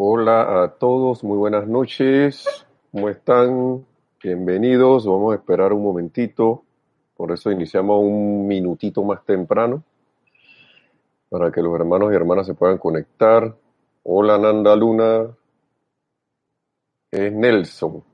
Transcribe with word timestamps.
Hola 0.00 0.62
a 0.62 0.68
todos, 0.68 1.24
muy 1.24 1.36
buenas 1.36 1.66
noches. 1.66 2.46
¿Cómo 2.92 3.08
están? 3.08 3.84
Bienvenidos. 4.22 5.04
Vamos 5.04 5.32
a 5.32 5.38
esperar 5.38 5.72
un 5.72 5.82
momentito. 5.82 6.62
Por 7.16 7.32
eso 7.32 7.50
iniciamos 7.50 8.04
un 8.04 8.46
minutito 8.46 9.02
más 9.02 9.24
temprano 9.24 9.82
para 11.28 11.50
que 11.50 11.60
los 11.60 11.74
hermanos 11.74 12.12
y 12.12 12.14
hermanas 12.14 12.46
se 12.46 12.54
puedan 12.54 12.78
conectar. 12.78 13.56
Hola 14.04 14.38
Nanda 14.38 14.76
Luna. 14.76 15.36
Es 17.10 17.32
Nelson. 17.32 18.04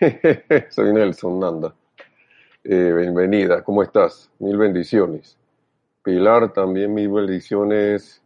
Soy 0.68 0.92
Nelson 0.92 1.40
Nanda. 1.40 1.74
Eh, 2.62 2.92
bienvenida. 2.92 3.64
¿Cómo 3.64 3.82
estás? 3.82 4.30
Mil 4.38 4.58
bendiciones. 4.58 5.38
Pilar, 6.02 6.52
también 6.52 6.92
mil 6.92 7.08
bendiciones. 7.08 8.21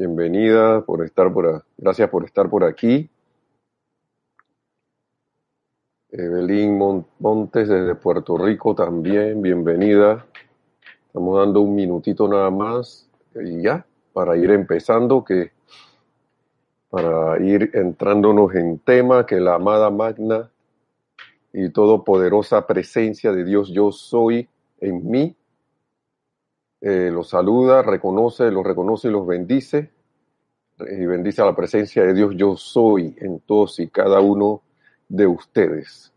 Bienvenida 0.00 0.80
por 0.80 1.04
estar 1.04 1.30
por 1.30 1.62
gracias 1.76 2.08
por 2.08 2.24
estar 2.24 2.48
por 2.48 2.64
aquí. 2.64 3.10
Evelyn 6.10 6.78
Mon- 6.78 7.06
Montes 7.18 7.68
desde 7.68 7.94
Puerto 7.96 8.38
Rico 8.38 8.74
también, 8.74 9.42
bienvenida. 9.42 10.24
Estamos 11.06 11.38
dando 11.38 11.60
un 11.60 11.74
minutito 11.74 12.26
nada 12.26 12.50
más 12.50 13.10
y 13.34 13.60
ya, 13.60 13.84
para 14.14 14.38
ir 14.38 14.50
empezando, 14.52 15.22
que 15.22 15.52
para 16.88 17.38
ir 17.38 17.70
entrándonos 17.74 18.54
en 18.54 18.78
tema, 18.78 19.26
que 19.26 19.38
la 19.38 19.56
amada 19.56 19.90
magna 19.90 20.50
y 21.52 21.68
todopoderosa 21.68 22.66
presencia 22.66 23.32
de 23.32 23.44
Dios 23.44 23.68
yo 23.68 23.92
soy 23.92 24.48
en 24.80 25.10
mí, 25.10 25.36
eh, 26.80 27.10
los 27.12 27.28
saluda, 27.28 27.82
reconoce, 27.82 28.50
los 28.50 28.64
reconoce 28.64 29.08
y 29.08 29.10
los 29.10 29.26
bendice, 29.26 29.90
y 30.78 31.04
bendice 31.04 31.42
a 31.42 31.46
la 31.46 31.54
presencia 31.54 32.02
de 32.04 32.14
Dios 32.14 32.34
yo 32.36 32.56
soy 32.56 33.14
en 33.18 33.40
todos 33.40 33.78
y 33.80 33.88
cada 33.88 34.20
uno 34.20 34.62
de 35.08 35.26
ustedes. 35.26 36.12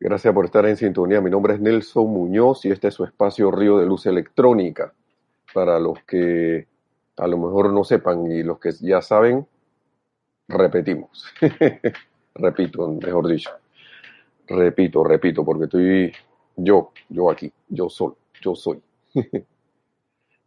Gracias 0.00 0.32
por 0.32 0.44
estar 0.44 0.64
en 0.66 0.76
sintonía. 0.76 1.20
Mi 1.20 1.30
nombre 1.30 1.54
es 1.54 1.60
Nelson 1.60 2.08
Muñoz 2.08 2.64
y 2.64 2.70
este 2.70 2.88
es 2.88 2.94
su 2.94 3.04
espacio 3.04 3.50
Río 3.50 3.78
de 3.78 3.86
Luz 3.86 4.06
Electrónica. 4.06 4.92
Para 5.52 5.78
los 5.80 6.02
que 6.04 6.66
a 7.16 7.26
lo 7.26 7.38
mejor 7.38 7.72
no 7.72 7.82
sepan 7.82 8.30
y 8.30 8.42
los 8.42 8.60
que 8.60 8.70
ya 8.80 9.02
saben, 9.02 9.46
repetimos. 10.46 11.24
repito, 12.34 12.88
mejor 12.88 13.28
dicho. 13.28 13.50
Repito, 14.46 15.02
repito, 15.04 15.44
porque 15.44 15.64
estoy 15.64 16.12
yo, 16.56 16.92
yo 17.08 17.30
aquí, 17.30 17.52
yo 17.68 17.88
soy, 17.88 18.12
yo 18.40 18.54
soy. 18.54 18.80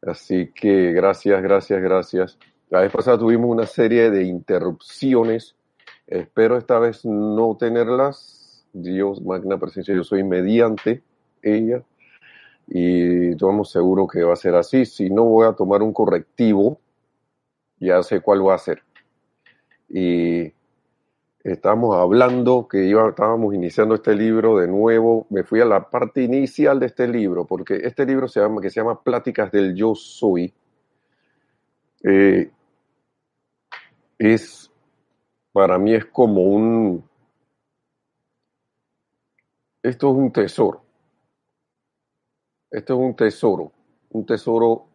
Así 0.02 0.52
que 0.54 0.92
gracias, 0.94 1.42
gracias, 1.42 1.82
gracias. 1.82 2.40
La 2.70 2.82
vez 2.82 2.92
pasada 2.92 3.18
tuvimos 3.18 3.50
una 3.50 3.68
serie 3.68 4.10
de 4.10 4.24
interrupciones. 4.24 5.56
Espero 6.08 6.58
esta 6.58 6.80
vez 6.80 7.06
no 7.06 7.56
tenerlas. 7.58 8.66
Dios, 8.74 9.22
magna 9.22 9.60
presencia, 9.60 9.94
yo 9.94 10.04
soy 10.04 10.24
mediante 10.24 11.04
ella. 11.42 11.84
Y 12.68 13.32
estamos 13.32 13.72
seguros 13.72 14.10
que 14.12 14.24
va 14.24 14.34
a 14.34 14.38
ser 14.38 14.56
así. 14.56 14.86
Si 14.86 15.10
no, 15.10 15.26
voy 15.26 15.48
a 15.48 15.54
tomar 15.54 15.82
un 15.82 15.94
correctivo. 15.94 16.80
Ya 17.80 18.02
sé 18.04 18.22
cuál 18.22 18.48
va 18.48 18.56
a 18.56 18.60
ser. 18.60 18.82
Y 19.90 20.54
Estábamos 21.44 21.96
hablando 21.98 22.68
que 22.68 22.86
iba, 22.86 23.10
estábamos 23.10 23.56
iniciando 23.56 23.96
este 23.96 24.14
libro 24.14 24.60
de 24.60 24.68
nuevo. 24.68 25.26
Me 25.32 25.44
fui 25.44 25.60
a 25.60 25.66
la 25.66 25.90
parte 25.90 26.22
inicial 26.22 26.80
de 26.80 26.86
este 26.86 27.08
libro, 27.08 27.46
porque 27.46 27.80
este 27.84 28.06
libro 28.06 28.28
se 28.28 28.40
llama, 28.40 28.62
que 28.62 28.70
se 28.70 28.80
llama 28.80 29.02
Pláticas 29.02 29.52
del 29.52 29.74
Yo 29.76 29.96
Soy, 29.96 30.54
eh, 32.04 32.52
es, 34.20 34.72
para 35.52 35.80
mí 35.80 35.96
es 35.96 36.06
como 36.06 36.44
un, 36.44 37.04
esto 39.82 40.12
es 40.12 40.16
un 40.16 40.32
tesoro, 40.32 40.84
esto 42.70 42.94
es 42.94 43.00
un 43.00 43.16
tesoro, 43.16 43.72
un 44.12 44.26
tesoro 44.28 44.86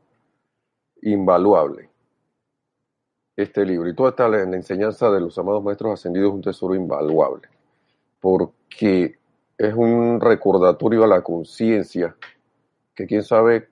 invaluable, 1.03 1.91
este 3.37 3.65
libro. 3.65 3.89
Y 3.89 3.95
toda 3.95 4.11
esta 4.11 4.29
la, 4.29 4.43
enseñanza 4.43 5.11
de 5.11 5.21
los 5.21 5.39
amados 5.39 5.63
maestros 5.63 5.93
ascendidos 5.93 6.31
es 6.31 6.35
un 6.35 6.43
tesoro 6.43 6.75
invaluable, 6.75 7.49
porque 8.21 9.19
es 9.59 9.75
un 9.75 10.21
recordatorio 10.21 11.05
a 11.05 11.07
la 11.07 11.23
conciencia 11.23 12.17
que 12.95 13.07
quién 13.07 13.23
sabe 13.23 13.69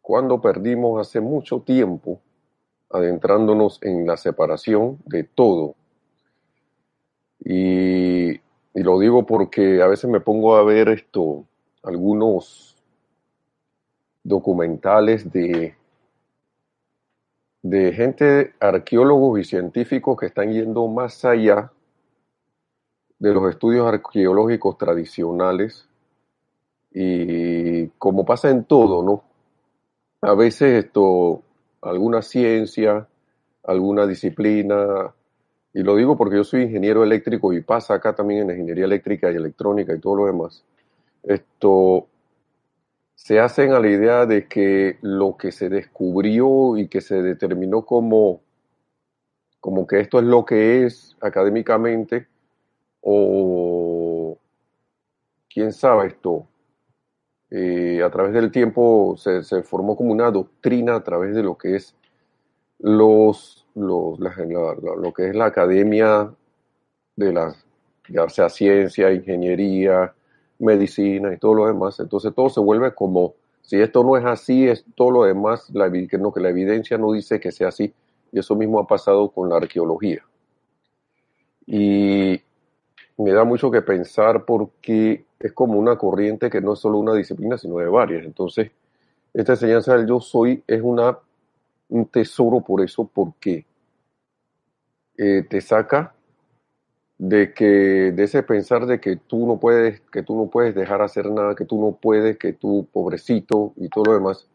cuándo 0.00 0.40
perdimos 0.40 1.00
hace 1.00 1.20
mucho 1.20 1.60
tiempo 1.60 2.20
adentrándonos 2.90 3.78
en 3.82 4.06
la 4.06 4.16
separación 4.16 4.98
de 5.04 5.24
todo. 5.24 5.74
Y, 7.40 8.30
y 8.30 8.82
lo 8.82 8.98
digo 8.98 9.26
porque 9.26 9.82
a 9.82 9.86
veces 9.86 10.08
me 10.08 10.20
pongo 10.20 10.56
a 10.56 10.64
ver 10.64 10.88
esto, 10.88 11.44
algunos 11.82 12.76
documentales 14.24 15.30
de, 15.30 15.74
de 17.62 17.92
gente, 17.92 18.54
arqueólogos 18.60 19.40
y 19.40 19.44
científicos 19.44 20.16
que 20.18 20.26
están 20.26 20.52
yendo 20.52 20.86
más 20.88 21.24
allá 21.24 21.72
de 23.18 23.34
los 23.34 23.50
estudios 23.50 23.86
arqueológicos 23.86 24.78
tradicionales 24.78 25.88
y 26.92 27.88
como 27.98 28.24
pasa 28.24 28.50
en 28.50 28.64
todo, 28.64 29.02
¿no? 29.02 29.24
A 30.22 30.34
veces 30.34 30.84
esto, 30.84 31.42
alguna 31.82 32.22
ciencia, 32.22 33.06
alguna 33.64 34.06
disciplina, 34.06 35.12
y 35.74 35.82
lo 35.82 35.96
digo 35.96 36.16
porque 36.16 36.36
yo 36.36 36.44
soy 36.44 36.62
ingeniero 36.62 37.04
eléctrico 37.04 37.52
y 37.52 37.60
pasa 37.60 37.94
acá 37.94 38.14
también 38.14 38.42
en 38.42 38.50
ingeniería 38.50 38.84
eléctrica 38.84 39.30
y 39.30 39.36
electrónica 39.36 39.94
y 39.94 40.00
todo 40.00 40.16
lo 40.16 40.26
demás, 40.26 40.64
esto 41.22 42.06
se 43.18 43.40
hacen 43.40 43.72
a 43.72 43.80
la 43.80 43.88
idea 43.88 44.26
de 44.26 44.46
que 44.46 44.96
lo 45.02 45.36
que 45.36 45.50
se 45.50 45.68
descubrió 45.68 46.76
y 46.76 46.86
que 46.86 47.00
se 47.00 47.20
determinó 47.20 47.84
como, 47.84 48.42
como 49.58 49.88
que 49.88 49.98
esto 49.98 50.20
es 50.20 50.24
lo 50.24 50.44
que 50.44 50.86
es 50.86 51.16
académicamente, 51.20 52.28
o 53.00 54.38
quién 55.52 55.72
sabe 55.72 56.06
esto, 56.06 56.46
eh, 57.50 58.02
a 58.04 58.10
través 58.10 58.32
del 58.32 58.52
tiempo 58.52 59.16
se, 59.18 59.42
formó 59.64 59.96
como 59.96 60.12
una 60.12 60.30
doctrina 60.30 60.94
a 60.94 61.02
través 61.02 61.34
de 61.34 61.42
lo 61.42 61.58
que 61.58 61.74
es 61.74 61.96
los, 62.78 63.66
los 63.74 64.20
la, 64.20 64.32
lo 64.96 65.12
que 65.12 65.30
es 65.30 65.34
la 65.34 65.46
academia 65.46 66.32
de 67.16 67.32
la 67.32 67.56
ya 68.08 68.28
sea 68.28 68.48
ciencia, 68.48 69.12
ingeniería, 69.12 70.14
medicina 70.58 71.32
y 71.32 71.38
todo 71.38 71.54
lo 71.54 71.66
demás. 71.66 72.00
Entonces 72.00 72.34
todo 72.34 72.48
se 72.48 72.60
vuelve 72.60 72.94
como 72.94 73.34
si 73.62 73.80
esto 73.80 74.02
no 74.02 74.16
es 74.16 74.24
así, 74.24 74.66
es 74.66 74.84
todo 74.94 75.10
lo 75.10 75.24
demás, 75.24 75.68
la, 75.74 75.90
que, 75.90 76.18
no, 76.18 76.32
que 76.32 76.40
la 76.40 76.48
evidencia 76.48 76.96
no 76.96 77.12
dice 77.12 77.38
que 77.38 77.52
sea 77.52 77.68
así. 77.68 77.92
Y 78.32 78.38
eso 78.38 78.54
mismo 78.56 78.80
ha 78.80 78.86
pasado 78.86 79.28
con 79.30 79.48
la 79.48 79.56
arqueología. 79.56 80.24
Y 81.66 82.40
me 83.18 83.32
da 83.32 83.44
mucho 83.44 83.70
que 83.70 83.82
pensar 83.82 84.44
porque 84.44 85.24
es 85.38 85.52
como 85.52 85.78
una 85.78 85.96
corriente 85.96 86.48
que 86.48 86.60
no 86.60 86.72
es 86.72 86.78
solo 86.78 86.98
una 86.98 87.14
disciplina, 87.14 87.58
sino 87.58 87.76
de 87.78 87.88
varias. 87.88 88.24
Entonces, 88.24 88.70
esta 89.34 89.52
enseñanza 89.52 89.96
del 89.96 90.06
yo 90.06 90.20
soy 90.20 90.62
es 90.66 90.80
una, 90.82 91.18
un 91.90 92.06
tesoro 92.06 92.60
por 92.60 92.80
eso, 92.80 93.08
porque 93.12 93.66
eh, 95.16 95.44
te 95.48 95.60
saca 95.60 96.14
de 97.18 97.52
que 97.52 98.12
de 98.12 98.22
ese 98.22 98.42
pensar 98.44 98.86
de 98.86 99.00
que 99.00 99.16
tú 99.16 99.46
no 99.46 99.58
puedes, 99.58 100.00
que 100.12 100.22
tú 100.22 100.36
no 100.36 100.46
puedes 100.46 100.74
dejar 100.74 101.02
hacer 101.02 101.30
nada, 101.30 101.54
que 101.56 101.64
tú 101.64 101.80
no 101.80 101.96
puedes, 102.00 102.38
que 102.38 102.52
tú 102.52 102.86
pobrecito 102.92 103.72
y 103.76 103.88
todo 103.88 104.04
lo 104.04 104.14
demás, 104.14 104.48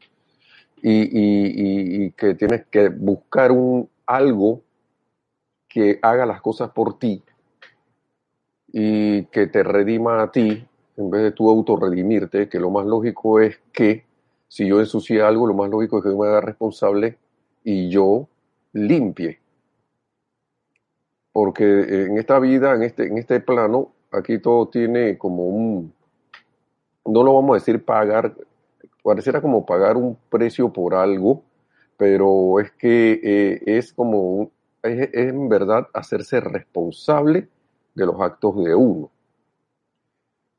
y, 0.82 0.92
y, 0.92 2.06
y, 2.06 2.12
que 2.12 2.36
tienes 2.36 2.66
que 2.68 2.90
buscar 2.90 3.52
un 3.52 3.90
algo 4.06 4.62
que 5.68 6.00
haga 6.02 6.26
las 6.26 6.42
cosas 6.42 6.72
por 6.72 7.00
ti 7.00 7.24
y 8.72 9.26
que 9.26 9.48
te 9.48 9.64
redima 9.64 10.22
a 10.22 10.32
ti 10.32 10.66
en 10.98 11.10
vez 11.10 11.24
de 11.24 11.32
tú 11.32 11.50
autorredimirte, 11.50 12.50
que 12.50 12.60
lo 12.60 12.70
más 12.70 12.86
lógico 12.86 13.40
es 13.40 13.60
que 13.72 14.06
si 14.48 14.68
yo 14.68 14.80
ensucié 14.80 15.22
algo, 15.22 15.48
lo 15.48 15.54
más 15.54 15.70
lógico 15.70 15.98
es 15.98 16.04
que 16.04 16.10
yo 16.12 16.18
me 16.18 16.28
haga 16.28 16.42
responsable 16.42 17.18
y 17.64 17.90
yo 17.90 18.28
limpie. 18.74 19.40
Porque 21.34 22.06
en 22.06 22.18
esta 22.18 22.40
vida, 22.40 22.74
en 22.74 22.84
este, 22.84 23.08
en 23.08 23.18
este 23.18 23.40
plano, 23.42 23.92
aquí 24.12 24.38
todo 24.38 24.70
tiene 24.70 25.18
como 25.18 25.48
un, 25.48 25.94
no 27.06 27.24
lo 27.24 27.34
vamos 27.34 27.52
a 27.52 27.60
decir 27.60 27.84
pagar, 27.84 28.34
pareciera 29.04 29.42
como 29.42 29.66
pagar 29.66 29.98
un 29.98 30.18
precio 30.30 30.72
por 30.72 30.94
algo, 30.94 31.44
pero 31.98 32.60
es 32.60 32.72
que 32.72 33.20
eh, 33.24 33.62
es 33.66 33.94
como, 33.94 34.52
es 34.84 35.10
en 35.14 35.50
verdad 35.50 35.88
hacerse 35.94 36.40
responsable 36.40 37.50
de 37.96 38.06
los 38.06 38.22
actos 38.22 38.64
de 38.64 38.76
uno. 38.76 39.10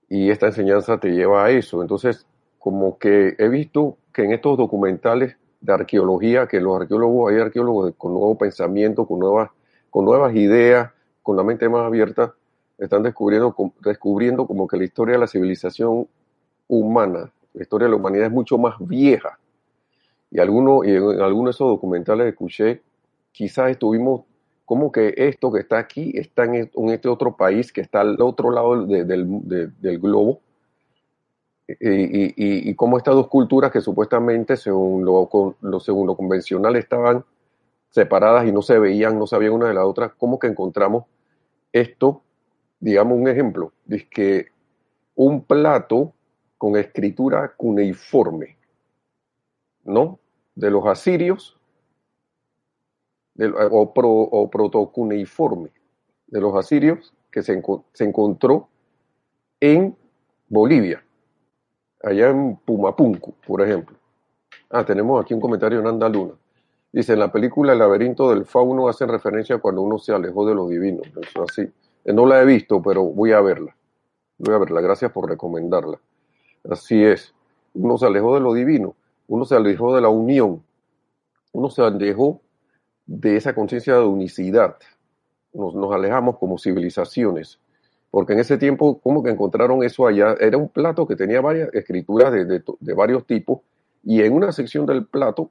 Y 0.09 0.31
esta 0.31 0.47
enseñanza 0.47 0.99
te 0.99 1.11
lleva 1.11 1.45
a 1.45 1.51
eso. 1.51 1.83
Entonces, 1.83 2.27
como 2.59 2.99
que 2.99 3.35
he 3.39 3.49
visto 3.49 3.97
que 4.13 4.25
en 4.25 4.33
estos 4.33 4.57
documentales 4.57 5.37
de 5.61 5.73
arqueología, 5.73 6.47
que 6.47 6.61
los 6.61 6.81
arqueólogos, 6.81 7.33
hay 7.33 7.41
arqueólogos 7.41 7.95
con 7.97 8.13
nuevo 8.13 8.37
pensamiento, 8.37 9.07
con 9.07 9.19
nuevas, 9.19 9.51
con 9.95 10.07
nuevas 10.07 10.35
ideas, 10.35 10.91
con 11.23 11.37
la 11.37 11.45
mente 11.45 11.69
más 11.69 11.87
abierta, 11.87 12.35
están 12.79 13.05
descubriendo, 13.05 13.55
descubriendo 13.81 14.45
como 14.45 14.67
que 14.67 14.77
la 14.77 14.83
historia 14.83 15.13
de 15.13 15.21
la 15.21 15.29
civilización 15.29 16.09
humana, 16.67 17.33
la 17.53 17.63
historia 17.63 17.85
de 17.85 17.91
la 17.93 17.99
humanidad 17.99 18.27
es 18.27 18.33
mucho 18.33 18.59
más 18.59 18.75
vieja. 18.81 19.39
Y, 20.33 20.39
y 20.39 20.41
en 20.41 21.21
algunos 21.21 21.45
de 21.45 21.51
esos 21.51 21.69
documentales 21.69 22.27
escuché, 22.27 22.83
quizás 23.31 23.71
estuvimos 23.71 24.23
como 24.65 24.91
que 24.91 25.15
esto 25.17 25.53
que 25.53 25.61
está 25.61 25.79
aquí 25.79 26.11
está 26.17 26.43
en 26.43 26.69
este 26.89 27.09
otro 27.09 27.37
país 27.37 27.73
que 27.73 27.81
está 27.81 28.01
al 28.01 28.21
otro 28.21 28.51
lado 28.51 28.85
del, 28.87 30.01
globo 30.01 30.41
y, 31.69 32.75
cómo 32.75 32.99
estas 32.99 33.15
dos 33.15 33.29
culturas 33.29 33.71
que 33.71 33.81
supuestamente, 33.81 34.57
según 34.57 35.05
lo, 35.05 35.79
según 35.79 36.09
lo 36.09 36.17
convencional, 36.17 36.75
estaban 36.75 37.25
separadas 37.95 38.45
y 38.45 38.51
no 38.51 38.61
se 38.61 38.77
veían, 38.77 39.21
no 39.21 39.29
sabían 39.29 39.53
una 39.53 39.69
de 39.69 39.75
la 39.75 39.87
otra, 39.87 40.09
cómo 40.19 40.41
que 40.41 40.49
encontramos 40.49 41.05
esto, 41.73 42.23
digamos 42.81 43.17
un 43.17 43.29
ejemplo, 43.29 43.73
es 43.89 44.05
que 44.07 44.49
un 45.15 45.45
plato 45.45 46.13
con 46.59 46.75
escritura 46.77 47.55
cuneiforme, 47.57 48.57
¿no? 49.85 50.19
De 50.57 50.73
los 50.73 50.85
asirios, 50.87 51.57
o, 53.71 53.95
pro, 53.95 54.11
o 54.11 54.51
de 56.27 56.41
los 56.41 56.57
asirios, 56.57 57.15
que 57.31 57.45
se, 57.45 57.63
se 57.93 58.05
encontró 58.05 58.69
en 59.61 59.97
Bolivia 60.49 61.05
allá 62.03 62.31
en 62.31 62.57
Pumapunku, 62.57 63.35
por 63.47 63.63
ejemplo. 63.63 63.97
Ah, 64.69 64.85
tenemos 64.85 65.23
aquí 65.23 65.33
un 65.33 65.41
comentario 65.41 65.79
en 65.79 65.87
Andaluna. 65.87 66.35
Dice, 66.95 67.15
en 67.15 67.19
la 67.19 67.33
película 67.33 67.73
El 67.73 67.81
laberinto 67.81 68.31
del 68.31 68.45
fauno 68.45 68.89
hacen 68.89 69.09
referencia 69.09 69.57
a 69.57 69.59
cuando 69.59 69.83
uno 69.83 69.99
se 69.99 70.13
alejó 70.13 70.47
de 70.47 70.55
lo 70.55 70.69
divino. 70.69 71.03
Eso 71.21 71.43
así. 71.43 71.63
Eh, 72.05 72.13
no 72.13 72.25
la 72.25 72.41
he 72.41 72.45
visto, 72.45 72.81
pero 72.81 73.03
voy 73.03 73.33
a 73.33 73.41
verla. 73.41 73.75
Voy 74.39 74.55
a 74.55 74.59
verla. 74.59 74.81
Gracias 74.81 75.11
por 75.11 75.29
recomendarla. 75.29 75.99
Así 76.71 77.03
es. 77.03 77.35
Uno 77.75 77.99
se 77.99 78.07
alejó 78.07 78.35
de 78.35 78.41
lo 78.41 78.55
divino. 78.55 78.95
Uno 79.27 79.45
se 79.45 79.57
alejó 79.57 79.95
de 79.95 80.03
la 80.03 80.09
unión. 80.09 80.63
Uno 81.53 81.69
se 81.69 81.83
alejó 81.83 82.41
de 83.07 83.37
esa 83.37 83.55
conciencia 83.55 83.95
de 83.95 84.05
unicidad. 84.05 84.77
Nos, 85.53 85.75
nos 85.75 85.93
alejamos 85.93 86.39
como 86.39 86.59
civilizaciones 86.59 87.59
porque 88.15 88.35
en 88.35 88.39
ese 88.39 88.59
tiempo, 88.59 89.01
como 89.01 89.25
que 89.25 89.31
encontraron 89.31 89.83
eso 89.83 90.07
allá? 90.07 90.37
Era 90.39 90.57
un 90.57 90.69
plato 90.69 91.05
que 91.05 91.17
tenía 91.17 91.41
varias 91.41 91.75
escrituras 91.75 92.33
de, 92.33 92.95
varios 92.95 93.27
tipos, 93.27 93.59
y 94.05 94.23
en 94.23 94.35
una 94.35 94.53
sección 94.53 94.87
del 94.87 95.05
plato, 95.05 95.51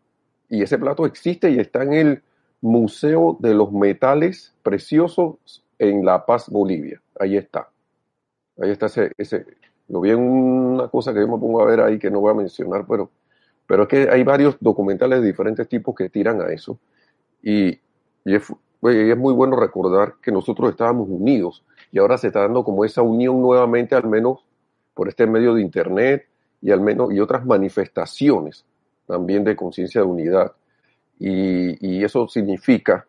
y 0.50 0.62
ese 0.62 0.78
plato 0.78 1.06
existe 1.06 1.50
y 1.50 1.60
está 1.60 1.84
en 1.84 1.94
el 1.94 2.24
Museo 2.62 3.38
de 3.40 3.54
los 3.54 3.72
Metales 3.72 4.54
Preciosos 4.64 5.64
en 5.80 6.06
La 6.06 6.26
Paz, 6.26 6.50
Bolivia. 6.50 7.02
Ahí 7.20 7.36
está. 7.36 7.70
Ahí 8.62 8.72
está 8.72 8.86
ese, 8.86 9.12
ese 9.18 9.46
lo 9.90 10.02
vi 10.02 10.12
en 10.12 10.20
una 10.20 10.88
cosa 10.88 11.14
que 11.14 11.20
yo 11.20 11.28
me 11.28 11.38
pongo 11.38 11.62
a 11.62 11.66
ver 11.66 11.82
ahí 11.82 12.00
que 12.00 12.10
no 12.10 12.22
voy 12.22 12.32
a 12.32 12.36
mencionar, 12.36 12.86
pero, 12.88 13.12
pero 13.68 13.84
es 13.84 13.90
que 13.90 14.10
hay 14.10 14.24
varios 14.24 14.58
documentales 14.60 15.22
de 15.22 15.28
diferentes 15.28 15.68
tipos 15.68 15.94
que 15.96 16.10
tiran 16.10 16.42
a 16.42 16.48
eso. 16.48 16.80
Y, 17.42 17.80
y 18.24 18.36
es, 18.36 18.44
es 18.82 19.18
muy 19.18 19.34
bueno 19.34 19.56
recordar 19.56 20.16
que 20.22 20.32
nosotros 20.32 20.70
estábamos 20.70 21.10
unidos 21.10 21.66
y 21.92 22.00
ahora 22.00 22.18
se 22.18 22.28
está 22.28 22.42
dando 22.42 22.64
como 22.64 22.86
esa 22.86 23.02
unión 23.02 23.42
nuevamente, 23.42 23.96
al 23.96 24.08
menos 24.08 24.46
por 24.94 25.10
este 25.10 25.28
medio 25.28 25.54
de 25.56 25.62
Internet 25.62 26.28
y 26.62 26.72
al 26.72 26.80
menos 26.80 27.12
y 27.14 27.20
otras 27.20 27.46
manifestaciones 27.46 28.66
también 29.06 29.44
de 29.44 29.56
conciencia 29.56 30.02
de 30.02 30.08
unidad. 30.08 30.54
Y, 31.20 32.04
eso 32.04 32.28
significa 32.28 33.06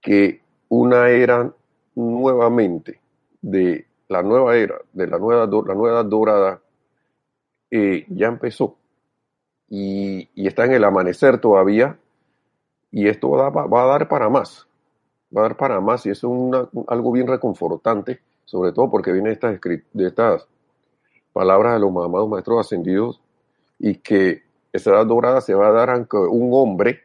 que 0.00 0.40
una 0.68 1.10
era 1.10 1.52
nuevamente 1.94 3.00
de 3.40 3.86
la 4.08 4.22
nueva 4.22 4.56
era, 4.56 4.80
de 4.92 5.06
la 5.06 5.18
nueva, 5.18 5.46
la 5.46 5.74
nueva 5.74 6.02
dorada, 6.02 6.60
eh, 7.70 8.04
ya 8.08 8.26
empezó 8.26 8.76
y, 9.68 10.28
está 10.34 10.64
en 10.64 10.72
el 10.72 10.84
amanecer 10.84 11.40
todavía 11.40 11.98
y 12.90 13.08
esto 13.08 13.30
va 13.30 13.82
a 13.82 13.86
dar 13.86 14.08
para 14.08 14.28
más 14.28 14.66
va 15.36 15.40
a 15.40 15.48
dar 15.48 15.56
para 15.56 15.80
más 15.80 16.06
y 16.06 16.10
es 16.10 16.22
algo 16.22 17.12
bien 17.12 17.26
reconfortante, 17.26 18.20
sobre 18.44 18.72
todo 18.72 18.90
porque 18.90 19.12
viene 19.12 19.30
de 19.30 19.34
estas, 19.34 19.60
de 19.60 20.06
estas 20.06 20.46
palabras 21.32 21.74
de 21.74 21.80
los 21.80 21.90
amados 21.90 22.28
maestros 22.28 22.60
ascendidos 22.60 23.20
y 23.78 23.96
que 23.96 24.43
esa 24.74 24.90
edad 24.90 25.06
dorada 25.06 25.40
se 25.40 25.54
va 25.54 25.68
a 25.68 25.72
dar 25.72 25.88
aunque 25.88 26.16
un 26.16 26.50
hombre, 26.52 27.04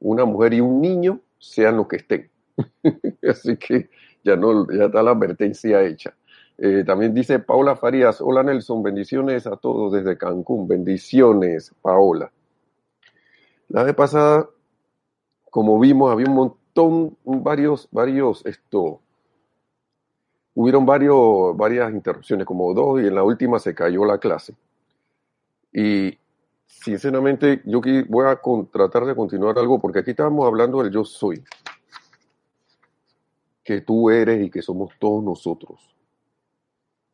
una 0.00 0.24
mujer 0.24 0.54
y 0.54 0.62
un 0.62 0.80
niño 0.80 1.20
sean 1.38 1.76
lo 1.76 1.86
que 1.86 1.96
estén. 1.96 2.30
Así 3.28 3.58
que 3.58 3.90
ya, 4.24 4.36
no, 4.36 4.66
ya 4.72 4.86
está 4.86 5.02
la 5.02 5.10
advertencia 5.10 5.82
hecha. 5.82 6.16
Eh, 6.56 6.82
también 6.82 7.12
dice 7.12 7.38
Paula 7.38 7.76
Farías, 7.76 8.22
hola 8.22 8.42
Nelson, 8.42 8.82
bendiciones 8.82 9.46
a 9.46 9.56
todos 9.56 9.92
desde 9.92 10.16
Cancún, 10.16 10.66
bendiciones 10.66 11.74
Paola. 11.82 12.32
La 13.68 13.82
vez 13.82 13.94
pasada, 13.94 14.48
como 15.50 15.78
vimos, 15.78 16.10
había 16.10 16.26
un 16.26 16.34
montón 16.34 17.18
varios, 17.24 17.86
varios, 17.90 18.46
esto, 18.46 19.02
hubieron 20.54 20.86
varios, 20.86 21.54
varias 21.54 21.92
interrupciones, 21.92 22.46
como 22.46 22.72
dos, 22.72 23.02
y 23.02 23.08
en 23.08 23.14
la 23.14 23.24
última 23.24 23.58
se 23.58 23.74
cayó 23.74 24.06
la 24.06 24.16
clase. 24.16 24.54
Y 25.70 26.18
sinceramente, 26.70 27.62
yo 27.64 27.80
voy 28.08 28.26
a 28.26 28.40
tratar 28.70 29.04
de 29.04 29.14
continuar 29.14 29.58
algo, 29.58 29.80
porque 29.80 29.98
aquí 29.98 30.10
estábamos 30.10 30.46
hablando 30.46 30.82
del 30.82 30.92
yo 30.92 31.04
soy, 31.04 31.42
que 33.62 33.80
tú 33.80 34.10
eres 34.10 34.46
y 34.46 34.50
que 34.50 34.62
somos 34.62 34.92
todos 34.98 35.22
nosotros. 35.22 35.94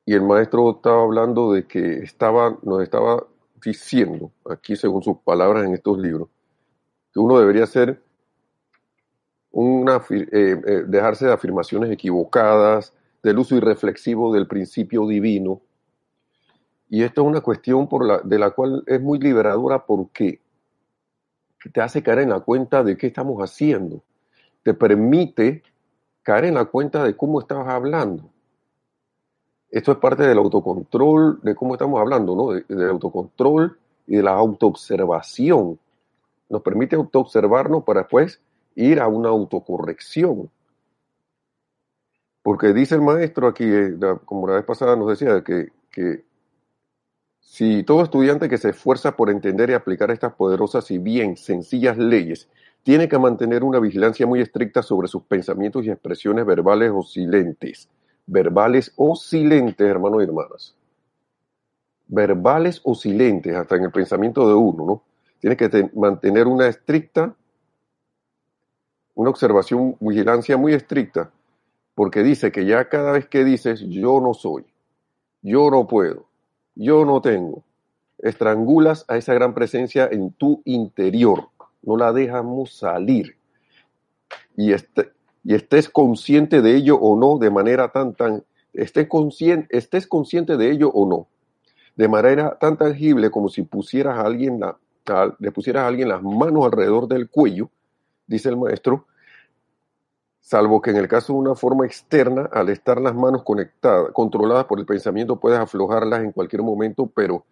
Y 0.04 0.14
el 0.14 0.22
maestro 0.22 0.70
estaba 0.70 1.02
hablando 1.02 1.52
de 1.52 1.66
que 1.66 1.98
estaba, 1.98 2.56
nos 2.62 2.82
estaba 2.82 3.26
diciendo, 3.64 4.30
aquí 4.48 4.76
según 4.76 5.02
sus 5.02 5.18
palabras 5.18 5.64
en 5.64 5.74
estos 5.74 5.98
libros, 5.98 6.28
que 7.12 7.18
uno 7.18 7.38
debería 7.38 7.66
ser 7.66 8.00
una, 9.50 9.96
eh, 10.10 10.26
eh, 10.32 10.84
dejarse 10.86 11.26
de 11.26 11.32
afirmaciones 11.32 11.90
equivocadas, 11.90 12.92
del 13.22 13.38
uso 13.38 13.56
irreflexivo 13.56 14.32
del 14.32 14.46
principio 14.46 15.06
divino. 15.06 15.60
Y 16.88 17.02
esto 17.02 17.22
es 17.22 17.26
una 17.26 17.40
cuestión 17.40 17.88
por 17.88 18.04
la, 18.04 18.18
de 18.18 18.38
la 18.38 18.50
cual 18.50 18.84
es 18.86 19.00
muy 19.00 19.18
liberadora 19.18 19.84
porque 19.84 20.40
te 21.72 21.80
hace 21.80 22.02
caer 22.02 22.20
en 22.20 22.30
la 22.30 22.40
cuenta 22.40 22.84
de 22.84 22.96
qué 22.96 23.08
estamos 23.08 23.40
haciendo. 23.42 24.02
Te 24.62 24.74
permite 24.74 25.62
caer 26.22 26.46
en 26.46 26.54
la 26.54 26.64
cuenta 26.66 27.04
de 27.04 27.16
cómo 27.16 27.40
estás 27.40 27.66
hablando. 27.66 28.30
Esto 29.70 29.92
es 29.92 29.98
parte 29.98 30.22
del 30.22 30.38
autocontrol, 30.38 31.40
de 31.42 31.54
cómo 31.54 31.74
estamos 31.74 32.00
hablando, 32.00 32.36
¿no? 32.36 32.52
del 32.52 32.90
autocontrol 32.90 33.78
y 34.06 34.16
de 34.16 34.22
la 34.22 34.32
autoobservación. 34.32 35.78
Nos 36.48 36.62
permite 36.62 36.94
autoobservarnos 36.96 37.82
para 37.84 38.00
después 38.00 38.40
ir 38.76 39.00
a 39.00 39.08
una 39.08 39.28
autocorrección. 39.30 40.50
Porque 42.42 42.72
dice 42.72 42.94
el 42.94 43.02
maestro 43.02 43.48
aquí, 43.48 43.64
eh, 43.64 43.96
como 44.24 44.46
la 44.46 44.54
vez 44.54 44.64
pasada 44.64 44.94
nos 44.94 45.08
decía, 45.08 45.42
que, 45.42 45.70
que 45.90 46.24
si 47.46 47.84
todo 47.84 48.02
estudiante 48.02 48.48
que 48.48 48.58
se 48.58 48.70
esfuerza 48.70 49.16
por 49.16 49.30
entender 49.30 49.70
y 49.70 49.74
aplicar 49.74 50.10
estas 50.10 50.34
poderosas 50.34 50.90
y 50.90 50.98
bien 50.98 51.36
sencillas 51.36 51.96
leyes 51.96 52.48
tiene 52.82 53.08
que 53.08 53.18
mantener 53.18 53.62
una 53.62 53.78
vigilancia 53.78 54.26
muy 54.26 54.40
estricta 54.40 54.82
sobre 54.82 55.06
sus 55.06 55.22
pensamientos 55.22 55.86
y 55.86 55.90
expresiones 55.90 56.44
verbales 56.44 56.90
o 56.92 57.02
silentes. 57.02 57.88
Verbales 58.26 58.92
o 58.96 59.14
silentes, 59.14 59.86
hermanos 59.86 60.20
y 60.20 60.24
hermanas. 60.24 60.76
Verbales 62.08 62.80
o 62.84 62.94
silentes, 62.94 63.54
hasta 63.54 63.76
en 63.76 63.84
el 63.84 63.92
pensamiento 63.92 64.46
de 64.46 64.54
uno, 64.54 64.84
¿no? 64.84 65.02
Tiene 65.38 65.56
que 65.56 65.90
mantener 65.94 66.48
una 66.48 66.66
estricta 66.66 67.34
una 69.14 69.30
observación, 69.30 69.96
vigilancia 69.98 70.58
muy 70.58 70.74
estricta, 70.74 71.30
porque 71.94 72.22
dice 72.22 72.52
que 72.52 72.66
ya 72.66 72.90
cada 72.90 73.12
vez 73.12 73.26
que 73.26 73.44
dices 73.44 73.80
yo 73.80 74.20
no 74.20 74.34
soy, 74.34 74.66
yo 75.40 75.70
no 75.70 75.86
puedo, 75.86 76.26
yo 76.76 77.04
no 77.04 77.20
tengo, 77.20 77.64
estrangulas 78.18 79.04
a 79.08 79.16
esa 79.16 79.34
gran 79.34 79.54
presencia 79.54 80.08
en 80.10 80.30
tu 80.30 80.62
interior, 80.64 81.48
no 81.82 81.96
la 81.96 82.12
dejamos 82.12 82.76
salir. 82.76 83.36
Y, 84.56 84.72
este, 84.72 85.10
y 85.42 85.54
estés 85.54 85.88
consciente 85.88 86.62
de 86.62 86.76
ello 86.76 86.96
o 86.96 87.18
no, 87.18 87.38
de 87.38 87.50
manera 87.50 87.88
tan, 87.90 88.14
tan, 88.14 88.44
estés 88.72 89.08
consciente, 89.08 89.76
estés 89.76 90.06
consciente 90.06 90.56
de 90.56 90.70
ello 90.70 90.90
o 90.90 91.08
no, 91.08 91.26
de 91.96 92.06
manera 92.06 92.56
tan 92.60 92.76
tangible 92.76 93.30
como 93.30 93.48
si 93.48 93.62
pusieras 93.62 94.18
a 94.18 94.22
alguien 94.22 94.60
la, 94.60 94.78
le 95.40 95.50
pusieras 95.50 95.82
a 95.82 95.88
alguien 95.88 96.08
las 96.08 96.22
manos 96.22 96.64
alrededor 96.64 97.08
del 97.08 97.28
cuello 97.28 97.70
dice 98.26 98.48
el 98.48 98.56
maestro, 98.56 99.06
salvo 100.46 100.80
que 100.80 100.90
en 100.90 100.96
el 100.96 101.08
caso 101.08 101.32
de 101.32 101.40
una 101.40 101.56
forma 101.56 101.86
externa, 101.86 102.48
al 102.52 102.68
estar 102.68 103.00
las 103.00 103.16
manos 103.16 103.42
conectadas, 103.42 104.12
controladas 104.12 104.66
por 104.66 104.78
el 104.78 104.86
pensamiento, 104.86 105.40
puedes 105.40 105.58
aflojarlas 105.58 106.20
en 106.20 106.30
cualquier 106.30 106.62
momento, 106.62 107.10
pero 107.12 107.44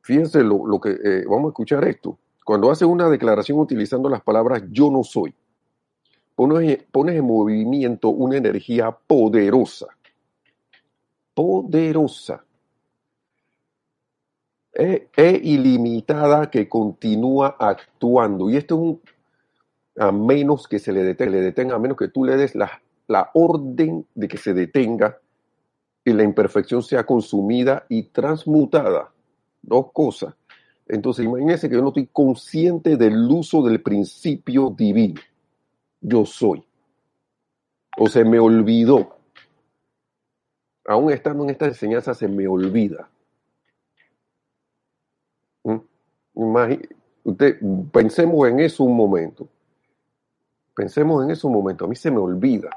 fíjense 0.00 0.42
lo, 0.42 0.80
que, 0.80 0.90
eh, 0.90 1.24
vamos 1.24 1.44
a 1.44 1.48
escuchar 1.50 1.86
esto, 1.86 2.18
Cuando 2.44 2.68
haces 2.68 2.88
una 2.88 3.08
declaración 3.08 3.60
utilizando 3.60 4.08
las 4.08 4.22
palabras 4.22 4.64
yo 4.72 4.90
no 4.90 5.04
soy, 5.04 5.32
pones, 6.34 6.82
pones 6.90 7.14
en 7.14 7.24
movimiento 7.24 8.08
una 8.08 8.36
energía 8.38 8.90
poderosa. 8.90 9.86
Poderosa. 11.32 12.44
E, 14.74 15.08
e 15.16 15.40
ilimitada 15.44 16.50
que 16.50 16.68
continúa 16.68 17.54
actuando. 17.56 18.50
Y 18.50 18.56
esto 18.56 18.74
es 18.74 18.80
un, 18.80 19.00
a 19.98 20.12
menos 20.12 20.68
que 20.68 20.78
se 20.78 20.92
le 20.92 21.02
detenga, 21.02 21.32
le 21.32 21.40
detenga, 21.40 21.76
a 21.76 21.78
menos 21.78 21.96
que 21.96 22.08
tú 22.08 22.24
le 22.24 22.36
des 22.36 22.54
la, 22.54 22.82
la 23.08 23.30
orden 23.34 24.06
de 24.14 24.28
que 24.28 24.36
se 24.36 24.54
detenga 24.54 25.18
y 26.04 26.12
la 26.12 26.22
imperfección 26.22 26.82
sea 26.82 27.04
consumida 27.04 27.84
y 27.88 28.04
transmutada. 28.04 29.12
Dos 29.62 29.90
cosas. 29.92 30.34
Entonces, 30.86 31.24
imagínense 31.24 31.68
que 31.68 31.74
yo 31.74 31.82
no 31.82 31.88
estoy 31.88 32.06
consciente 32.06 32.96
del 32.96 33.16
uso 33.28 33.62
del 33.62 33.82
principio 33.82 34.70
divino. 34.70 35.20
Yo 36.00 36.24
soy. 36.24 36.64
O 37.98 38.08
se 38.08 38.24
me 38.24 38.38
olvidó. 38.38 39.16
Aún 40.86 41.10
estando 41.10 41.42
en 41.42 41.50
esta 41.50 41.66
enseñanza, 41.66 42.14
se 42.14 42.28
me 42.28 42.46
olvida. 42.46 43.08
¿Mm? 45.64 45.78
Pensemos 47.90 48.48
en 48.48 48.60
eso 48.60 48.84
un 48.84 48.96
momento. 48.96 49.48
Pensemos 50.76 51.24
en 51.24 51.30
eso 51.30 51.48
un 51.48 51.54
momento. 51.54 51.86
A 51.86 51.88
mí 51.88 51.96
se 51.96 52.10
me 52.10 52.18
olvida. 52.18 52.68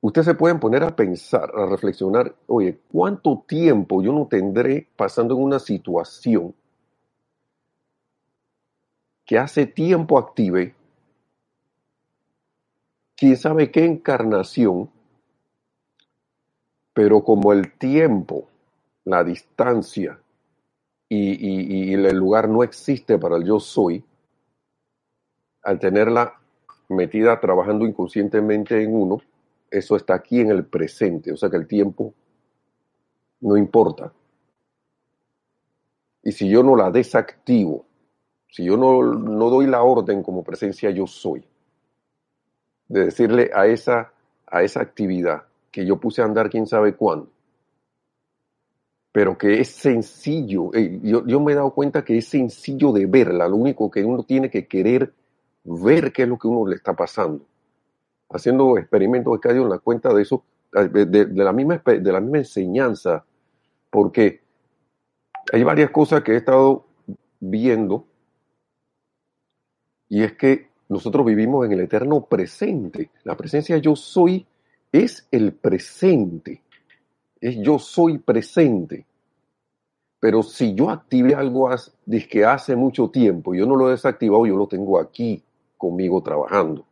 Ustedes 0.00 0.24
se 0.24 0.34
pueden 0.34 0.58
poner 0.58 0.82
a 0.82 0.96
pensar, 0.96 1.50
a 1.54 1.66
reflexionar, 1.66 2.34
oye, 2.46 2.80
¿cuánto 2.90 3.44
tiempo 3.46 4.02
yo 4.02 4.14
no 4.14 4.26
tendré 4.26 4.88
pasando 4.96 5.34
en 5.34 5.42
una 5.42 5.58
situación 5.58 6.54
que 9.26 9.38
hace 9.38 9.66
tiempo 9.66 10.18
active? 10.18 10.74
Quién 13.14 13.36
sabe 13.36 13.70
qué 13.70 13.84
encarnación, 13.84 14.88
pero 16.94 17.22
como 17.24 17.52
el 17.52 17.76
tiempo, 17.76 18.48
la 19.04 19.22
distancia 19.22 20.18
y, 21.10 21.90
y 21.90 21.92
el 21.92 22.16
lugar 22.16 22.48
no 22.48 22.62
existe 22.62 23.18
para 23.18 23.36
el 23.36 23.44
yo 23.44 23.60
soy, 23.60 24.02
al 25.66 25.80
tenerla 25.80 26.38
metida 26.88 27.40
trabajando 27.40 27.86
inconscientemente 27.86 28.80
en 28.80 28.94
uno, 28.94 29.20
eso 29.68 29.96
está 29.96 30.14
aquí 30.14 30.40
en 30.40 30.50
el 30.50 30.64
presente, 30.64 31.32
o 31.32 31.36
sea 31.36 31.50
que 31.50 31.56
el 31.56 31.66
tiempo 31.66 32.14
no 33.40 33.56
importa. 33.56 34.12
Y 36.22 36.30
si 36.30 36.48
yo 36.48 36.62
no 36.62 36.76
la 36.76 36.92
desactivo, 36.92 37.84
si 38.48 38.64
yo 38.64 38.76
no, 38.76 39.02
no 39.02 39.50
doy 39.50 39.66
la 39.66 39.82
orden 39.82 40.22
como 40.22 40.44
presencia 40.44 40.90
yo 40.90 41.08
soy, 41.08 41.44
de 42.86 43.06
decirle 43.06 43.50
a 43.52 43.66
esa, 43.66 44.12
a 44.46 44.62
esa 44.62 44.80
actividad 44.80 45.46
que 45.72 45.84
yo 45.84 45.98
puse 45.98 46.22
a 46.22 46.26
andar 46.26 46.48
quién 46.48 46.68
sabe 46.68 46.94
cuándo, 46.94 47.28
pero 49.10 49.36
que 49.36 49.60
es 49.60 49.68
sencillo, 49.68 50.70
yo, 51.02 51.26
yo 51.26 51.40
me 51.40 51.52
he 51.52 51.56
dado 51.56 51.72
cuenta 51.72 52.04
que 52.04 52.18
es 52.18 52.28
sencillo 52.28 52.92
de 52.92 53.06
verla, 53.06 53.48
lo 53.48 53.56
único 53.56 53.90
que 53.90 54.04
uno 54.04 54.22
tiene 54.22 54.48
que 54.48 54.68
querer 54.68 55.12
ver 55.66 56.12
qué 56.12 56.22
es 56.22 56.28
lo 56.28 56.38
que 56.38 56.48
uno 56.48 56.66
le 56.68 56.76
está 56.76 56.94
pasando 56.94 57.44
haciendo 58.30 58.78
experimentos 58.78 59.36
he 59.36 59.40
caído 59.40 59.64
en 59.64 59.70
la 59.70 59.78
cuenta 59.78 60.12
de 60.12 60.22
eso, 60.22 60.44
de, 60.72 61.26
la 61.34 61.52
misma, 61.52 61.82
de 61.84 62.12
la 62.12 62.20
misma 62.20 62.38
enseñanza, 62.38 63.24
porque 63.90 64.40
hay 65.52 65.62
varias 65.62 65.90
cosas 65.90 66.22
que 66.22 66.32
he 66.32 66.36
estado 66.36 66.86
viendo 67.40 68.06
y 70.08 70.22
es 70.22 70.32
que 70.34 70.68
nosotros 70.88 71.26
vivimos 71.26 71.66
en 71.66 71.72
el 71.72 71.80
eterno 71.80 72.24
presente. 72.24 73.10
La 73.24 73.36
presencia 73.36 73.76
yo 73.78 73.96
soy 73.96 74.46
es 74.92 75.26
el 75.32 75.52
presente. 75.52 76.62
Es 77.40 77.56
yo 77.56 77.80
soy 77.80 78.18
presente. 78.18 79.04
Pero 80.20 80.44
si 80.44 80.74
yo 80.74 80.90
activé 80.90 81.34
algo 81.34 81.68
que 82.30 82.44
hace 82.44 82.76
mucho 82.76 83.10
tiempo 83.10 83.54
yo 83.54 83.66
no 83.66 83.74
lo 83.74 83.88
he 83.88 83.92
desactivado, 83.92 84.46
yo 84.46 84.56
lo 84.56 84.68
tengo 84.68 84.98
aquí 84.98 85.42
conmigo 85.76 86.22
trabajando. 86.22 86.84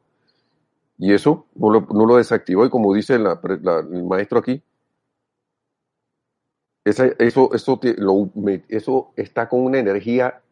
Y 0.98 1.12
eso 1.12 1.46
no 1.54 1.70
lo, 1.70 2.16
desactivó 2.16 2.64
y 2.64 2.70
como 2.70 2.94
dice 2.94 3.14
el 3.14 4.04
maestro 4.04 4.38
aquí, 4.38 4.62
eso, 6.84 7.04
eso, 7.18 7.50
eso 8.68 9.12
está 9.16 9.48
con 9.48 9.64
una 9.64 9.78
energía 9.78 10.42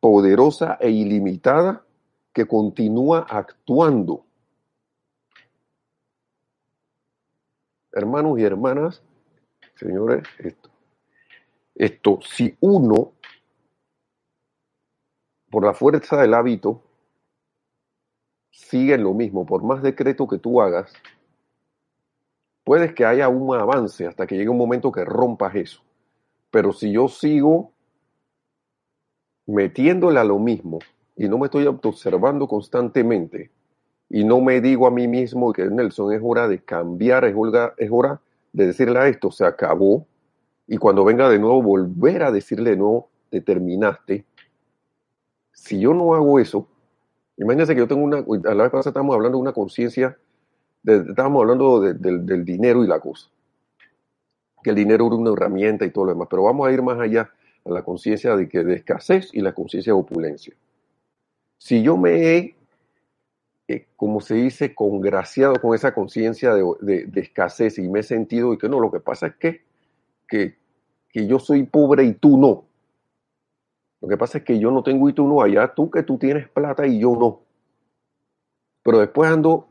poderosa 0.00 0.76
e 0.80 0.90
ilimitada 0.90 1.84
que 2.32 2.46
continúa 2.46 3.26
actuando. 3.28 4.24
Hermanos 7.92 8.38
y 8.40 8.42
hermanas, 8.42 9.02
señores, 9.76 10.24
esto, 10.38 10.70
esto, 11.74 12.18
si 12.22 12.56
uno, 12.60 13.12
por 15.50 15.64
la 15.64 15.74
fuerza 15.74 16.20
del 16.20 16.34
hábito, 16.34 16.82
sigue 18.52 18.96
lo 18.98 19.14
mismo, 19.14 19.44
por 19.44 19.64
más 19.64 19.82
decreto 19.82 20.28
que 20.28 20.38
tú 20.38 20.60
hagas, 20.60 20.92
puedes 22.62 22.94
que 22.94 23.04
haya 23.04 23.28
un 23.28 23.52
avance 23.56 24.06
hasta 24.06 24.26
que 24.26 24.36
llegue 24.36 24.50
un 24.50 24.58
momento 24.58 24.92
que 24.92 25.04
rompas 25.04 25.56
eso. 25.56 25.82
Pero 26.50 26.72
si 26.72 26.92
yo 26.92 27.08
sigo 27.08 27.72
metiéndole 29.46 30.20
a 30.20 30.24
lo 30.24 30.38
mismo 30.38 30.78
y 31.16 31.28
no 31.28 31.38
me 31.38 31.46
estoy 31.46 31.66
observando 31.66 32.46
constantemente 32.46 33.50
y 34.08 34.22
no 34.22 34.40
me 34.40 34.60
digo 34.60 34.86
a 34.86 34.90
mí 34.90 35.08
mismo 35.08 35.52
que 35.52 35.64
Nelson 35.64 36.12
es 36.12 36.20
hora 36.22 36.46
de 36.46 36.62
cambiar, 36.62 37.24
es 37.24 37.34
hora, 37.34 37.74
es 37.78 37.90
hora 37.90 38.20
de 38.52 38.66
decirle 38.66 38.98
a 38.98 39.08
esto, 39.08 39.30
se 39.30 39.46
acabó, 39.46 40.06
y 40.66 40.76
cuando 40.76 41.04
venga 41.04 41.30
de 41.30 41.38
nuevo 41.38 41.62
volver 41.62 42.22
a 42.22 42.30
decirle 42.30 42.76
no, 42.76 43.08
te 43.30 43.40
terminaste. 43.40 44.26
Si 45.52 45.80
yo 45.80 45.94
no 45.94 46.14
hago 46.14 46.38
eso, 46.38 46.68
Imagínense 47.42 47.74
que 47.74 47.80
yo 47.80 47.88
tengo 47.88 48.02
una, 48.02 48.18
a 48.18 48.54
la 48.54 48.62
vez 48.62 48.72
pasada 48.72 49.00
hablando 49.00 49.38
de 49.38 49.42
una 49.42 49.52
conciencia, 49.52 50.16
estábamos 50.84 51.42
hablando 51.42 51.80
del 51.80 52.44
dinero 52.44 52.84
y 52.84 52.86
la 52.86 53.00
cosa, 53.00 53.28
que 54.62 54.70
el 54.70 54.76
dinero 54.76 55.06
era 55.06 55.16
una 55.16 55.32
herramienta 55.32 55.84
y 55.84 55.90
todo 55.90 56.04
lo 56.04 56.12
demás, 56.12 56.28
pero 56.30 56.44
vamos 56.44 56.68
a 56.68 56.72
ir 56.72 56.82
más 56.82 57.00
allá 57.00 57.30
a 57.64 57.70
la 57.70 57.82
conciencia 57.82 58.36
de 58.36 58.48
que 58.48 58.62
de 58.62 58.74
escasez 58.74 59.30
y 59.32 59.40
la 59.40 59.52
conciencia 59.52 59.92
de 59.92 59.98
opulencia. 59.98 60.54
Si 61.58 61.82
yo 61.82 61.96
me 61.96 62.36
he, 62.36 62.54
eh, 63.66 63.86
como 63.96 64.20
se 64.20 64.34
dice, 64.36 64.72
congraciado 64.72 65.54
con 65.60 65.74
esa 65.74 65.92
conciencia 65.92 66.54
de, 66.54 67.10
escasez 67.16 67.78
y 67.78 67.88
me 67.88 68.00
he 68.00 68.02
sentido 68.04 68.52
y 68.52 68.58
que 68.58 68.68
no, 68.68 68.78
lo 68.78 68.92
que 68.92 69.00
pasa 69.00 69.26
es 69.26 69.36
que, 69.36 69.62
que, 70.28 70.56
que 71.08 71.26
yo 71.26 71.40
soy 71.40 71.64
pobre 71.64 72.04
y 72.04 72.12
tú 72.12 72.38
no. 72.38 72.71
Lo 74.02 74.08
que 74.08 74.16
pasa 74.16 74.38
es 74.38 74.44
que 74.44 74.58
yo 74.58 74.72
no 74.72 74.82
tengo 74.82 75.08
y 75.08 75.12
tú 75.12 75.28
no, 75.28 75.42
allá 75.42 75.72
tú 75.72 75.88
que 75.88 76.02
tú 76.02 76.18
tienes 76.18 76.48
plata 76.48 76.84
y 76.84 76.98
yo 76.98 77.14
no. 77.14 77.40
Pero 78.82 78.98
después 78.98 79.30
ando, 79.30 79.68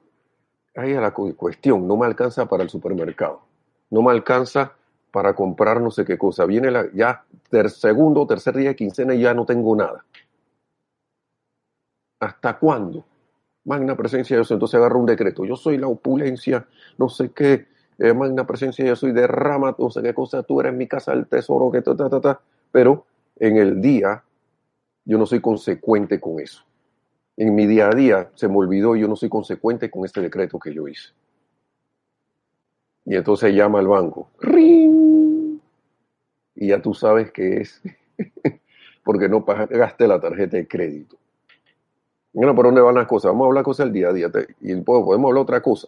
ahí 0.74 0.94
a 0.94 1.02
la 1.02 1.12
cuestión, 1.12 1.86
no 1.86 1.98
me 1.98 2.06
alcanza 2.06 2.46
para 2.48 2.64
el 2.64 2.70
supermercado, 2.70 3.42
no 3.90 4.02
me 4.02 4.12
alcanza 4.12 4.72
para 5.12 5.34
comprar 5.36 5.82
no 5.82 5.92
sé 5.92 6.06
qué 6.06 6.18
cosa. 6.18 6.46
Viene 6.46 6.72
la, 6.72 6.86
ya 6.94 7.26
ter 7.50 7.70
segundo, 7.70 8.26
tercer 8.26 8.56
día 8.56 8.70
de 8.70 8.76
quincena 8.78 9.14
y 9.14 9.20
ya 9.20 9.34
no 9.34 9.46
tengo 9.46 9.76
nada. 9.76 10.06
¿Hasta 12.22 12.58
cuándo? 12.58 13.04
Magna 13.66 13.98
presencia 13.98 14.36
de 14.36 14.40
Dios. 14.40 14.52
Entonces 14.52 14.78
agarro 14.78 15.00
un 15.00 15.08
decreto. 15.08 15.44
Yo 15.44 15.58
soy 15.58 15.78
la 15.78 15.88
opulencia, 15.88 16.66
no 16.98 17.10
sé 17.10 17.32
qué. 17.32 17.68
Eh, 17.98 18.14
magna 18.14 18.48
presencia, 18.48 18.86
yo 18.86 18.96
soy 18.96 19.12
derrama, 19.12 19.76
no 19.78 19.90
sé 19.90 20.02
qué 20.02 20.14
cosa. 20.14 20.42
Tú 20.44 20.62
eres 20.62 20.74
mi 20.74 20.88
casa 20.88 21.12
del 21.12 21.28
tesoro, 21.28 21.70
que 21.70 21.82
ta, 21.82 21.94
ta, 21.98 22.10
ta, 22.10 22.22
ta. 22.22 22.42
Pero 22.72 23.06
en 23.42 23.58
el 23.58 23.82
día 23.82 24.24
yo 25.04 25.18
no 25.18 25.26
soy 25.26 25.42
consecuente 25.42 26.22
con 26.22 26.40
eso. 26.40 26.64
En 27.36 27.56
mi 27.56 27.66
día 27.66 27.90
a 27.90 27.96
día 27.96 28.30
se 28.36 28.48
me 28.48 28.56
olvidó 28.56 28.96
y 28.96 29.02
yo 29.02 29.08
no 29.08 29.16
soy 29.16 29.30
consecuente 29.30 29.90
con 29.90 30.06
este 30.06 30.22
decreto 30.22 30.60
que 30.60 30.72
yo 30.72 30.88
hice. 30.88 31.10
Y 33.04 33.16
entonces 33.16 33.56
llama 33.56 33.80
al 33.80 33.88
banco. 33.88 34.30
Y 36.56 36.68
ya 36.68 36.80
tú 36.84 36.94
sabes 36.94 37.32
que 37.32 37.62
es 37.62 37.82
porque 39.04 39.28
no 39.28 39.44
pagaste 39.44 40.08
la 40.08 40.22
tarjeta 40.22 40.58
de 40.58 40.68
crédito. 40.68 41.18
Bueno, 42.34 42.54
¿por 42.54 42.66
dónde 42.66 42.82
van 42.82 42.94
las 42.94 43.08
cosas? 43.08 43.32
Vamos 43.32 43.46
a 43.46 43.48
hablar 43.48 43.64
cosas 43.64 43.88
del 43.88 43.94
día 43.94 44.10
a 44.10 44.14
día. 44.14 44.30
Y 44.62 44.76
podemos 44.76 45.30
hablar 45.30 45.42
otra 45.42 45.62
cosa. 45.64 45.88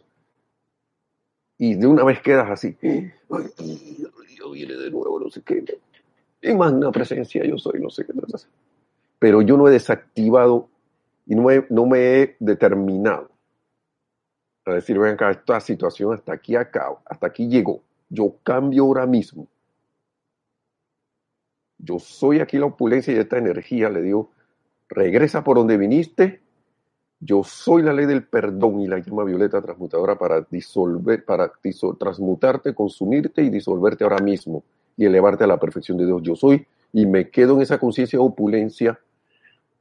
Y 1.59 1.75
de 1.75 1.85
una 1.85 2.03
vez 2.03 2.19
quedas 2.19 2.49
así. 2.49 2.75
Ay, 2.81 4.07
yo 4.35 4.51
viene 4.51 4.73
de 4.73 4.89
nuevo, 4.89 5.19
no 5.19 5.29
sé 5.29 5.43
qué. 5.43 5.63
Y 6.43 6.53
magna 6.53 6.91
presencia 6.91 7.45
yo 7.45 7.57
soy, 7.57 7.79
no 7.79 7.89
sé 7.89 8.05
qué. 8.05 8.13
Pero 9.17 9.41
yo 9.41 9.55
no 9.55 9.69
he 9.69 9.71
desactivado 9.71 10.67
y 11.25 11.35
no, 11.35 11.47
no 11.69 11.85
me 11.85 11.99
he 11.99 12.35
determinado 12.39 13.29
a 14.65 14.73
decir, 14.73 14.99
ven 14.99 15.17
esta 15.29 15.59
situación 15.61 16.13
hasta 16.13 16.33
aquí 16.33 16.55
acá, 16.55 16.89
hasta 17.05 17.27
aquí 17.27 17.47
llegó. 17.47 17.81
Yo 18.09 18.35
cambio 18.43 18.83
ahora 18.83 19.05
mismo. 19.05 19.47
yo 21.77 21.99
soy 21.99 22.39
aquí 22.39 22.57
la 22.57 22.67
opulencia 22.67 23.13
y 23.13 23.17
esta 23.17 23.37
energía, 23.37 23.89
le 23.89 24.01
digo, 24.01 24.31
regresa 24.87 25.43
por 25.43 25.57
donde 25.57 25.77
viniste, 25.77 26.41
yo 27.19 27.43
soy 27.43 27.83
la 27.83 27.93
ley 27.93 28.05
del 28.05 28.25
perdón 28.25 28.81
y 28.81 28.87
la 28.87 28.99
llama 28.99 29.23
violeta 29.23 29.61
transmutadora 29.61 30.17
para 30.17 30.41
disolver, 30.49 31.25
para 31.25 31.51
transmutarte, 31.97 32.73
consumirte 32.73 33.43
y 33.43 33.49
disolverte 33.49 34.03
ahora 34.03 34.19
mismo 34.19 34.63
y 34.97 35.05
elevarte 35.05 35.43
a 35.43 35.47
la 35.47 35.59
perfección 35.59 35.97
de 35.97 36.05
Dios. 36.05 36.21
Yo 36.23 36.35
soy 36.35 36.65
y 36.91 37.05
me 37.05 37.29
quedo 37.29 37.55
en 37.55 37.61
esa 37.61 37.79
conciencia 37.79 38.17
de 38.17 38.25
opulencia 38.25 38.99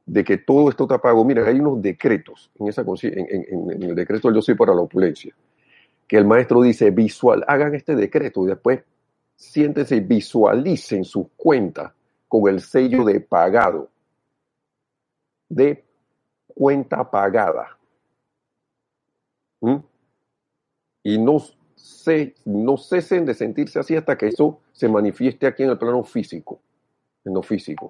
de 0.05 0.23
que 0.23 0.37
todo 0.37 0.69
esto 0.69 0.87
te 0.87 0.95
apago. 0.95 1.23
Mira, 1.23 1.47
hay 1.47 1.59
unos 1.59 1.81
decretos 1.81 2.51
en, 2.59 2.67
esa 2.67 2.81
en, 2.81 3.71
en, 3.71 3.83
el 3.83 3.95
decreto 3.95 4.27
del 4.27 4.35
yo 4.35 4.41
soy 4.41 4.55
para 4.55 4.73
la 4.73 4.81
opulencia, 4.81 5.33
que 6.07 6.17
el 6.17 6.25
maestro 6.25 6.61
dice, 6.61 6.91
visual, 6.91 7.43
hagan 7.47 7.75
este 7.75 7.95
decreto 7.95 8.43
y 8.43 8.47
después 8.47 8.81
siéntense 9.35 9.95
y 9.95 10.01
visualicen 10.01 11.03
sus 11.03 11.27
cuentas 11.35 11.93
con 12.27 12.49
el 12.49 12.61
sello 12.61 13.03
de 13.03 13.19
pagado, 13.19 13.89
de 15.49 15.83
cuenta 16.47 17.09
pagada. 17.09 17.77
¿Mm? 19.61 19.77
Y 21.03 21.17
no, 21.17 21.37
se, 21.83 22.33
no 22.45 22.77
cesen 22.77 23.25
de 23.25 23.33
sentirse 23.33 23.77
así 23.77 23.93
hasta 23.93 24.17
que 24.17 24.29
eso 24.29 24.61
se 24.71 24.87
manifieste 24.87 25.45
aquí 25.45 25.63
en 25.63 25.71
el 25.71 25.77
plano 25.77 26.01
físico, 26.05 26.61
en 27.25 27.33
lo 27.33 27.43
físico. 27.43 27.89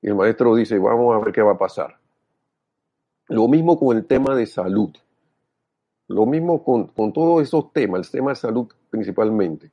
Y 0.00 0.06
el 0.06 0.14
maestro 0.14 0.54
dice, 0.54 0.78
vamos 0.78 1.16
a 1.16 1.18
ver 1.18 1.34
qué 1.34 1.42
va 1.42 1.54
a 1.54 1.58
pasar. 1.58 1.98
Lo 3.26 3.48
mismo 3.48 3.76
con 3.76 3.96
el 3.96 4.06
tema 4.06 4.36
de 4.36 4.46
salud. 4.46 4.90
Lo 6.06 6.26
mismo 6.26 6.62
con, 6.62 6.86
con 6.86 7.12
todos 7.12 7.42
esos 7.42 7.72
temas, 7.72 8.06
el 8.06 8.12
tema 8.12 8.30
de 8.30 8.36
salud 8.36 8.68
principalmente. 8.88 9.72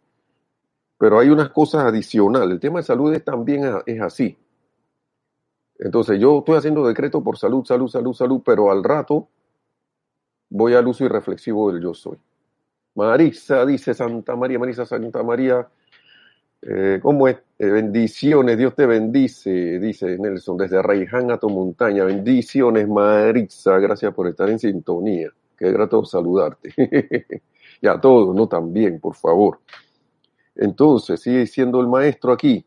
Pero 0.98 1.20
hay 1.20 1.30
unas 1.30 1.52
cosas 1.52 1.86
adicionales. 1.86 2.50
El 2.50 2.60
tema 2.60 2.80
de 2.80 2.84
salud 2.84 3.14
es 3.14 3.24
también 3.24 3.64
es 3.86 4.02
así. 4.02 4.36
Entonces 5.78 6.20
yo 6.20 6.40
estoy 6.40 6.58
haciendo 6.58 6.88
decreto 6.88 7.24
por 7.24 7.38
salud, 7.38 7.64
salud, 7.64 7.90
salud, 7.90 8.14
salud, 8.14 8.42
pero 8.44 8.72
al 8.72 8.84
rato 8.84 9.28
voy 10.50 10.74
al 10.74 10.88
uso 10.88 11.06
irreflexivo 11.06 11.72
del 11.72 11.84
yo 11.84 11.94
soy. 11.94 12.18
Marisa 12.96 13.66
dice 13.66 13.94
Santa 13.94 14.36
María, 14.36 14.58
Marisa 14.58 14.86
Santa 14.86 15.22
María, 15.22 15.68
eh, 16.62 17.00
¿cómo 17.02 17.28
es? 17.28 17.38
Eh, 17.60 17.68
bendiciones, 17.68 18.58
Dios 18.58 18.76
te 18.76 18.86
bendice, 18.86 19.80
dice 19.80 20.18
Nelson, 20.18 20.58
desde 20.58 20.82
Reiján 20.82 21.30
a 21.32 21.38
tu 21.38 21.50
montaña. 21.50 22.04
Bendiciones, 22.06 22.88
Marisa, 22.88 23.78
gracias 23.80 24.14
por 24.14 24.28
estar 24.28 24.50
en 24.50 24.60
sintonía. 24.60 25.30
Qué 25.58 25.72
grato 25.72 26.04
saludarte. 26.06 26.74
y 27.82 27.88
a 27.88 28.00
todos, 28.00 28.36
¿no? 28.36 28.48
También, 28.48 29.00
por 29.00 29.16
favor. 29.16 29.60
Entonces, 30.56 31.22
sigue 31.22 31.46
siendo 31.48 31.80
el 31.82 31.88
maestro 31.88 32.32
aquí. 32.34 32.66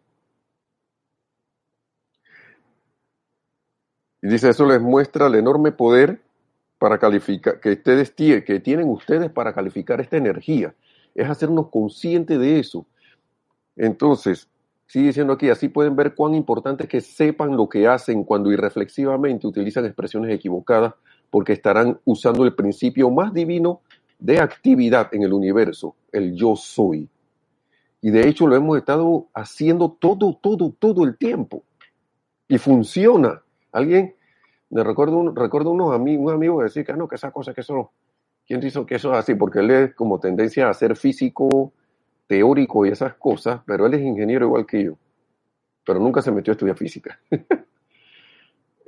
Y 4.22 4.28
dice, 4.28 4.50
eso 4.50 4.66
les 4.66 4.80
muestra 4.80 5.26
el 5.26 5.36
enorme 5.36 5.72
poder 5.72 6.20
para 6.78 6.98
calificar, 6.98 7.60
que 7.60 7.72
ustedes 7.72 8.10
que 8.12 8.60
tienen 8.60 8.88
ustedes 8.88 9.30
para 9.30 9.52
calificar 9.52 10.00
esta 10.00 10.16
energía. 10.16 10.74
Es 11.14 11.28
hacernos 11.28 11.68
conscientes 11.70 12.38
de 12.38 12.60
eso. 12.60 12.86
Entonces, 13.76 14.48
sigue 14.86 15.08
diciendo 15.08 15.32
aquí, 15.32 15.50
así 15.50 15.68
pueden 15.68 15.96
ver 15.96 16.14
cuán 16.14 16.34
importante 16.34 16.84
es 16.84 16.88
que 16.88 17.00
sepan 17.00 17.56
lo 17.56 17.68
que 17.68 17.86
hacen 17.86 18.24
cuando 18.24 18.52
irreflexivamente 18.52 19.46
utilizan 19.46 19.84
expresiones 19.84 20.34
equivocadas, 20.34 20.94
porque 21.30 21.52
estarán 21.52 21.98
usando 22.04 22.44
el 22.44 22.54
principio 22.54 23.10
más 23.10 23.34
divino 23.34 23.82
de 24.18 24.40
actividad 24.40 25.08
en 25.12 25.22
el 25.22 25.32
universo, 25.32 25.94
el 26.12 26.34
yo 26.34 26.56
soy. 26.56 27.08
Y 28.00 28.10
de 28.10 28.28
hecho 28.28 28.46
lo 28.46 28.56
hemos 28.56 28.78
estado 28.78 29.26
haciendo 29.34 29.96
todo, 29.98 30.38
todo, 30.40 30.74
todo 30.78 31.04
el 31.04 31.16
tiempo. 31.16 31.64
Y 32.46 32.58
funciona. 32.58 33.42
Alguien, 33.72 34.14
me 34.70 34.84
recuerdo, 34.84 35.32
recuerdo 35.34 35.70
unos 35.70 35.94
amigos, 35.94 36.26
un 36.26 36.32
amigo 36.32 36.62
decir 36.62 36.84
que 36.84 36.92
ah, 36.92 36.96
no, 36.96 37.08
que 37.08 37.16
esa 37.16 37.30
cosa, 37.30 37.54
que 37.54 37.62
eso, 37.62 37.92
¿quién 38.46 38.60
dice 38.60 38.84
que 38.84 38.96
eso 38.96 39.12
es 39.12 39.18
así? 39.18 39.34
Porque 39.34 39.60
él 39.60 39.70
es 39.70 39.94
como 39.94 40.20
tendencia 40.20 40.68
a 40.68 40.74
ser 40.74 40.96
físico, 40.96 41.72
teórico 42.26 42.84
y 42.84 42.90
esas 42.90 43.14
cosas, 43.14 43.62
pero 43.66 43.86
él 43.86 43.94
es 43.94 44.02
ingeniero 44.02 44.46
igual 44.46 44.66
que 44.66 44.84
yo. 44.84 44.92
Pero 45.84 46.00
nunca 46.00 46.20
se 46.20 46.30
metió 46.30 46.52
a 46.52 46.54
estudiar 46.54 46.76
física. 46.76 47.18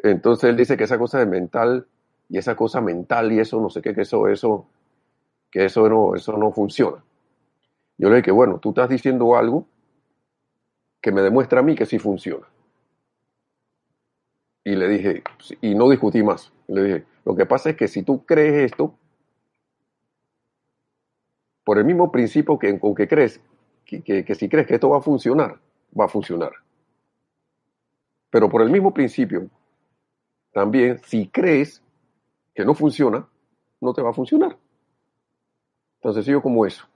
Entonces 0.03 0.51
él 0.51 0.57
dice 0.57 0.77
que 0.77 0.85
esa 0.85 0.99
cosa 0.99 1.19
de 1.19 1.27
mental 1.27 1.87
y 2.29 2.39
esa 2.39 2.55
cosa 2.55 2.81
mental 2.81 3.33
y 3.33 3.41
eso, 3.41 3.61
no 3.61 3.71
sé 3.71 3.83
qué, 3.83 3.95
que 3.95 4.03
eso, 4.03 4.29
eso, 4.29 4.67
que 5.51 5.65
eso 5.65 5.89
no, 5.89 6.15
eso 6.15 6.37
no 6.37 6.53
funciona. 6.53 7.03
Yo 7.99 8.09
le 8.09 8.17
dije, 8.17 8.31
bueno, 8.31 8.59
tú 8.59 8.71
estás 8.71 8.89
diciendo 8.89 9.37
algo 9.37 9.67
que 11.01 11.13
me 11.13 11.23
demuestra 11.23 11.61
a 11.61 11.63
mí 11.63 11.75
que 11.75 11.87
sí 11.87 11.99
funciona. 11.99 12.47
Y 14.65 14.77
le 14.77 14.89
dije, 14.89 15.23
y 15.61 15.75
no 15.75 15.89
discutí 15.89 16.23
más. 16.23 16.53
Le 16.69 16.83
dije, 16.83 17.05
lo 17.25 17.35
que 17.35 17.47
pasa 17.47 17.71
es 17.71 17.77
que 17.77 17.89
si 17.89 18.03
tú 18.03 18.25
crees 18.25 18.73
esto, 18.73 18.95
por 21.65 21.79
el 21.79 21.85
mismo 21.85 22.11
principio 22.11 22.59
que 22.59 22.79
con 22.79 22.95
que 22.95 23.09
crees, 23.09 23.41
que, 23.85 24.03
que, 24.03 24.35
si 24.35 24.49
crees 24.49 24.67
que 24.67 24.75
esto 24.75 24.91
va 24.91 24.99
a 24.99 25.03
funcionar, 25.03 25.59
va 25.99 26.05
a 26.05 26.09
funcionar. 26.09 26.53
Pero 28.31 28.49
por 28.49 28.63
el 28.63 28.71
mismo 28.71 28.93
principio, 28.93 29.49
también 30.53 31.01
si 31.05 31.29
crees 31.29 31.83
que 32.55 32.65
no 32.65 32.75
funciona, 32.75 33.27
no 33.81 33.93
te 33.95 34.03
va 34.03 34.11
a 34.11 34.15
funcionar. 34.15 34.57
Entonces 35.97 36.25
sigo 36.25 36.43
como 36.43 36.67
eso. 36.67 36.87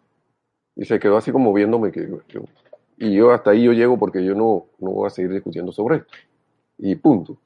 Y 0.77 0.85
se 0.85 0.99
quedó 0.99 1.17
así 1.17 1.31
como 1.31 1.53
viéndome 1.53 1.93
que 1.93 2.09
y 2.97 3.15
yo 3.15 3.33
hasta 3.33 3.51
ahí 3.51 3.65
yo 3.65 3.73
llego 3.73 3.99
porque 3.99 4.25
yo 4.25 4.35
no, 4.35 4.67
no 4.79 4.91
voy 4.91 5.07
a 5.07 5.11
seguir 5.11 5.33
discutiendo 5.33 5.73
sobre 5.73 5.97
esto. 5.97 6.15
Y 6.79 6.95
punto. 6.97 7.39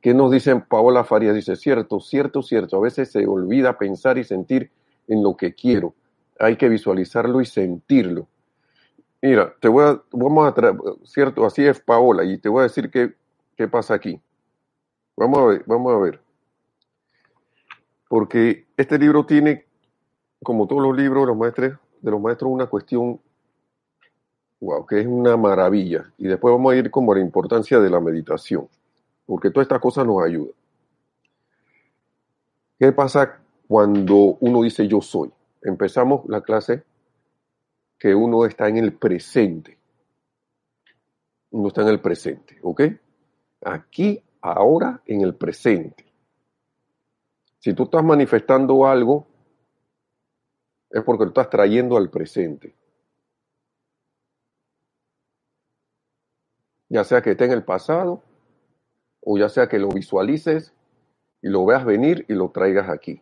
¿Qué 0.00 0.14
nos 0.14 0.30
dice 0.30 0.54
Paola 0.56 1.04
Farías? 1.04 1.34
Dice, 1.34 1.56
cierto, 1.56 2.00
cierto, 2.00 2.42
cierto. 2.42 2.76
A 2.76 2.80
veces 2.80 3.10
se 3.10 3.26
olvida 3.26 3.78
pensar 3.78 4.18
y 4.18 4.24
sentir 4.24 4.70
en 5.08 5.22
lo 5.22 5.36
que 5.36 5.54
quiero. 5.54 5.94
Hay 6.38 6.56
que 6.56 6.68
visualizarlo 6.68 7.40
y 7.40 7.46
sentirlo. 7.46 8.28
Mira, 9.22 9.54
te 9.60 9.68
voy 9.68 9.84
a, 9.84 10.02
vamos 10.12 10.52
a 10.56 10.76
cierto, 11.04 11.46
así 11.46 11.64
es 11.64 11.80
Paola, 11.80 12.24
y 12.24 12.38
te 12.38 12.48
voy 12.48 12.60
a 12.60 12.62
decir 12.64 12.90
qué, 12.90 13.14
qué 13.56 13.66
pasa 13.66 13.94
aquí. 13.94 14.20
Vamos 15.16 15.38
a 15.38 15.44
ver, 15.46 15.64
vamos 15.66 15.92
a 15.94 15.98
ver. 15.98 16.20
Porque 18.08 18.66
este 18.76 18.98
libro 18.98 19.24
tiene, 19.24 19.64
como 20.42 20.66
todos 20.68 20.82
los 20.82 20.96
libros 20.96 21.24
de 21.24 21.26
los 21.28 21.36
maestros, 21.36 21.72
de 22.00 22.10
los 22.10 22.20
maestros 22.20 22.52
una 22.52 22.66
cuestión, 22.66 23.18
wow, 24.60 24.86
que 24.86 25.00
es 25.00 25.06
una 25.06 25.36
maravilla. 25.36 26.12
Y 26.18 26.28
después 26.28 26.52
vamos 26.52 26.72
a 26.72 26.76
ir 26.76 26.90
como 26.90 27.12
a 27.12 27.16
la 27.16 27.22
importancia 27.22 27.80
de 27.80 27.90
la 27.90 27.98
meditación, 27.98 28.68
porque 29.26 29.50
todas 29.50 29.66
estas 29.66 29.80
cosas 29.80 30.06
nos 30.06 30.22
ayudan. 30.22 30.54
¿Qué 32.78 32.92
pasa 32.92 33.40
cuando 33.66 34.36
uno 34.40 34.62
dice 34.62 34.86
yo 34.86 35.00
soy? 35.00 35.32
Empezamos 35.62 36.24
la 36.28 36.42
clase 36.42 36.84
que 37.98 38.14
uno 38.14 38.46
está 38.46 38.68
en 38.68 38.76
el 38.76 38.92
presente. 38.92 39.76
Uno 41.50 41.68
está 41.68 41.82
en 41.82 41.88
el 41.88 42.00
presente, 42.00 42.58
¿ok? 42.62 42.82
Aquí, 43.64 44.22
ahora, 44.42 45.02
en 45.06 45.22
el 45.22 45.34
presente. 45.34 46.04
Si 47.58 47.72
tú 47.74 47.84
estás 47.84 48.04
manifestando 48.04 48.86
algo, 48.86 49.26
es 50.90 51.02
porque 51.02 51.24
lo 51.24 51.28
estás 51.28 51.50
trayendo 51.50 51.96
al 51.96 52.10
presente. 52.10 52.74
Ya 56.88 57.02
sea 57.02 57.22
que 57.22 57.32
esté 57.32 57.46
en 57.46 57.52
el 57.52 57.64
pasado 57.64 58.22
o 59.28 59.36
ya 59.36 59.48
sea 59.48 59.68
que 59.68 59.80
lo 59.80 59.88
visualices 59.88 60.72
y 61.42 61.48
lo 61.48 61.66
veas 61.66 61.84
venir 61.84 62.24
y 62.28 62.34
lo 62.34 62.50
traigas 62.50 62.88
aquí. 62.88 63.20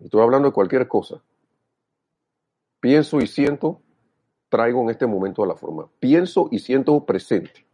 Estoy 0.00 0.22
hablando 0.22 0.48
de 0.48 0.54
cualquier 0.54 0.88
cosa. 0.88 1.22
Pienso 2.80 3.20
y 3.20 3.26
siento, 3.26 3.82
traigo 4.48 4.80
en 4.82 4.88
este 4.88 5.06
momento 5.06 5.44
a 5.44 5.46
la 5.46 5.54
forma. 5.54 5.88
Pienso 6.00 6.48
y 6.50 6.58
siento 6.58 7.04
presente. 7.04 7.66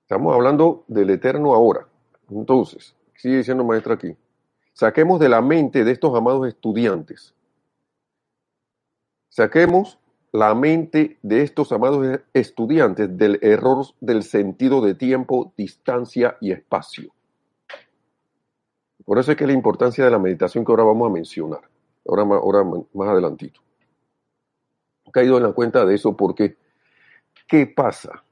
Estamos 0.00 0.34
hablando 0.34 0.84
del 0.88 1.10
eterno 1.10 1.52
ahora. 1.52 1.86
Entonces, 2.30 2.96
sigue 3.14 3.36
diciendo 3.36 3.62
maestro 3.62 3.92
aquí, 3.92 4.16
saquemos 4.72 5.20
de 5.20 5.28
la 5.28 5.42
mente 5.42 5.84
de 5.84 5.92
estos 5.92 6.16
amados 6.16 6.48
estudiantes 6.48 7.34
Saquemos 9.28 9.98
la 10.32 10.54
mente 10.54 11.18
de 11.22 11.42
estos 11.42 11.72
amados 11.72 12.20
estudiantes 12.32 13.16
del 13.18 13.38
error 13.42 13.84
del 14.00 14.22
sentido 14.22 14.80
de 14.80 14.94
tiempo, 14.94 15.52
distancia 15.58 16.38
y 16.40 16.52
espacio. 16.52 17.12
Por 19.04 19.18
eso 19.18 19.32
es 19.32 19.36
que 19.36 19.46
la 19.46 19.52
importancia 19.52 20.04
de 20.04 20.10
la 20.10 20.18
meditación 20.18 20.64
que 20.64 20.72
ahora 20.72 20.84
vamos 20.84 21.10
a 21.10 21.12
mencionar, 21.12 21.60
ahora, 22.06 22.64
más 22.64 23.08
adelantito. 23.08 23.60
He 25.04 25.10
caído 25.10 25.36
en 25.36 25.42
la 25.42 25.52
cuenta 25.52 25.84
de 25.84 25.94
eso 25.94 26.16
porque, 26.16 26.56
¿qué 27.46 27.66
pasa? 27.66 28.24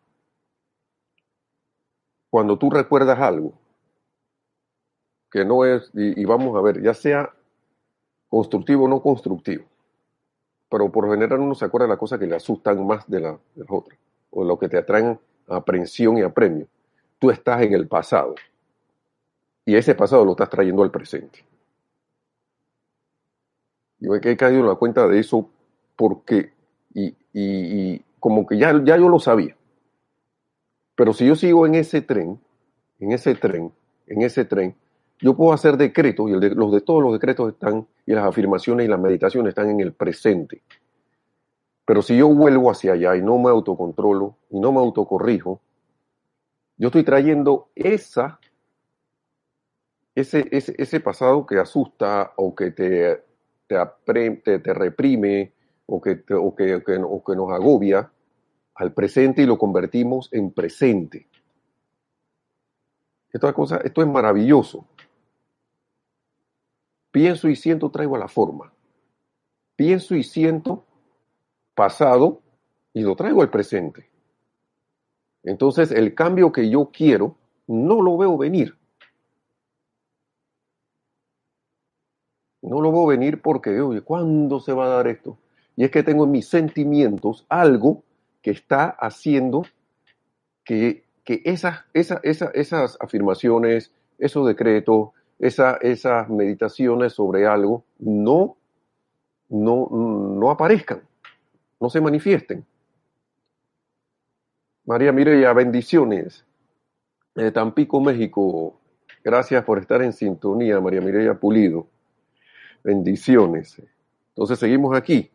Cuando 2.30 2.58
tú 2.58 2.70
recuerdas 2.70 3.18
algo 3.18 3.52
que 5.30 5.44
no 5.44 5.66
es, 5.66 5.90
y 5.92 6.24
vamos 6.24 6.56
a 6.56 6.62
ver, 6.62 6.82
ya 6.82 6.94
sea 6.94 7.30
constructivo 8.28 8.84
o 8.84 8.88
no 8.88 9.02
constructivo, 9.02 9.69
pero 10.70 10.90
por 10.90 11.10
general 11.10 11.40
uno 11.40 11.54
se 11.54 11.64
acuerda 11.64 11.86
de 11.86 11.90
las 11.90 11.98
cosas 11.98 12.18
que 12.18 12.26
le 12.26 12.36
asustan 12.36 12.86
más 12.86 13.08
de, 13.10 13.20
la, 13.20 13.38
las 13.56 13.68
otras, 13.68 13.98
o 14.30 14.44
lo 14.44 14.58
que 14.58 14.68
te 14.68 14.78
atraen 14.78 15.18
aprehensión 15.48 16.16
y 16.16 16.22
apremio, 16.22 16.66
tú 17.18 17.30
estás 17.30 17.60
en 17.62 17.74
el 17.74 17.88
pasado. 17.88 18.36
Y 19.64 19.74
ese 19.74 19.94
pasado 19.94 20.24
lo 20.24 20.32
estás 20.32 20.48
trayendo 20.48 20.82
al 20.82 20.90
presente. 20.90 21.44
Yo 23.98 24.14
he 24.14 24.36
caído 24.36 24.60
en 24.60 24.66
la 24.66 24.76
cuenta 24.76 25.06
de 25.06 25.18
eso 25.18 25.50
porque, 25.96 26.52
y, 26.94 28.02
como 28.18 28.46
que 28.46 28.56
ya, 28.56 28.72
ya 28.82 28.96
yo 28.96 29.08
lo 29.08 29.18
sabía. 29.18 29.56
Pero 30.94 31.12
si 31.12 31.26
yo 31.26 31.34
sigo 31.34 31.66
en 31.66 31.74
ese 31.74 32.00
tren, 32.00 32.40
en 32.98 33.12
ese 33.12 33.34
tren, 33.34 33.72
en 34.06 34.22
ese 34.22 34.44
tren, 34.44 34.74
yo 35.20 35.36
puedo 35.36 35.52
hacer 35.52 35.76
decretos, 35.76 36.30
y 36.30 36.32
los 36.32 36.72
de 36.72 36.80
todos 36.80 37.02
los 37.02 37.12
decretos 37.12 37.52
están, 37.52 37.86
y 38.06 38.12
las 38.12 38.24
afirmaciones 38.24 38.86
y 38.86 38.88
las 38.88 39.00
meditaciones 39.00 39.50
están 39.50 39.70
en 39.70 39.80
el 39.80 39.92
presente. 39.92 40.62
Pero 41.84 42.02
si 42.02 42.16
yo 42.16 42.28
vuelvo 42.28 42.70
hacia 42.70 42.92
allá 42.92 43.16
y 43.16 43.22
no 43.22 43.38
me 43.38 43.50
autocontrolo 43.50 44.36
y 44.50 44.60
no 44.60 44.72
me 44.72 44.78
autocorrijo, 44.78 45.60
yo 46.76 46.88
estoy 46.88 47.02
trayendo 47.02 47.68
esa, 47.74 48.40
ese, 50.14 50.48
ese, 50.50 51.00
pasado 51.00 51.44
que 51.44 51.58
asusta 51.58 52.32
o 52.36 52.54
que 52.54 52.70
te, 52.70 53.22
te, 53.66 54.58
te, 54.60 54.72
reprime 54.72 55.52
o 55.86 56.00
que, 56.00 56.22
o 56.32 56.54
que, 56.54 56.76
o 56.76 57.24
que 57.24 57.36
nos 57.36 57.50
agobia 57.50 58.10
al 58.76 58.94
presente 58.94 59.42
y 59.42 59.46
lo 59.46 59.58
convertimos 59.58 60.30
en 60.32 60.52
presente. 60.52 61.28
Esta 63.32 63.52
cosa, 63.52 63.78
esto 63.84 64.00
es 64.00 64.08
maravilloso. 64.08 64.86
Pienso 67.10 67.48
y 67.48 67.56
siento, 67.56 67.90
traigo 67.90 68.16
a 68.16 68.20
la 68.20 68.28
forma. 68.28 68.72
Pienso 69.76 70.14
y 70.14 70.22
siento 70.22 70.84
pasado 71.74 72.40
y 72.92 73.02
lo 73.02 73.16
traigo 73.16 73.42
al 73.42 73.50
presente. 73.50 74.08
Entonces, 75.42 75.90
el 75.90 76.14
cambio 76.14 76.52
que 76.52 76.68
yo 76.68 76.90
quiero, 76.92 77.36
no 77.66 78.02
lo 78.02 78.18
veo 78.18 78.36
venir. 78.36 78.76
No 82.62 82.80
lo 82.80 82.92
veo 82.92 83.06
venir 83.06 83.40
porque, 83.40 83.80
oye, 83.80 84.02
¿cuándo 84.02 84.60
se 84.60 84.72
va 84.72 84.86
a 84.86 84.96
dar 84.96 85.08
esto? 85.08 85.38
Y 85.76 85.84
es 85.84 85.90
que 85.90 86.02
tengo 86.02 86.24
en 86.24 86.32
mis 86.32 86.46
sentimientos 86.46 87.46
algo 87.48 88.02
que 88.42 88.50
está 88.50 88.90
haciendo 88.90 89.64
que, 90.64 91.04
esas, 91.24 91.84
esas 91.94 92.98
afirmaciones, 93.00 93.92
esos 94.18 94.46
decretos, 94.46 95.10
esas 95.40 96.28
meditaciones 96.28 97.14
sobre 97.14 97.46
algo 97.46 97.84
no, 97.98 98.56
no, 99.48 99.88
no 99.90 100.50
aparezcan, 100.50 101.02
no 101.80 101.88
se 101.88 102.00
manifiesten. 102.00 102.64
María 104.84 105.12
Mireya, 105.12 105.52
bendiciones. 105.52 106.44
Tampico, 107.54 108.00
México. 108.00 108.80
Gracias 109.22 109.64
por 109.64 109.78
estar 109.78 110.02
en 110.02 110.12
sintonía, 110.12 110.80
María 110.80 111.00
Mireya 111.00 111.34
Pulido. 111.34 111.86
Bendiciones. 112.82 113.80
Entonces 114.30 114.58
seguimos 114.58 114.96
aquí. 114.96 115.30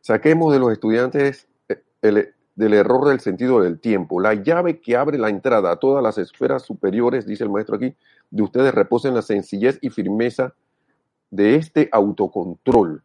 Saquemos 0.00 0.52
de 0.52 0.58
los 0.58 0.72
estudiantes 0.72 1.46
el, 2.02 2.34
del 2.58 2.74
error 2.74 3.08
del 3.08 3.20
sentido 3.20 3.60
del 3.60 3.78
tiempo. 3.78 4.20
La 4.20 4.34
llave 4.34 4.80
que 4.80 4.96
abre 4.96 5.16
la 5.16 5.28
entrada 5.28 5.70
a 5.70 5.76
todas 5.76 6.02
las 6.02 6.18
esferas 6.18 6.64
superiores, 6.64 7.24
dice 7.24 7.44
el 7.44 7.50
maestro 7.50 7.76
aquí, 7.76 7.94
de 8.30 8.42
ustedes 8.42 8.74
reposa 8.74 9.08
en 9.08 9.14
la 9.14 9.22
sencillez 9.22 9.78
y 9.80 9.90
firmeza 9.90 10.54
de 11.30 11.56
este 11.56 11.88
autocontrol, 11.92 13.02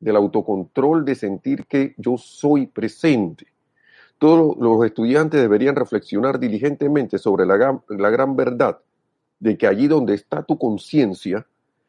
del 0.00 0.16
autocontrol 0.16 1.04
de 1.04 1.14
sentir 1.14 1.66
que 1.66 1.94
yo 1.96 2.16
soy 2.16 2.66
presente. 2.66 3.46
Todos 4.18 4.56
los 4.58 4.84
estudiantes 4.84 5.40
deberían 5.40 5.76
reflexionar 5.76 6.38
diligentemente 6.38 7.18
sobre 7.18 7.46
la, 7.46 7.80
la 7.88 8.10
gran 8.10 8.34
verdad 8.34 8.78
de 9.38 9.56
que 9.56 9.66
allí 9.66 9.86
donde 9.86 10.14
está 10.14 10.42
tu 10.42 10.58
conciencia, 10.58 11.46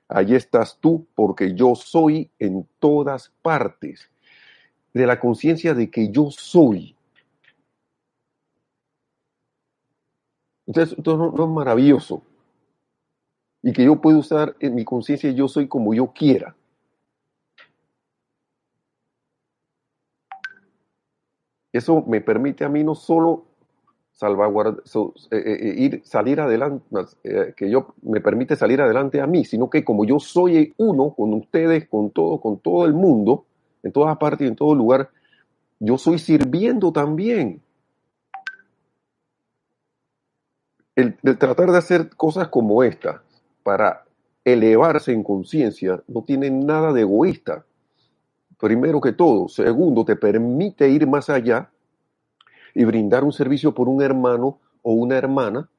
allí 0.08 0.36
estás 0.36 0.78
tú, 0.80 1.08
porque 1.16 1.56
yo 1.56 1.76
soy 1.76 2.30
en 2.38 2.68
todas 2.80 3.32
partes 3.42 4.10
de 4.94 5.08
la 5.08 5.20
conciencia 5.20 5.74
de 5.74 5.90
que 5.90 6.10
yo 6.10 6.30
soy. 6.32 6.96
Entonces, 10.68 10.98
esto 10.98 11.18
no, 11.18 11.34
es 11.34 11.50
maravilloso. 11.50 12.24
Y 13.62 13.74
que 13.74 13.84
yo 13.84 14.00
puedo 14.00 14.19
usar 14.19 14.56
en 14.60 14.76
mi 14.76 14.86
conciencia 14.86 15.32
yo 15.32 15.48
soy 15.48 15.67
como 15.67 15.93
yo 15.93 16.08
quiera. 16.13 16.56
Eso 21.72 22.04
me 22.08 22.22
permite 22.22 22.65
a 22.65 22.69
mí 22.69 22.84
no 22.84 22.95
solo 22.95 23.45
salvaguardar, 24.12 24.84
eh, 24.84 25.38
eh, 25.38 25.58
eh, 25.62 25.74
ir, 25.78 26.02
salir 26.04 26.41
adelante, 26.41 26.84
que 27.56 27.69
yo 27.69 27.93
me 28.02 28.19
permite 28.19 28.56
salir 28.58 28.82
adelante 28.82 29.22
a 29.22 29.28
mí, 29.28 29.45
sino 29.45 29.69
que 29.69 29.86
como 29.86 30.04
yo 30.04 30.19
soy 30.19 30.74
uno 30.78 31.13
con 31.13 31.34
ustedes, 31.34 31.88
con 31.88 32.10
todo, 32.12 32.41
con 32.41 32.60
todo 32.60 32.86
el 32.86 32.93
mundo, 32.93 33.45
en 33.82 33.93
todas 33.93 34.17
partes 34.17 34.45
y 34.45 34.50
en 34.50 34.58
todo 34.58 34.76
lugar, 34.76 35.10
yo 35.80 35.98
soy 35.98 36.19
sirviendo 36.19 36.91
también. 36.91 37.62
El, 40.95 41.15
tratar 41.38 41.72
de 41.72 41.78
hacer 41.78 42.10
cosas 42.10 42.50
como 42.50 42.84
esta 42.84 43.24
para 43.70 44.04
elevarse 44.44 45.12
en 45.12 45.22
conciencia 45.22 46.02
no 46.08 46.24
tiene 46.24 46.50
nada 46.50 46.92
de 46.92 47.02
egoísta. 47.02 47.68
Primero 48.58 49.00
que 49.00 49.14
todo. 49.14 49.48
Segundo, 49.48 50.04
te 50.04 50.16
permite 50.16 50.90
ir 50.90 51.06
más 51.06 51.30
allá 51.30 51.70
y 52.74 52.84
brindar 52.84 53.24
un 53.24 53.32
servicio 53.32 53.72
por 53.76 53.88
un 53.88 54.02
hermano 54.02 54.58
o 54.82 54.94
una 54.94 55.18
hermana 55.20 55.70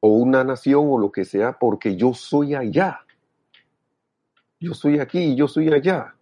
o 0.00 0.08
una 0.08 0.42
nación 0.44 0.86
o 0.88 0.96
lo 0.96 1.12
que 1.12 1.26
sea, 1.26 1.58
porque 1.58 1.94
yo 1.94 2.14
soy 2.14 2.54
allá. 2.54 3.00
Yo 4.60 4.72
soy 4.72 5.00
aquí 5.00 5.18
y 5.18 5.36
yo 5.36 5.46
soy 5.46 5.68
allá. 5.68 6.14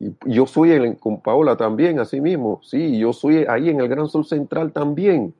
Y 0.00 0.16
yo 0.26 0.48
soy 0.48 0.72
el, 0.72 0.98
con 0.98 1.20
Paola 1.20 1.56
también, 1.56 2.00
así 2.00 2.20
mismo. 2.20 2.60
Sí, 2.64 2.98
yo 2.98 3.12
soy 3.12 3.44
ahí 3.48 3.68
en 3.68 3.80
el 3.80 3.86
Gran 3.86 4.08
Sol 4.08 4.24
Central 4.24 4.72
también. 4.72 5.32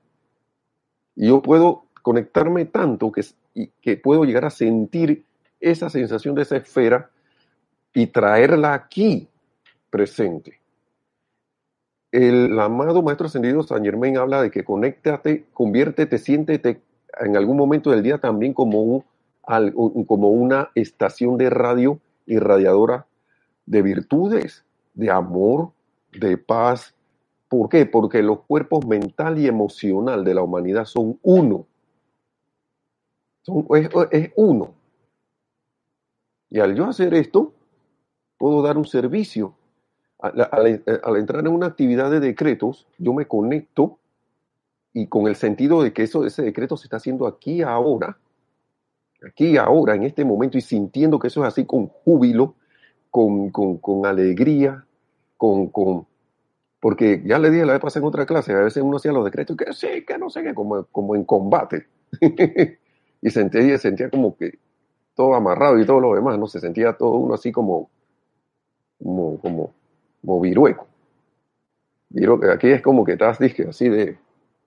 Yo 1.16 1.42
puedo 1.42 1.89
conectarme 2.02 2.64
tanto 2.66 3.12
que, 3.12 3.96
puedo 3.96 4.24
llegar 4.24 4.44
a 4.44 4.50
sentir 4.50 5.24
esa 5.60 5.90
sensación 5.90 6.34
de 6.34 6.42
esa 6.42 6.56
esfera 6.56 7.10
y 7.92 8.06
traerla 8.06 8.74
aquí 8.74 9.28
presente. 9.90 10.60
El 12.12 12.58
amado 12.58 13.02
Maestro 13.02 13.26
Ascendido 13.26 13.62
San 13.62 13.84
Germain 13.84 14.16
habla 14.16 14.42
de 14.42 14.50
que 14.50 14.64
conéctate, 14.64 15.46
conviértete, 15.52 16.18
siéntete 16.18 16.80
en 17.20 17.36
algún 17.36 17.56
momento 17.56 17.90
del 17.90 18.02
día 18.02 18.18
también 18.18 18.52
como 18.52 18.82
un 18.82 19.04
como 20.06 20.30
una 20.30 20.70
estación 20.74 21.36
de 21.36 21.50
radio 21.50 21.98
irradiadora 22.26 23.06
de 23.66 23.82
virtudes, 23.82 24.64
de 24.94 25.10
amor, 25.10 25.70
de 26.12 26.36
paz. 26.36 26.94
¿Por 27.48 27.68
qué? 27.68 27.86
Porque 27.86 28.22
los 28.22 28.40
cuerpos 28.40 28.86
mental 28.86 29.38
y 29.38 29.46
emocional 29.46 30.24
de 30.24 30.34
la 30.34 30.42
humanidad 30.42 30.84
son 30.84 31.18
uno. 31.22 31.66
Es, 34.10 34.30
uno. 34.36 34.74
Y 36.50 36.60
al 36.60 36.74
yo 36.74 36.86
hacer 36.86 37.14
esto, 37.14 37.52
puedo 38.38 38.62
dar 38.62 38.76
un 38.76 38.86
servicio. 38.86 39.54
Al, 40.18 40.48
al, 40.52 41.16
entrar 41.16 41.46
en 41.46 41.52
una 41.52 41.66
actividad 41.66 42.10
de 42.10 42.20
decretos, 42.20 42.86
yo 42.98 43.14
me 43.14 43.26
conecto 43.26 43.98
y 44.92 45.06
con 45.06 45.28
el 45.28 45.36
sentido 45.36 45.82
de 45.82 45.92
que 45.92 46.02
eso, 46.02 46.26
ese 46.26 46.42
decreto 46.42 46.76
se 46.76 46.84
está 46.84 46.96
haciendo 46.96 47.26
aquí 47.26 47.62
ahora, 47.62 48.18
aquí 49.26 49.56
ahora, 49.56 49.94
en 49.94 50.02
este 50.02 50.24
momento, 50.24 50.58
y 50.58 50.60
sintiendo 50.60 51.18
que 51.18 51.28
eso 51.28 51.42
es 51.42 51.48
así 51.48 51.64
con 51.64 51.86
júbilo, 51.86 52.54
con, 53.10 53.50
alegría, 54.04 54.84
con, 55.36 55.68
con, 55.68 56.06
porque 56.80 57.22
ya 57.24 57.38
le 57.38 57.50
dije 57.50 57.66
la 57.66 57.72
vez 57.72 57.82
pasada 57.82 58.04
en 58.04 58.08
otra 58.08 58.26
clase, 58.26 58.52
a 58.52 58.60
veces 58.60 58.82
uno 58.82 58.96
hacía 58.96 59.12
los 59.12 59.24
decretos 59.24 59.56
que 59.56 59.72
sí, 59.72 60.04
que 60.06 60.18
no 60.18 60.30
sé 60.30 60.42
qué, 60.42 60.54
como, 60.54 60.84
como 60.86 61.14
en 61.14 61.24
combate. 61.24 61.86
y 63.22 63.30
sentía, 63.30 63.78
sentía 63.78 64.10
como 64.10 64.36
que 64.36 64.58
todo 65.14 65.34
amarrado 65.34 65.78
y 65.78 65.86
todo 65.86 66.00
lo 66.00 66.14
demás, 66.14 66.38
¿no? 66.38 66.46
Se 66.46 66.60
sentía 66.60 66.94
todo 66.94 67.16
uno 67.16 67.34
así 67.34 67.52
como, 67.52 67.90
como, 68.98 69.38
como, 69.40 69.74
como 70.20 70.40
virueco. 70.40 70.86
Aquí 72.52 72.68
es 72.68 72.82
como 72.82 73.04
que 73.04 73.12
estás, 73.12 73.38
dije, 73.38 73.68
así 73.68 73.88
de, 73.88 74.18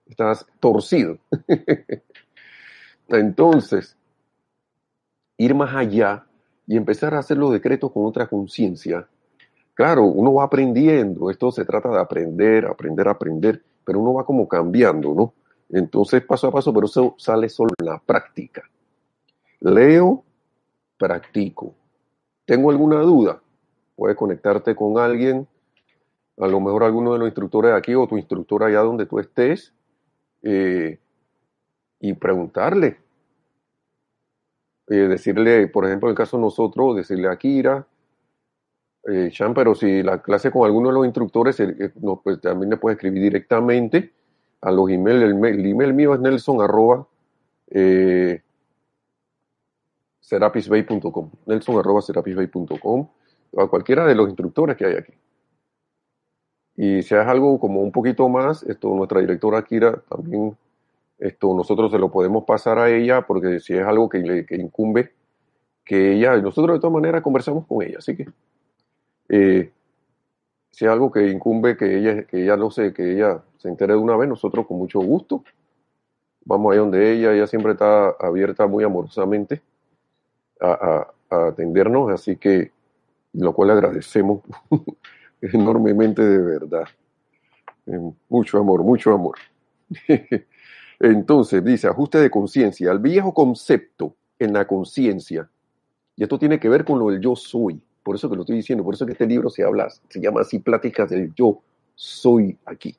estás 0.06 0.46
torcido. 0.60 1.18
Entonces, 3.08 3.96
ir 5.36 5.54
más 5.54 5.74
allá 5.74 6.26
y 6.66 6.76
empezar 6.76 7.14
a 7.14 7.18
hacer 7.18 7.36
los 7.36 7.52
decretos 7.52 7.92
con 7.92 8.06
otra 8.06 8.26
conciencia. 8.26 9.06
Claro, 9.74 10.04
uno 10.04 10.34
va 10.34 10.44
aprendiendo, 10.44 11.30
esto 11.30 11.50
se 11.50 11.64
trata 11.64 11.90
de 11.90 11.98
aprender, 11.98 12.64
aprender, 12.66 13.08
aprender, 13.08 13.62
pero 13.84 13.98
uno 13.98 14.14
va 14.14 14.24
como 14.24 14.46
cambiando, 14.46 15.12
¿no? 15.14 15.34
Entonces, 15.70 16.22
paso 16.24 16.48
a 16.48 16.52
paso, 16.52 16.72
pero 16.72 16.86
eso 16.86 17.14
sale 17.18 17.48
solo 17.48 17.72
en 17.78 17.86
la 17.86 17.98
práctica. 17.98 18.62
Leo, 19.60 20.24
practico. 20.98 21.74
¿Tengo 22.44 22.70
alguna 22.70 23.00
duda? 23.00 23.40
Puedes 23.96 24.16
conectarte 24.16 24.74
con 24.74 24.98
alguien 24.98 25.46
a 26.38 26.48
lo 26.48 26.60
mejor 26.60 26.84
alguno 26.84 27.12
de 27.12 27.18
los 27.20 27.28
instructores 27.28 27.70
de 27.72 27.78
aquí 27.78 27.94
o 27.94 28.06
tu 28.06 28.16
instructor 28.16 28.64
allá 28.64 28.80
donde 28.80 29.06
tú 29.06 29.18
estés 29.18 29.72
eh, 30.42 30.98
y 32.00 32.12
preguntarle. 32.14 32.98
Eh, 34.88 34.94
decirle, 34.94 35.68
por 35.68 35.86
ejemplo, 35.86 36.08
en 36.08 36.12
el 36.12 36.16
caso 36.16 36.36
de 36.36 36.42
nosotros, 36.42 36.96
decirle 36.96 37.28
a 37.28 37.36
Kira, 37.36 37.86
eh, 39.06 39.30
pero 39.54 39.74
si 39.74 40.02
la 40.02 40.20
clase 40.20 40.50
con 40.50 40.66
alguno 40.66 40.88
de 40.88 40.94
los 40.94 41.04
instructores, 41.06 41.62
no, 42.00 42.20
pues 42.22 42.40
también 42.40 42.70
le 42.70 42.76
puede 42.76 42.94
escribir 42.94 43.22
directamente 43.22 44.12
a 44.64 44.72
los 44.72 44.90
emails. 44.90 45.22
El, 45.22 45.66
email 45.66 45.94
mío 45.94 46.14
es 46.14 46.20
nelson 46.20 46.60
arroba 46.60 47.06
eh, 47.70 48.40
serapisbay.com. 50.20 51.30
Nelson 51.46 51.78
arroba 51.78 52.02
serapisbay.com. 52.02 53.08
A 53.58 53.66
cualquiera 53.66 54.06
de 54.06 54.14
los 54.14 54.28
instructores 54.28 54.76
que 54.76 54.86
hay 54.86 54.94
aquí. 54.94 55.12
Y 56.76 57.02
si 57.02 57.14
es 57.14 57.26
algo 57.26 57.60
como 57.60 57.82
un 57.82 57.92
poquito 57.92 58.28
más, 58.28 58.64
esto 58.64 58.88
nuestra 58.94 59.20
directora 59.20 59.62
Kira 59.62 60.02
también, 60.08 60.56
esto 61.18 61.54
nosotros 61.54 61.92
se 61.92 61.98
lo 61.98 62.10
podemos 62.10 62.44
pasar 62.44 62.78
a 62.78 62.90
ella 62.90 63.22
porque 63.22 63.60
si 63.60 63.74
es 63.74 63.86
algo 63.86 64.08
que 64.08 64.18
le 64.18 64.44
incumbe, 64.50 65.12
que 65.84 66.14
ella, 66.14 66.36
nosotros 66.38 66.76
de 66.76 66.80
todas 66.80 66.94
maneras 66.94 67.22
conversamos 67.22 67.64
con 67.66 67.82
ella, 67.82 67.98
así 67.98 68.16
que 68.16 68.26
eh, 69.28 69.70
si 70.74 70.84
es 70.84 70.90
algo 70.90 71.10
que 71.10 71.28
incumbe 71.28 71.76
que 71.76 71.98
ella, 71.98 72.24
que 72.24 72.42
ella 72.42 72.56
no 72.56 72.70
sé, 72.70 72.92
que 72.92 73.12
ella 73.12 73.42
se 73.58 73.68
entere 73.68 73.92
de 73.94 73.98
una 73.98 74.16
vez, 74.16 74.28
nosotros 74.28 74.66
con 74.66 74.78
mucho 74.78 75.00
gusto 75.00 75.44
vamos 76.44 76.72
ahí 76.72 76.78
donde 76.78 77.12
ella, 77.12 77.32
ella 77.32 77.46
siempre 77.46 77.72
está 77.72 78.10
abierta 78.20 78.66
muy 78.66 78.84
amorosamente 78.84 79.62
a, 80.60 81.06
a 81.30 81.46
atendernos, 81.48 82.12
así 82.12 82.36
que 82.36 82.72
lo 83.32 83.52
cual 83.52 83.70
agradecemos 83.70 84.42
enormemente 85.40 86.22
de 86.22 86.38
verdad. 86.38 86.86
Eh, 87.86 87.98
mucho 88.28 88.58
amor, 88.58 88.82
mucho 88.82 89.12
amor. 89.12 89.36
Entonces, 91.00 91.64
dice, 91.64 91.88
ajuste 91.88 92.18
de 92.18 92.30
conciencia, 92.30 92.90
el 92.90 92.98
viejo 92.98 93.34
concepto 93.34 94.14
en 94.38 94.52
la 94.52 94.66
conciencia, 94.66 95.48
y 96.16 96.22
esto 96.22 96.38
tiene 96.38 96.60
que 96.60 96.68
ver 96.68 96.84
con 96.84 96.98
lo 96.98 97.10
del 97.10 97.20
yo 97.20 97.34
soy, 97.34 97.82
por 98.04 98.16
eso 98.16 98.28
que 98.28 98.36
lo 98.36 98.42
estoy 98.42 98.56
diciendo, 98.56 98.84
por 98.84 98.94
eso 98.94 99.06
que 99.06 99.12
este 99.12 99.26
libro 99.26 99.48
se 99.48 99.64
habla, 99.64 99.88
se 99.88 100.20
llama 100.20 100.42
así 100.42 100.58
Pláticas 100.58 101.08
del 101.08 101.34
yo 101.34 101.62
soy 101.94 102.56
aquí, 102.66 102.94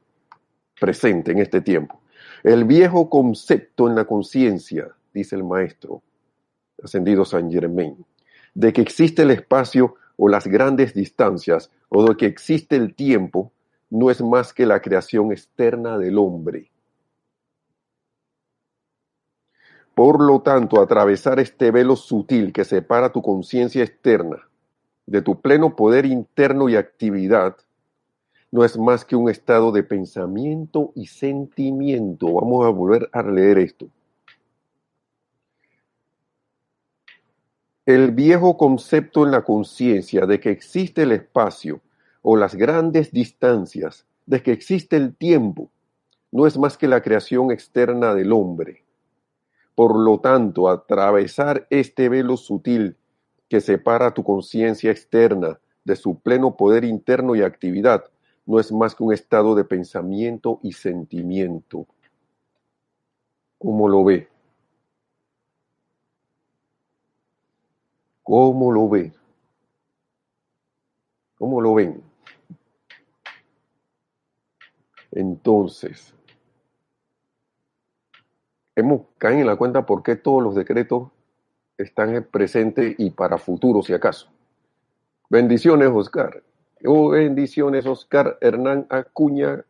presente 0.79 1.31
en 1.31 1.39
este 1.39 1.61
tiempo. 1.61 2.01
El 2.43 2.65
viejo 2.65 3.07
concepto 3.07 3.87
en 3.87 3.95
la 3.95 4.05
conciencia, 4.05 4.89
dice 5.13 5.35
el 5.35 5.43
maestro 5.43 6.01
ascendido 6.83 7.23
San 7.23 7.51
Germain, 7.51 8.03
de 8.55 8.73
que 8.73 8.81
existe 8.81 9.21
el 9.21 9.31
espacio 9.31 9.95
o 10.17 10.27
las 10.27 10.47
grandes 10.47 10.95
distancias 10.95 11.71
o 11.89 12.03
de 12.03 12.17
que 12.17 12.25
existe 12.25 12.75
el 12.75 12.95
tiempo 12.95 13.51
no 13.91 14.09
es 14.09 14.21
más 14.21 14.53
que 14.53 14.65
la 14.65 14.81
creación 14.81 15.31
externa 15.31 15.99
del 15.99 16.17
hombre. 16.17 16.71
Por 19.93 20.21
lo 20.21 20.41
tanto, 20.41 20.81
atravesar 20.81 21.39
este 21.39 21.69
velo 21.69 21.95
sutil 21.95 22.51
que 22.51 22.65
separa 22.65 23.11
tu 23.11 23.21
conciencia 23.21 23.83
externa 23.83 24.49
de 25.05 25.21
tu 25.21 25.41
pleno 25.41 25.75
poder 25.75 26.05
interno 26.05 26.69
y 26.69 26.75
actividad 26.75 27.57
no 28.51 28.63
es 28.63 28.77
más 28.77 29.03
que 29.03 29.15
un 29.15 29.29
estado 29.29 29.71
de 29.71 29.83
pensamiento 29.83 30.91
y 30.95 31.07
sentimiento. 31.07 32.33
Vamos 32.33 32.65
a 32.65 32.69
volver 32.69 33.09
a 33.11 33.21
leer 33.21 33.57
esto. 33.59 33.87
El 37.85 38.11
viejo 38.11 38.57
concepto 38.57 39.25
en 39.25 39.31
la 39.31 39.43
conciencia 39.43 40.25
de 40.25 40.39
que 40.39 40.51
existe 40.51 41.03
el 41.03 41.11
espacio 41.11 41.81
o 42.21 42.37
las 42.37 42.55
grandes 42.55 43.11
distancias, 43.11 44.05
de 44.25 44.41
que 44.41 44.53
existe 44.53 44.95
el 44.95 45.15
tiempo, 45.15 45.69
no 46.31 46.47
es 46.47 46.57
más 46.57 46.77
que 46.77 46.87
la 46.87 47.01
creación 47.01 47.51
externa 47.51 48.15
del 48.15 48.31
hombre. 48.31 48.83
Por 49.75 49.95
lo 49.95 50.19
tanto, 50.19 50.69
atravesar 50.69 51.67
este 51.69 52.09
velo 52.09 52.37
sutil 52.37 52.95
que 53.49 53.61
separa 53.61 54.13
tu 54.13 54.23
conciencia 54.23 54.91
externa 54.91 55.59
de 55.83 55.95
su 55.95 56.19
pleno 56.19 56.55
poder 56.55 56.83
interno 56.83 57.35
y 57.35 57.41
actividad, 57.41 58.05
no 58.45 58.59
es 58.59 58.71
más 58.71 58.95
que 58.95 59.03
un 59.03 59.13
estado 59.13 59.55
de 59.55 59.63
pensamiento 59.63 60.59
y 60.63 60.73
sentimiento. 60.73 61.87
¿Cómo 63.57 63.87
lo 63.87 64.03
ve? 64.03 64.27
¿Cómo 68.23 68.71
lo 68.71 68.89
ve? 68.89 69.13
¿Cómo 71.37 71.61
lo 71.61 71.75
ven? 71.75 72.03
Entonces, 75.11 76.13
hemos 78.75 79.01
caído 79.17 79.41
en 79.41 79.47
la 79.47 79.55
cuenta 79.55 79.85
por 79.85 80.03
qué 80.03 80.15
todos 80.15 80.43
los 80.43 80.55
decretos 80.55 81.09
están 81.77 82.27
presentes 82.31 82.95
y 82.97 83.09
para 83.09 83.37
futuro, 83.37 83.81
si 83.81 83.93
acaso. 83.93 84.29
Bendiciones, 85.29 85.89
Oscar. 85.93 86.43
Oh, 86.85 87.09
bendiciones, 87.09 87.85
Oscar 87.85 88.37
Hernán 88.41 88.85
Acuña 88.89 89.63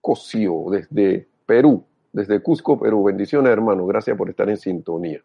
Cosio, 0.00 0.64
desde 0.70 1.28
Perú, 1.46 1.84
desde 2.12 2.40
Cusco, 2.40 2.78
Perú. 2.78 3.04
Bendiciones, 3.04 3.52
hermano. 3.52 3.86
Gracias 3.86 4.16
por 4.16 4.28
estar 4.28 4.48
en 4.48 4.56
sintonía. 4.56 5.20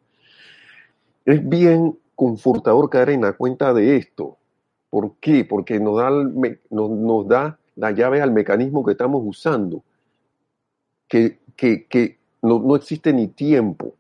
Es 1.26 1.48
bien 1.48 1.98
confortador 2.16 2.90
caer 2.90 3.10
en 3.12 3.22
la 3.22 3.34
cuenta 3.34 3.74
de 3.74 3.98
esto. 3.98 4.38
¿Por 4.90 5.16
qué? 5.20 5.44
Porque 5.44 5.80
nos 5.80 5.98
da, 5.98 6.10
nos, 6.70 7.28
da 7.28 7.60
la 7.76 7.92
llave 7.92 8.22
al 8.22 8.32
mecanismo 8.32 8.86
que 8.86 8.92
estamos 8.92 9.22
usando, 9.26 9.84
que, 11.08 11.40
que, 11.56 12.18
no, 12.42 12.60
no, 12.60 12.76
existe 12.76 13.12
ni 13.12 13.28
tiempo. 13.28 13.96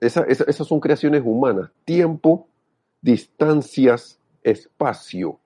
Esas 0.00 0.66
son 0.66 0.80
creaciones 0.80 1.22
humanas. 1.24 1.70
Tiempo, 1.84 2.48
distancias, 3.00 4.18
espacio. 4.42 5.38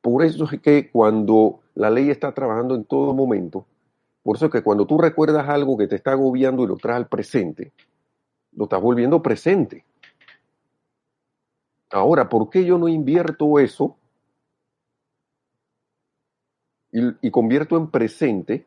Por 0.00 0.24
eso 0.24 0.44
es 0.44 0.60
que 0.60 0.90
cuando 0.90 1.60
la 1.74 1.90
ley 1.90 2.10
está 2.10 2.32
trabajando 2.32 2.74
en 2.74 2.84
todo 2.84 3.14
momento, 3.14 3.66
por 4.22 4.36
eso 4.36 4.46
es 4.46 4.52
que 4.52 4.62
cuando 4.62 4.86
tú 4.86 4.98
recuerdas 4.98 5.48
algo 5.48 5.76
que 5.76 5.86
te 5.86 5.96
está 5.96 6.12
agobiando 6.12 6.62
y 6.62 6.66
lo 6.66 6.76
traes 6.76 6.98
al 6.98 7.08
presente, 7.08 7.72
lo 8.52 8.64
estás 8.64 8.80
volviendo 8.80 9.22
presente. 9.22 9.84
Ahora, 11.90 12.28
¿por 12.28 12.50
qué 12.50 12.64
yo 12.64 12.76
no 12.76 12.88
invierto 12.88 13.58
eso 13.58 13.96
y, 16.92 17.00
y, 17.26 17.30
convierto 17.30 17.76
en 17.76 17.90
presente 17.90 18.66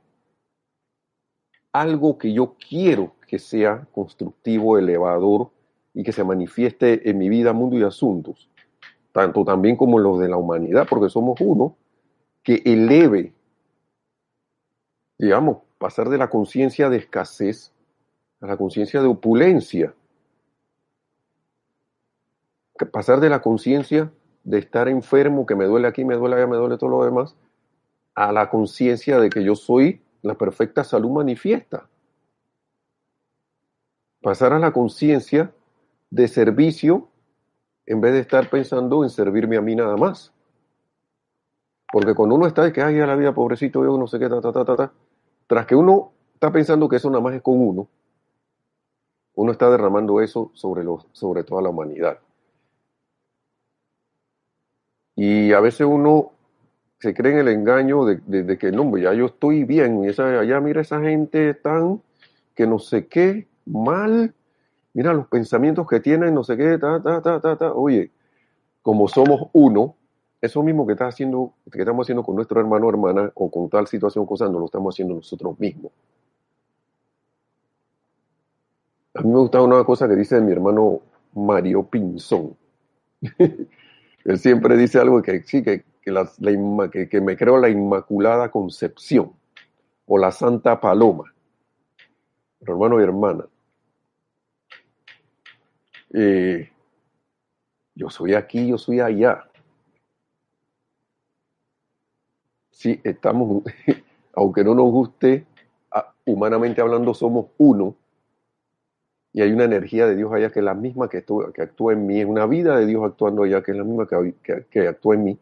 algo 1.71 2.17
que 2.17 2.33
yo 2.33 2.55
quiero 2.55 3.13
que 3.27 3.39
sea 3.39 3.87
constructivo, 3.91 4.77
elevador 4.77 5.49
y 5.93 6.03
que 6.03 6.11
se 6.11 6.23
manifieste 6.23 7.09
en 7.09 7.17
mi 7.17 7.29
vida, 7.29 7.53
mundo 7.53 7.77
y 7.77 7.83
asuntos? 7.83 8.49
Tanto 9.11 9.43
también 9.43 9.75
como 9.75 9.99
los 9.99 10.19
de 10.19 10.29
la 10.29 10.37
humanidad, 10.37 10.87
porque 10.89 11.09
somos 11.09 11.39
uno 11.41 11.75
que 12.43 12.61
eleve, 12.65 13.33
digamos, 15.17 15.57
pasar 15.77 16.09
de 16.09 16.17
la 16.17 16.29
conciencia 16.29 16.89
de 16.89 16.97
escasez 16.97 17.73
a 18.41 18.47
la 18.47 18.57
conciencia 18.57 19.01
de 19.01 19.07
opulencia. 19.07 19.93
Pasar 22.91 23.19
de 23.19 23.29
la 23.29 23.41
conciencia 23.41 24.11
de 24.43 24.59
estar 24.59 24.87
enfermo, 24.87 25.45
que 25.45 25.55
me 25.55 25.65
duele 25.65 25.87
aquí, 25.87 26.05
me 26.05 26.15
duele 26.15 26.35
allá, 26.35 26.47
me 26.47 26.57
duele 26.57 26.77
todo 26.77 26.91
lo 26.91 27.03
demás, 27.03 27.35
a 28.13 28.31
la 28.31 28.49
conciencia 28.49 29.19
de 29.19 29.29
que 29.29 29.43
yo 29.43 29.55
soy 29.55 30.01
la 30.27 30.35
perfecta 30.35 30.83
salud 30.83 31.11
manifiesta. 31.11 31.87
Pasar 34.21 34.53
a 34.53 34.59
la 34.59 34.71
conciencia 34.71 35.53
de 36.09 36.27
servicio 36.27 37.09
en 37.85 38.01
vez 38.01 38.13
de 38.13 38.19
estar 38.19 38.49
pensando 38.49 39.03
en 39.03 39.09
servirme 39.09 39.57
a 39.57 39.61
mí 39.61 39.75
nada 39.75 39.95
más. 39.95 40.33
Porque 41.91 42.13
cuando 42.13 42.35
uno 42.35 42.47
está 42.47 42.63
de 42.63 42.73
que, 42.73 42.81
ay, 42.81 42.99
a 42.99 43.07
la 43.07 43.15
vida, 43.15 43.33
pobrecito, 43.33 43.83
yo 43.83 43.97
no 43.97 44.07
sé 44.07 44.19
qué, 44.19 44.27
ta, 44.27 44.41
ta, 44.41 44.51
ta, 44.51 44.65
ta, 44.65 44.93
tras 45.47 45.65
que 45.65 45.75
uno 45.75 46.11
está 46.33 46.51
pensando 46.51 46.89
que 46.89 46.97
eso 46.97 47.09
nada 47.09 47.21
más 47.21 47.33
es 47.33 47.41
con 47.41 47.59
uno, 47.59 47.87
uno 49.35 49.51
está 49.51 49.69
derramando 49.69 50.19
eso 50.19 50.51
sobre, 50.53 50.83
sobre 51.13 51.43
toda 51.43 51.61
la 51.61 51.69
humanidad. 51.69 52.19
Y 55.15 55.53
a 55.53 55.61
veces 55.61 55.87
uno 55.87 56.33
se 56.99 57.13
cree 57.13 57.33
en 57.33 57.39
el 57.39 57.47
engaño 57.49 58.05
de, 58.05 58.57
que 58.57 58.71
no, 58.71 58.97
ya 58.97 59.13
yo 59.13 59.27
estoy 59.27 59.63
bien, 59.63 60.03
y 60.03 60.09
esa, 60.09 60.39
allá 60.39 60.59
mira 60.59 60.81
esa 60.81 60.99
gente 61.01 61.53
tan 61.53 62.01
que 62.55 62.65
no 62.65 62.79
sé 62.79 63.07
qué, 63.07 63.47
mal, 63.65 64.33
mira 64.93 65.13
los 65.13 65.27
pensamientos 65.27 65.87
que 65.87 65.99
tienen, 65.99 66.33
no 66.33 66.43
sé 66.43 66.57
qué, 66.57 66.77
ta, 66.79 67.01
ta, 67.01 67.21
ta, 67.21 67.39
ta, 67.39 67.55
ta. 67.55 67.73
Oye, 67.73 68.09
como 68.81 69.07
somos 69.07 69.49
uno, 69.53 69.95
eso 70.41 70.63
mismo 70.63 70.87
que, 70.87 70.93
está 70.93 71.07
haciendo, 71.07 71.53
que 71.71 71.79
estamos 71.79 72.05
haciendo 72.05 72.23
con 72.23 72.35
nuestro 72.35 72.59
hermano 72.59 72.87
o 72.87 72.89
hermana 72.89 73.31
o 73.35 73.51
con 73.51 73.69
tal 73.69 73.85
situación, 73.85 74.25
cosa, 74.25 74.49
no 74.49 74.59
lo 74.59 74.65
estamos 74.65 74.95
haciendo 74.95 75.13
nosotros 75.13 75.59
mismos. 75.59 75.91
A 79.13 79.21
mí 79.21 79.29
me 79.29 79.39
gusta 79.39 79.61
una 79.61 79.83
cosa 79.83 80.07
que 80.07 80.15
dice 80.15 80.39
mi 80.41 80.51
hermano 80.51 81.01
Mario 81.33 81.83
Pinzón. 81.83 82.55
Él 84.25 84.37
siempre 84.37 84.77
dice 84.77 84.99
algo 84.99 85.21
que 85.21 85.41
sí, 85.43 85.63
que, 85.63 85.83
que, 86.07 86.13
la, 86.13 86.89
que, 86.89 87.09
que 87.09 87.19
me 87.19 87.35
creo 87.35 87.57
la 87.57 87.67
Inmaculada 87.67 88.49
Concepción 88.49 89.33
o 90.05 90.17
la 90.17 90.31
Santa 90.31 90.79
Paloma. 90.79 91.33
Hermano 92.61 93.01
y 93.01 93.03
hermana, 93.03 93.45
eh, 96.13 96.71
yo 97.93 98.09
soy 98.09 98.35
aquí, 98.35 98.69
yo 98.69 98.77
soy 98.77 99.01
allá. 99.01 99.49
Sí, 102.71 103.01
estamos, 103.03 103.63
aunque 104.33 104.63
no 104.63 104.73
nos 104.75 104.89
guste, 104.89 105.45
humanamente 106.23 106.79
hablando, 106.79 107.13
somos 107.13 107.47
uno. 107.57 107.95
Y 109.33 109.41
hay 109.41 109.51
una 109.51 109.65
energía 109.65 110.07
de 110.07 110.15
Dios 110.15 110.31
allá 110.31 110.51
que 110.51 110.59
es 110.59 110.65
la 110.65 110.73
misma 110.73 111.09
que 111.09 111.17
actúa, 111.17 111.51
que 111.51 111.69
en 111.91 112.07
mí, 112.07 112.21
es 112.21 112.25
una 112.25 112.45
vida 112.45 112.77
de 112.77 112.85
Dios 112.85 113.03
actuando 113.03 113.43
allá 113.43 113.61
que 113.61 113.71
es 113.71 113.77
la 113.77 113.83
misma 113.83 114.07
que, 114.07 114.65
que, 114.71 114.87
actúa 114.87 115.15
en 115.15 115.23
mí, 115.25 115.39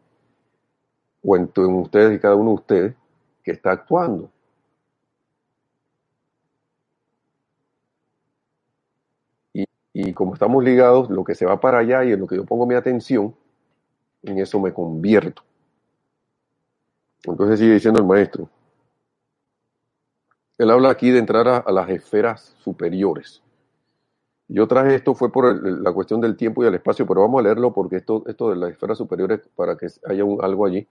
o 1.26 1.36
en, 1.36 1.50
ustedes 1.56 2.16
y 2.16 2.20
cada 2.20 2.36
uno 2.36 2.50
de 2.50 2.54
ustedes, 2.54 2.94
que 3.42 3.50
está 3.50 3.72
actuando. 3.72 4.30
Y 9.92 10.12
como 10.12 10.34
estamos 10.34 10.62
ligados, 10.62 11.10
lo 11.10 11.24
que 11.24 11.34
se 11.34 11.46
va 11.46 11.58
para 11.58 11.78
allá 11.78 12.04
y 12.04 12.12
en 12.12 12.20
lo 12.20 12.26
que 12.26 12.36
yo 12.36 12.44
pongo 12.44 12.66
mi 12.66 12.74
atención, 12.74 13.34
en 14.22 14.38
eso 14.38 14.60
me 14.60 14.72
convierto. 14.72 15.42
Entonces 17.24 17.58
sigue 17.58 17.74
diciendo 17.74 17.98
el 17.98 18.06
maestro. 18.06 18.48
Él 20.58 20.70
habla 20.70 20.90
aquí 20.90 21.10
de 21.10 21.18
entrar 21.18 21.48
a, 21.48 21.72
las 21.72 21.88
esferas 21.88 22.54
superiores. 22.58 23.42
Yo 24.48 24.68
traje 24.68 24.94
esto 24.94 25.14
fue 25.14 25.32
por 25.32 25.66
la 25.66 25.92
cuestión 25.92 26.20
del 26.20 26.36
tiempo 26.36 26.62
y 26.62 26.66
el 26.66 26.74
espacio, 26.74 27.06
pero 27.06 27.22
vamos 27.22 27.40
a 27.40 27.44
leerlo 27.44 27.72
porque 27.72 27.96
esto, 27.96 28.22
esto 28.26 28.50
de 28.50 28.56
las 28.56 28.70
esferas 28.70 28.98
superiores, 28.98 29.40
para 29.56 29.76
que 29.76 29.86
haya 30.04 30.24
algo 30.42 30.66
allí 30.66 30.86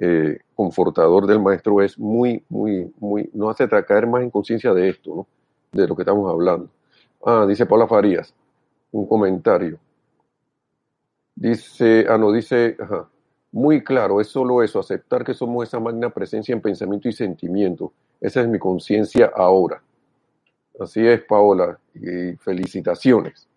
eh, 0.00 0.38
confortador 0.54 1.26
del 1.26 1.40
maestro, 1.40 1.82
es 1.82 1.98
muy, 1.98 2.44
muy, 2.48 2.92
muy, 2.98 3.30
no 3.32 3.50
hace 3.50 3.68
caer 3.68 4.06
más 4.06 4.22
en 4.22 4.30
conciencia 4.30 4.72
de 4.74 4.90
esto, 4.90 5.14
¿no? 5.14 5.26
de 5.72 5.86
lo 5.86 5.94
que 5.94 6.02
estamos 6.02 6.30
hablando. 6.30 6.68
Ah, 7.24 7.44
dice 7.48 7.66
Paula 7.66 7.86
Farías, 7.86 8.34
un 8.92 9.06
comentario. 9.06 9.78
Dice, 11.34 12.06
ah, 12.08 12.16
no, 12.16 12.32
dice, 12.32 12.76
ajá, 12.78 13.08
muy 13.52 13.82
claro, 13.82 14.20
es 14.20 14.28
solo 14.28 14.62
eso, 14.62 14.80
aceptar 14.80 15.24
que 15.24 15.34
somos 15.34 15.66
esa 15.66 15.80
magna 15.80 16.10
presencia 16.10 16.52
en 16.52 16.60
pensamiento 16.60 17.08
y 17.08 17.12
sentimiento. 17.12 17.92
Esa 18.20 18.40
es 18.40 18.48
mi 18.48 18.58
conciencia 18.58 19.32
ahora. 19.34 19.82
Así 20.78 21.06
es, 21.06 21.22
Paola, 21.22 21.78
y 21.94 22.36
felicitaciones. 22.36 23.48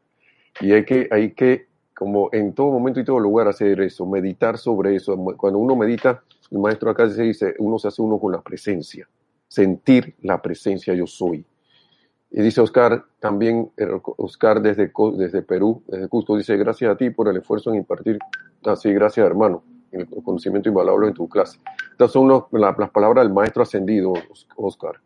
Y 0.62 0.71
hay 0.71 0.86
que, 0.86 1.08
hay 1.12 1.32
que, 1.32 1.67
como 2.00 2.30
en 2.32 2.54
todo 2.54 2.72
momento 2.72 3.00
y 3.00 3.04
todo 3.06 3.20
lugar, 3.20 3.48
hacer 3.48 3.82
eso, 3.82 4.06
meditar 4.06 4.58
sobre 4.58 4.96
eso. 4.96 5.16
Cuando 5.38 5.60
uno 5.60 5.76
medita, 5.76 6.24
el 6.50 6.58
maestro 6.58 6.90
acá 6.90 7.10
se 7.10 7.24
dice, 7.24 7.54
uno 7.60 7.78
se 7.78 7.90
hace 7.90 8.02
uno 8.02 8.18
con 8.18 8.32
la 8.32 8.42
presencia, 8.42 9.08
sentir 9.48 10.16
la 10.22 10.42
presencia 10.42 10.94
yo 10.94 11.06
soy. 11.06 11.46
Y 12.32 12.42
dice 12.42 12.62
Oscar, 12.62 13.06
también 13.20 13.72
eh, 13.76 13.88
Oscar 14.18 14.62
desde, 14.62 14.92
desde 15.18 15.42
Perú, 15.42 15.84
desde 15.88 16.08
Cusco, 16.08 16.38
dice, 16.38 16.56
gracias 16.58 16.92
a 16.92 16.96
ti 16.96 17.10
por 17.10 17.28
el 17.28 17.38
esfuerzo 17.38 17.72
en 17.72 17.78
impartir, 17.78 18.18
así, 18.64 18.94
gracias 18.94 19.26
hermano, 19.26 19.64
el 19.92 20.08
conocimiento 20.24 20.70
invaluable 20.70 21.08
en 21.08 21.14
tu 21.14 21.28
clase. 21.28 21.60
Estas 21.92 22.12
son 22.12 22.30
las 22.30 22.90
palabras 22.92 23.26
del 23.26 23.34
maestro 23.34 23.64
ascendido, 23.64 24.14
Oscar. 24.56 25.02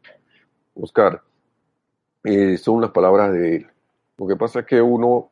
Oscar, 0.76 1.22
eh, 2.24 2.58
son 2.58 2.82
las 2.82 2.92
palabras 2.92 3.32
de 3.34 3.56
él. 3.58 3.68
Lo 4.18 4.28
que 4.28 4.36
pasa 4.36 4.62
es 4.62 4.66
que 4.66 4.82
uno, 4.82 5.30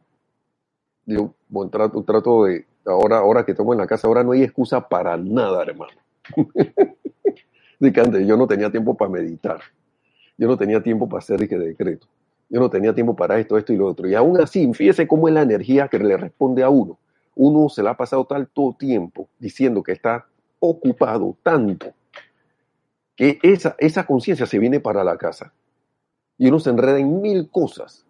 yo 1.05 1.33
trato, 1.71 2.03
trato 2.03 2.45
de, 2.45 2.65
ahora, 2.85 3.19
ahora 3.19 3.45
que 3.45 3.51
estamos 3.51 3.73
en 3.73 3.79
la 3.79 3.87
casa, 3.87 4.07
ahora 4.07 4.23
no 4.23 4.31
hay 4.31 4.43
excusa 4.43 4.87
para 4.87 5.17
nada, 5.17 5.63
hermano. 5.63 5.93
de 7.79 8.25
yo 8.25 8.37
no 8.37 8.47
tenía 8.47 8.69
tiempo 8.69 8.95
para 8.95 9.09
meditar 9.09 9.59
yo 10.41 10.47
no 10.47 10.57
tenía 10.57 10.81
tiempo 10.81 11.07
para 11.07 11.19
hacer 11.19 11.47
que 11.47 11.55
decreto. 11.55 12.07
Yo 12.49 12.59
no 12.59 12.67
tenía 12.67 12.95
tiempo 12.95 13.15
para 13.15 13.37
esto, 13.37 13.59
esto 13.59 13.73
y 13.73 13.77
lo 13.77 13.85
otro. 13.85 14.09
Y 14.09 14.15
aún 14.15 14.41
así, 14.41 14.73
fíjese 14.73 15.07
cómo 15.07 15.27
es 15.27 15.35
la 15.35 15.43
energía 15.43 15.87
que 15.87 15.99
le 15.99 16.17
responde 16.17 16.63
a 16.63 16.69
uno. 16.69 16.97
Uno 17.35 17.69
se 17.69 17.83
la 17.83 17.91
ha 17.91 17.97
pasado 17.97 18.25
tanto 18.25 18.75
tiempo 18.77 19.29
diciendo 19.37 19.83
que 19.83 19.91
está 19.91 20.25
ocupado 20.59 21.37
tanto 21.43 21.93
que 23.15 23.37
esa, 23.43 23.75
esa 23.77 24.07
conciencia 24.07 24.47
se 24.47 24.57
viene 24.57 24.79
para 24.79 25.03
la 25.03 25.15
casa. 25.15 25.53
Y 26.39 26.47
uno 26.47 26.59
se 26.59 26.71
enreda 26.71 26.97
en 26.97 27.21
mil 27.21 27.47
cosas. 27.51 28.03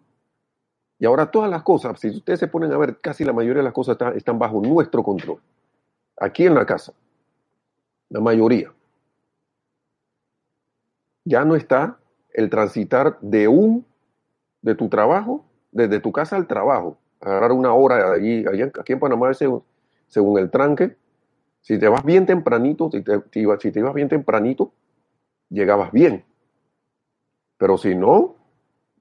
Y 1.02 1.04
ahora 1.04 1.32
todas 1.32 1.50
las 1.50 1.64
cosas, 1.64 1.98
si 1.98 2.10
ustedes 2.10 2.38
se 2.38 2.46
ponen 2.46 2.70
a 2.70 2.78
ver, 2.78 3.00
casi 3.00 3.24
la 3.24 3.32
mayoría 3.32 3.58
de 3.58 3.64
las 3.64 3.72
cosas 3.72 3.98
están 4.14 4.38
bajo 4.38 4.60
nuestro 4.60 5.02
control. 5.02 5.40
Aquí 6.16 6.46
en 6.46 6.54
la 6.54 6.64
casa. 6.64 6.92
La 8.08 8.20
mayoría. 8.20 8.72
Ya 11.24 11.44
no 11.44 11.56
está 11.56 11.98
el 12.32 12.48
transitar 12.48 13.18
de 13.20 13.48
un, 13.48 13.84
de 14.60 14.76
tu 14.76 14.88
trabajo, 14.88 15.44
desde 15.72 15.98
tu 15.98 16.12
casa 16.12 16.36
al 16.36 16.46
trabajo, 16.46 16.96
agarrar 17.20 17.50
una 17.50 17.74
hora 17.74 18.12
allí, 18.12 18.44
aquí 18.78 18.92
en 18.92 19.00
Panamá, 19.00 19.34
según, 19.34 19.64
según 20.06 20.38
el 20.38 20.52
tranque, 20.52 20.96
si 21.62 21.80
te 21.80 21.88
vas 21.88 22.04
bien 22.04 22.26
tempranito, 22.26 22.92
si 22.92 23.02
te, 23.02 23.20
si 23.58 23.72
te 23.72 23.80
ibas 23.80 23.94
bien 23.94 24.08
tempranito, 24.08 24.70
llegabas 25.48 25.90
bien. 25.90 26.24
Pero 27.58 27.76
si 27.76 27.96
no, 27.96 28.36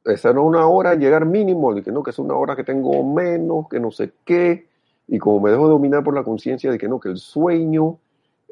esa 0.06 0.32
una 0.32 0.68
hora 0.68 0.96
llegar 0.96 1.26
mínimo, 1.26 1.76
que 1.82 1.92
no, 1.92 2.04
que 2.04 2.12
es 2.12 2.20
una 2.20 2.36
hora 2.36 2.56
que 2.56 2.64
tengo 2.64 3.04
menos, 3.04 3.68
que 3.70 3.80
no 3.80 3.92
sé 3.92 4.14
qué, 4.26 4.68
y 5.08 5.20
como 5.20 5.40
me 5.40 5.52
dejo 5.52 5.68
dominar 5.68 6.04
por 6.04 6.16
la 6.16 6.24
conciencia 6.24 6.72
de 6.72 6.78
que 6.78 6.88
no, 6.88 7.00
que 7.00 7.10
el 7.10 7.18
sueño, 7.18 8.00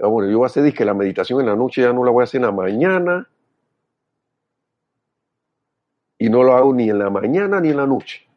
ah, 0.01 0.07
bueno, 0.07 0.29
yo 0.29 0.37
voy 0.37 0.45
a 0.45 0.47
hacer 0.47 0.71
que 0.73 0.85
la 0.85 0.93
meditación 0.93 1.39
en 1.39 1.47
la 1.47 1.55
noche 1.55 1.81
ya 1.81 1.93
no 1.93 2.03
la 2.03 2.11
voy 2.11 2.21
a 2.21 2.25
hacer 2.25 2.39
en 2.39 2.45
la 2.45 2.51
mañana, 2.51 3.27
y 6.19 6.29
no 6.29 6.43
lo 6.43 6.53
hago 6.53 6.73
ni 6.73 6.89
en 6.89 6.99
la 6.99 7.09
mañana 7.09 7.61
ni 7.61 7.69
en 7.69 7.77
la 7.77 7.87
noche. 7.87 8.27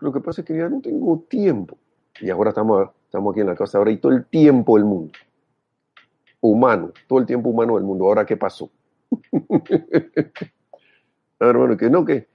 Lo 0.00 0.12
que 0.12 0.20
pasa 0.20 0.40
es 0.40 0.46
que 0.46 0.56
ya 0.56 0.68
no 0.68 0.80
tengo 0.80 1.18
tiempo. 1.28 1.76
Y 2.20 2.30
ahora 2.30 2.50
estamos, 2.50 2.88
estamos 3.04 3.32
aquí 3.32 3.40
en 3.40 3.48
la 3.48 3.54
casa, 3.54 3.78
ahora 3.78 3.90
y 3.90 3.98
todo 3.98 4.12
el 4.12 4.24
tiempo 4.24 4.76
del 4.76 4.86
mundo. 4.86 5.12
Humano, 6.40 6.92
todo 7.06 7.18
el 7.18 7.26
tiempo 7.26 7.50
humano 7.50 7.74
del 7.74 7.84
mundo. 7.84 8.06
Ahora, 8.06 8.24
¿qué 8.24 8.36
pasó? 8.36 8.70
bueno, 11.38 11.76
que 11.76 11.90
no, 11.90 12.04
que, 12.04 12.28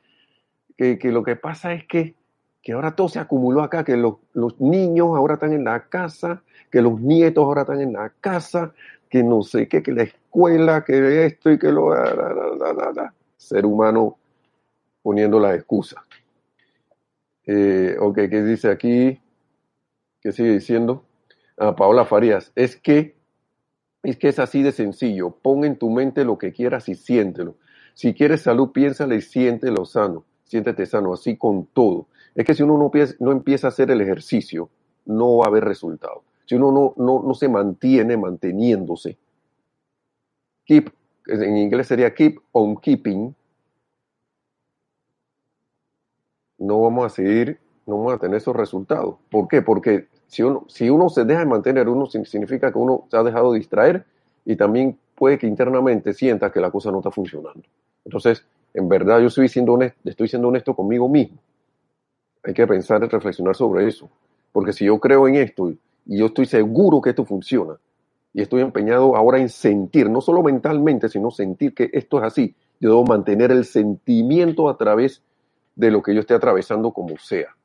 que, 0.78 1.12
lo 1.12 1.24
que 1.24 1.36
pasa 1.36 1.74
es 1.74 1.86
que, 1.86 2.16
que 2.62 2.74
ahora 2.74 2.96
todo 2.96 3.10
se 3.10 3.20
acumuló 3.20 3.62
acá, 3.62 3.84
que 3.84 3.98
los, 3.98 4.16
los, 4.34 4.60
niños 4.62 5.08
ahora 5.16 5.36
están 5.36 5.54
en 5.54 5.64
la 5.64 5.88
casa, 5.90 6.44
que 6.72 6.82
los 6.82 7.02
nietos 7.02 7.44
ahora 7.44 7.62
están 7.62 7.82
en 7.82 7.94
la 7.94 8.14
casa, 8.22 8.74
que 9.10 9.24
no 9.24 9.42
sé 9.42 9.68
qué, 9.68 9.82
que 9.82 9.92
la 9.92 10.04
escuela, 10.04 10.84
que 10.86 11.26
esto 11.26 11.52
y 11.52 11.58
que 11.58 11.72
lo... 11.72 11.92
Ser 13.38 13.66
humano 13.66 14.18
poniendo 15.02 15.40
la 15.40 15.56
excusa. 15.56 16.04
Eh, 17.46 17.96
ok, 18.00 18.16
¿qué 18.30 18.44
dice 18.44 18.70
aquí? 18.70 19.20
¿Qué 20.22 20.32
sigue 20.32 20.52
diciendo? 20.52 21.06
A 21.58 21.70
ah, 21.70 21.76
Paola 21.76 22.06
Farías, 22.06 22.52
es 22.56 22.76
que, 22.76 23.16
es 24.04 24.18
que 24.18 24.28
es 24.28 24.40
así 24.40 24.62
de 24.64 24.72
sencillo. 24.72 25.32
Pon 25.32 25.64
en 25.64 25.78
tu 25.78 25.90
mente 25.90 26.26
lo 26.26 26.38
que 26.38 26.52
quieras 26.52 26.90
y 26.90 26.96
siéntelo. 26.96 27.56
Si 27.94 28.14
quieres 28.14 28.42
salud, 28.42 28.72
piénsale 28.72 29.16
y 29.16 29.22
siéntelo 29.22 29.86
sano. 29.86 30.26
Siéntete 30.48 30.86
sano, 30.86 31.14
así 31.14 31.38
con 31.38 31.66
todo. 31.68 32.08
Es 32.34 32.46
que 32.46 32.54
si 32.54 32.64
uno 32.64 32.78
no, 33.20 33.32
empieza 33.32 33.68
a 33.68 33.70
hacer 33.70 33.92
el 33.92 34.02
ejercicio, 34.02 34.70
no 35.06 35.38
va 35.38 35.46
a 35.46 35.48
haber 35.50 35.66
resultado. 35.66 36.24
Si 36.46 36.56
uno 36.56 36.72
no, 36.72 36.94
no, 36.98 37.24
no 37.24 37.34
se 37.34 37.50
mantiene 37.50 38.16
manteniéndose. 38.16 39.18
Keep, 40.66 40.90
en 41.28 41.58
inglés 41.58 41.88
sería 41.88 42.14
keep 42.14 42.40
on 42.52 42.78
keeping, 42.78 43.36
no 46.58 46.82
vamos 46.82 47.06
a 47.06 47.10
seguir, 47.10 47.60
no 47.86 47.98
vamos 47.98 48.14
a 48.14 48.18
tener 48.18 48.38
esos 48.38 48.56
resultados. 48.56 49.16
¿Por 49.30 49.48
qué? 49.48 49.62
Porque 49.62 50.08
si 50.28 50.44
uno, 50.44 50.66
si 50.68 50.90
uno 50.90 51.10
se 51.10 51.26
deja 51.26 51.42
de 51.42 51.46
mantener, 51.46 51.88
uno 51.88 52.06
significa 52.08 52.72
que 52.72 52.78
uno 52.78 53.06
se 53.10 53.18
ha 53.18 53.24
dejado 53.24 53.52
de 53.52 53.60
distraer 53.60 54.06
y 54.46 54.56
también 54.56 54.98
puede 55.16 55.38
que 55.38 55.48
internamente 55.48 56.14
sienta 56.14 56.52
que 56.52 56.60
la 56.60 56.72
cosa 56.72 56.92
no 56.92 57.00
está 57.00 57.12
funcionando. 57.12 57.64
Entonces, 58.06 58.46
en 58.78 58.88
verdad 58.88 59.20
yo 59.20 59.28
estoy 59.28 59.50
siendo 59.50 59.74
honesto, 59.74 59.98
estoy 60.06 60.28
siendo 60.28 60.50
honesto 60.50 60.76
conmigo 60.76 61.10
mismo. 61.10 61.38
Hay 62.44 62.54
que 62.54 62.68
pensar 62.68 63.04
y 63.04 63.08
reflexionar 63.08 63.56
sobre 63.56 63.88
eso. 63.88 64.08
Porque 64.52 64.72
si 64.72 64.86
yo 64.86 65.00
creo 65.00 65.28
en 65.28 65.36
esto 65.36 65.72
y 65.72 65.80
yo 66.18 66.28
estoy 66.28 66.46
seguro 66.46 67.02
que 67.02 67.10
esto 67.10 67.26
funciona 67.26 67.76
y 68.34 68.42
estoy 68.44 68.62
empeñado 68.62 69.16
ahora 69.16 69.40
en 69.40 69.50
sentir, 69.50 70.12
no 70.12 70.22
solo 70.22 70.44
mentalmente, 70.44 71.10
sino 71.10 71.32
sentir 71.32 71.74
que 71.74 71.90
esto 71.92 72.20
es 72.20 72.24
así, 72.26 72.56
yo 72.80 72.90
debo 72.90 73.04
mantener 73.04 73.52
el 73.52 73.66
sentimiento 73.66 74.70
a 74.70 74.78
través 74.78 75.24
de 75.76 75.90
lo 75.90 76.04
que 76.04 76.14
yo 76.14 76.20
esté 76.22 76.36
atravesando 76.36 76.92
como 76.92 77.18
sea. 77.18 77.56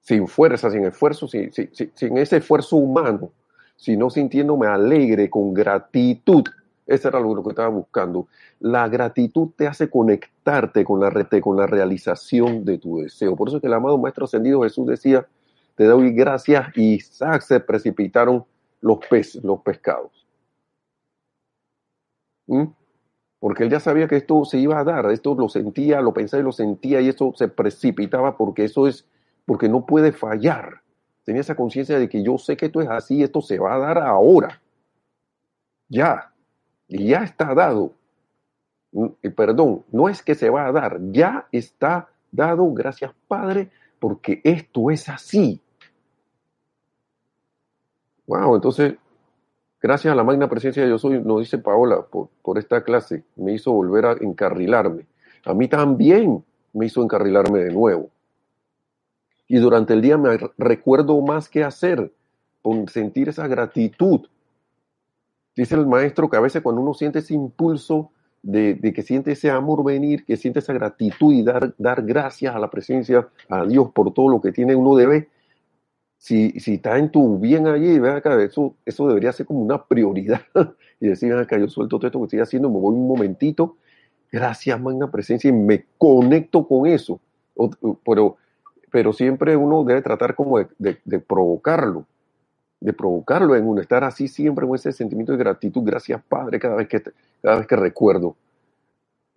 Sin 0.00 0.26
fuerza, 0.28 0.70
sin 0.70 0.86
esfuerzo, 0.86 1.28
sin, 1.28 1.52
sin, 1.52 2.18
ese 2.18 2.38
esfuerzo 2.38 2.76
humano, 2.76 3.32
sino 3.76 4.08
sintiéndome 4.08 4.66
alegre, 4.66 5.28
con 5.28 5.52
gratitud. 5.52 6.44
Eso 6.86 7.08
era 7.08 7.18
lo 7.18 7.42
que 7.42 7.50
estaba 7.50 7.68
buscando. 7.68 8.28
La 8.60 8.88
gratitud 8.88 9.50
te 9.56 9.66
hace 9.66 9.88
conectarte 9.88 10.84
con 10.84 11.00
la, 11.00 11.10
con 11.40 11.56
la 11.56 11.66
realización 11.66 12.64
de 12.64 12.78
tu 12.78 12.98
deseo. 12.98 13.34
Por 13.36 13.48
eso 13.48 13.56
es 13.56 13.60
que 13.62 13.68
el 13.68 13.74
amado 13.74 13.96
Maestro 13.96 14.26
Ascendido 14.26 14.62
Jesús 14.62 14.86
decía, 14.86 15.26
te 15.76 15.84
doy 15.84 16.12
gracias. 16.12 16.76
Y 16.76 17.00
se 17.00 17.60
precipitaron 17.60 18.44
los 18.80 18.98
peces, 19.08 19.42
los 19.42 19.60
pescados. 19.60 20.26
¿Mm? 22.46 22.64
Porque 23.40 23.64
él 23.64 23.70
ya 23.70 23.80
sabía 23.80 24.08
que 24.08 24.16
esto 24.16 24.44
se 24.44 24.58
iba 24.58 24.78
a 24.78 24.84
dar, 24.84 25.10
esto 25.10 25.34
lo 25.34 25.48
sentía, 25.48 26.00
lo 26.00 26.12
pensaba 26.12 26.40
y 26.40 26.44
lo 26.44 26.52
sentía, 26.52 27.00
y 27.00 27.08
eso 27.08 27.32
se 27.36 27.48
precipitaba 27.48 28.36
porque 28.36 28.64
eso 28.64 28.86
es, 28.86 29.06
porque 29.46 29.68
no 29.68 29.84
puede 29.86 30.12
fallar. 30.12 30.82
Tenía 31.24 31.40
esa 31.40 31.54
conciencia 31.54 31.98
de 31.98 32.08
que 32.08 32.22
yo 32.22 32.36
sé 32.38 32.56
que 32.56 32.66
esto 32.66 32.80
es 32.80 32.88
así, 32.88 33.22
esto 33.22 33.40
se 33.40 33.58
va 33.58 33.74
a 33.74 33.78
dar 33.78 33.98
ahora. 33.98 34.62
Ya, 35.88 36.33
y 36.94 37.08
ya 37.08 37.24
está 37.24 37.52
dado. 37.54 37.92
Mm, 38.92 39.08
perdón, 39.34 39.84
no 39.90 40.08
es 40.08 40.22
que 40.22 40.36
se 40.36 40.48
va 40.48 40.66
a 40.66 40.72
dar, 40.72 41.00
ya 41.10 41.48
está 41.50 42.08
dado, 42.30 42.72
gracias 42.72 43.12
Padre, 43.26 43.70
porque 43.98 44.40
esto 44.44 44.90
es 44.90 45.08
así. 45.08 45.60
Wow, 48.28 48.54
entonces, 48.54 48.94
gracias 49.82 50.12
a 50.12 50.14
la 50.14 50.22
magna 50.22 50.48
presencia 50.48 50.84
de 50.84 50.88
yo 50.88 50.98
soy, 50.98 51.20
nos 51.20 51.40
dice 51.40 51.58
Paola, 51.58 52.06
por, 52.06 52.58
esta 52.58 52.84
clase, 52.84 53.24
me 53.34 53.54
hizo 53.54 53.72
volver 53.72 54.06
a 54.06 54.12
encarrilarme. 54.12 55.06
A 55.44 55.52
mí 55.52 55.66
también 55.66 56.44
me 56.72 56.86
hizo 56.86 57.02
encarrilarme 57.02 57.58
de 57.58 57.72
nuevo. 57.72 58.08
Y 59.48 59.58
durante 59.58 59.94
el 59.94 60.00
día 60.00 60.16
me 60.16 60.38
recuerdo 60.56 61.20
más 61.20 61.48
que 61.48 61.64
hacer, 61.64 62.12
con 62.62 62.88
sentir 62.88 63.28
esa 63.28 63.48
gratitud. 63.48 64.26
Dice 65.56 65.76
el 65.76 65.86
maestro 65.86 66.28
que 66.28 66.36
a 66.36 66.40
veces 66.40 66.62
cuando 66.62 66.80
uno 66.80 66.94
siente 66.94 67.20
ese 67.20 67.34
impulso 67.34 68.10
de, 68.42 68.92
que 68.94 69.02
siente 69.02 69.32
ese 69.32 69.50
amor 69.50 69.84
venir, 69.84 70.24
que 70.24 70.36
siente 70.36 70.58
esa 70.58 70.72
gratitud 70.72 71.32
y 71.32 71.42
dar, 71.42 71.74
dar 71.78 72.02
gracias 72.02 72.54
a 72.54 72.58
la 72.58 72.70
presencia, 72.70 73.28
a 73.48 73.64
Dios 73.64 73.90
por 73.92 74.12
todo 74.12 74.28
lo 74.28 74.40
que 74.40 74.52
tiene, 74.52 74.74
uno 74.74 74.96
debe, 74.96 75.28
si, 76.18 76.50
si 76.60 76.74
está 76.74 76.98
en 76.98 77.10
tu 77.10 77.38
bien 77.38 77.66
allí, 77.66 77.98
ven 77.98 78.16
acá, 78.16 78.40
eso, 78.42 78.74
eso 78.84 79.08
debería 79.08 79.32
ser 79.32 79.46
como 79.46 79.60
una 79.60 79.82
prioridad. 79.84 80.42
y 81.00 81.08
decir, 81.08 81.30
ven 81.30 81.38
acá, 81.38 81.56
yo 81.58 81.68
suelto 81.68 81.98
todo 81.98 82.08
esto 82.08 82.18
que 82.18 82.24
estoy 82.24 82.40
haciendo, 82.40 82.68
me 82.68 82.80
voy 82.80 82.94
un 82.94 83.06
momentito, 83.06 83.76
gracias, 84.30 84.80
magna 84.80 85.10
presencia, 85.10 85.48
y 85.48 85.52
me 85.52 85.86
conecto 85.96 86.66
con 86.66 86.86
eso. 86.86 87.20
pero, 88.04 88.36
pero 88.90 89.12
siempre 89.12 89.56
uno 89.56 89.84
debe 89.84 90.02
tratar 90.02 90.34
como 90.34 90.58
de, 90.58 90.98
de 91.04 91.18
provocarlo 91.20 92.06
de 92.84 92.92
provocarlo 92.92 93.56
en 93.56 93.66
uno, 93.66 93.80
estar 93.80 94.04
así 94.04 94.28
siempre 94.28 94.66
con 94.66 94.74
ese 94.74 94.92
sentimiento 94.92 95.32
de 95.32 95.38
gratitud, 95.38 95.82
gracias 95.82 96.22
Padre, 96.22 96.58
cada 96.58 96.74
vez 96.74 96.86
que, 96.86 97.02
cada 97.40 97.56
vez 97.56 97.66
que 97.66 97.76
recuerdo 97.76 98.36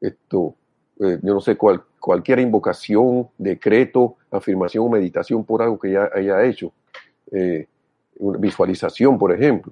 esto, 0.01 0.53
eh, 0.99 1.17
yo 1.23 1.33
no 1.33 1.39
sé, 1.39 1.55
cual, 1.55 1.81
cualquier 1.97 2.39
invocación, 2.39 3.29
decreto, 3.37 4.17
afirmación 4.31 4.83
o 4.83 4.89
meditación 4.89 5.45
por 5.45 5.61
algo 5.61 5.79
que 5.79 5.93
ya 5.93 6.09
haya 6.13 6.43
hecho, 6.43 6.73
eh, 7.31 7.65
visualización, 8.19 9.17
por 9.17 9.31
ejemplo. 9.31 9.71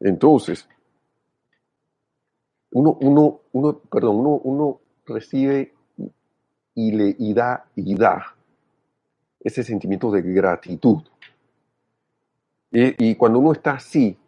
Entonces, 0.00 0.66
uno, 2.72 2.96
uno, 3.02 3.40
uno, 3.52 3.80
perdón, 3.80 4.16
uno, 4.16 4.40
uno 4.44 4.80
recibe 5.04 5.74
y 6.74 6.90
le 6.92 7.34
da 7.34 7.66
y 7.76 7.94
da 7.94 8.34
ese 9.40 9.62
sentimiento 9.62 10.10
de 10.10 10.22
gratitud. 10.22 11.02
Y, 12.76 13.14
cuando 13.14 13.38
uno 13.38 13.52
está 13.52 13.74
así, 13.74 14.18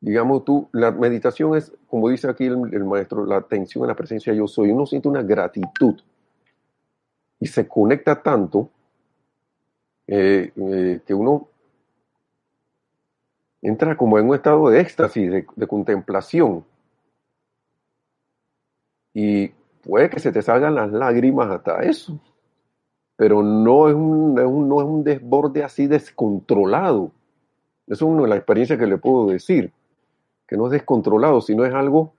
digamos 0.00 0.44
tú, 0.44 0.68
la 0.72 0.90
meditación 0.90 1.56
es, 1.56 1.72
como 1.86 2.08
dice 2.08 2.28
aquí 2.28 2.46
el, 2.46 2.84
maestro, 2.84 3.24
la 3.24 3.36
atención 3.36 3.84
a 3.84 3.86
la 3.86 3.94
presencia 3.94 4.32
de 4.32 4.38
yo 4.40 4.48
soy. 4.48 4.72
Uno 4.72 4.84
siente 4.84 5.06
una 5.06 5.22
gratitud 5.22 5.94
y 7.38 7.46
se 7.46 7.68
conecta 7.68 8.20
tanto 8.20 8.68
eh, 10.08 10.50
eh, 10.56 11.00
que 11.06 11.14
uno 11.14 11.48
entra 13.62 13.96
como 13.96 14.18
en 14.18 14.28
un 14.28 14.34
estado 14.34 14.68
de 14.68 14.80
éxtasis, 14.80 15.30
de, 15.30 15.66
contemplación. 15.68 16.64
Y 19.14 19.50
puede 19.84 20.10
que 20.10 20.18
se 20.18 20.32
te 20.32 20.42
salgan 20.42 20.74
las 20.74 20.90
lágrimas 20.90 21.48
hasta 21.48 21.82
eso, 21.84 22.18
pero 23.14 23.40
no 23.40 23.88
es 23.88 23.94
un, 23.94 24.34
no 24.34 24.80
es 24.80 24.86
un 24.86 25.04
desborde 25.04 25.62
así 25.62 25.86
descontrolado 25.86 27.12
eso 27.90 28.06
es 28.06 28.12
una 28.12 28.22
de 28.22 28.28
las 28.28 28.38
experiencias 28.38 28.78
que 28.78 28.86
le 28.86 28.98
puedo 28.98 29.26
decir, 29.26 29.72
que 30.46 30.56
no 30.56 30.66
es 30.66 30.72
descontrolado, 30.72 31.40
sino 31.40 31.64
es 31.64 31.74
algo, 31.74 32.14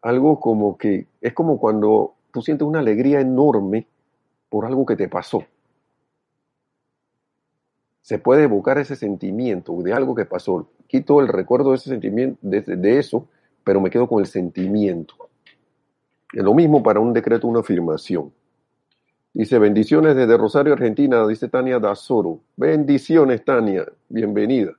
algo 0.00 0.38
como 0.38 0.78
que, 0.78 1.08
es 1.20 1.32
como 1.32 1.58
cuando 1.58 2.14
tú 2.32 2.40
sientes 2.40 2.66
una 2.66 2.78
alegría 2.78 3.20
enorme 3.20 3.88
por 4.48 4.64
algo 4.64 4.86
que 4.86 4.94
te 4.94 5.08
pasó. 5.08 5.42
Se 8.00 8.20
puede 8.20 8.44
evocar 8.44 8.78
ese 8.78 8.94
sentimiento 8.94 9.82
de 9.82 9.92
algo 9.92 10.14
que 10.14 10.24
pasó. 10.24 10.70
Quito 10.86 11.20
el 11.20 11.26
recuerdo 11.26 11.70
de 11.70 11.76
ese 11.76 11.90
sentimiento, 11.90 12.38
de, 12.40 12.98
eso, 12.98 13.26
pero 13.64 13.80
me 13.80 13.90
quedo 13.90 14.06
con 14.06 14.20
el 14.20 14.26
sentimiento. 14.26 15.16
Es 16.32 16.44
lo 16.44 16.54
mismo 16.54 16.80
para 16.80 17.00
un 17.00 17.12
decreto, 17.12 17.48
una 17.48 17.60
afirmación. 17.60 18.32
Dice, 19.34 19.58
bendiciones 19.58 20.14
desde 20.14 20.36
Rosario, 20.36 20.74
Argentina, 20.74 21.26
dice 21.26 21.48
Tania 21.48 21.80
Dazoro. 21.80 22.40
Bendiciones, 22.56 23.44
Tania, 23.44 23.84
bienvenida. 24.08 24.77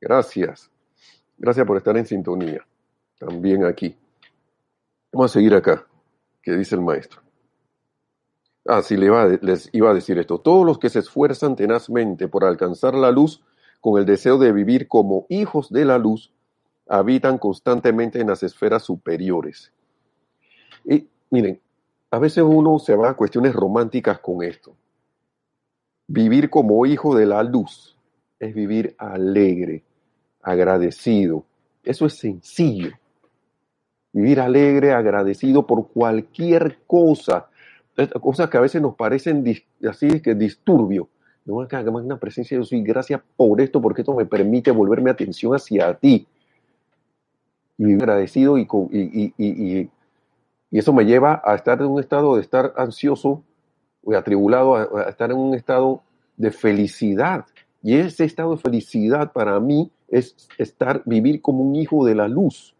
Gracias. 0.00 0.70
Gracias 1.38 1.66
por 1.66 1.76
estar 1.76 1.96
en 1.96 2.06
sintonía. 2.06 2.66
También 3.18 3.64
aquí. 3.64 3.96
Vamos 5.12 5.30
a 5.30 5.34
seguir 5.34 5.54
acá. 5.54 5.86
¿Qué 6.42 6.52
dice 6.52 6.74
el 6.74 6.82
maestro? 6.82 7.22
Ah, 8.66 8.82
sí, 8.82 8.96
les 8.96 9.68
iba 9.72 9.90
a 9.90 9.94
decir 9.94 10.18
esto. 10.18 10.38
Todos 10.38 10.64
los 10.64 10.78
que 10.78 10.88
se 10.88 11.00
esfuerzan 11.00 11.54
tenazmente 11.54 12.28
por 12.28 12.44
alcanzar 12.44 12.94
la 12.94 13.10
luz 13.10 13.42
con 13.80 13.98
el 13.98 14.06
deseo 14.06 14.38
de 14.38 14.52
vivir 14.52 14.88
como 14.88 15.26
hijos 15.28 15.70
de 15.70 15.84
la 15.84 15.98
luz, 15.98 16.32
habitan 16.88 17.36
constantemente 17.36 18.18
en 18.18 18.28
las 18.28 18.42
esferas 18.42 18.82
superiores. 18.82 19.72
Y 20.86 21.06
miren, 21.30 21.60
a 22.10 22.18
veces 22.18 22.44
uno 22.44 22.78
se 22.78 22.94
va 22.94 23.10
a 23.10 23.14
cuestiones 23.14 23.54
románticas 23.54 24.18
con 24.20 24.42
esto. 24.42 24.74
Vivir 26.06 26.48
como 26.48 26.86
hijo 26.86 27.14
de 27.14 27.26
la 27.26 27.42
luz 27.42 27.93
es 28.44 28.54
vivir 28.54 28.94
alegre, 28.98 29.82
agradecido. 30.42 31.44
Eso 31.82 32.06
es 32.06 32.14
sencillo. 32.14 32.90
Vivir 34.12 34.40
alegre, 34.40 34.92
agradecido 34.92 35.66
por 35.66 35.88
cualquier 35.88 36.78
cosa. 36.86 37.48
Cosas 38.20 38.48
que 38.48 38.56
a 38.56 38.60
veces 38.60 38.80
nos 38.82 38.94
parecen 38.94 39.44
así 39.88 40.20
que 40.20 40.34
disturbio. 40.34 41.08
No, 41.44 41.60
acá, 41.60 41.82
una 41.82 42.18
presencia 42.18 42.56
de 42.56 42.60
Dios 42.60 42.72
y 42.72 42.82
gracias 42.82 43.20
por 43.36 43.60
esto, 43.60 43.80
porque 43.80 44.00
esto 44.00 44.14
me 44.14 44.24
permite 44.24 44.70
volverme 44.70 45.10
atención 45.10 45.54
hacia 45.54 45.92
ti. 45.94 46.26
Y 47.76 47.84
vivir 47.84 48.02
agradecido 48.02 48.56
y, 48.56 48.66
y, 48.92 49.34
y, 49.36 49.90
y, 50.70 50.78
eso 50.78 50.92
me 50.92 51.04
lleva 51.04 51.42
a 51.44 51.54
estar 51.54 51.80
en 51.80 51.86
un 51.86 52.00
estado 52.00 52.36
de 52.36 52.40
estar 52.40 52.72
ansioso 52.76 53.42
o 54.02 54.14
atribulado, 54.14 54.74
a 54.74 55.08
estar 55.08 55.30
en 55.30 55.36
un 55.36 55.54
estado 55.54 56.02
de 56.36 56.50
felicidad. 56.50 57.46
Y 57.84 57.98
ese 57.98 58.24
estado 58.24 58.52
de 58.52 58.56
felicidad 58.56 59.34
para 59.34 59.60
mí 59.60 59.92
es 60.08 60.48
estar, 60.56 61.02
vivir 61.04 61.42
como 61.42 61.62
un 61.62 61.76
hijo 61.76 62.06
de 62.06 62.14
la 62.14 62.28
luz. 62.28 62.74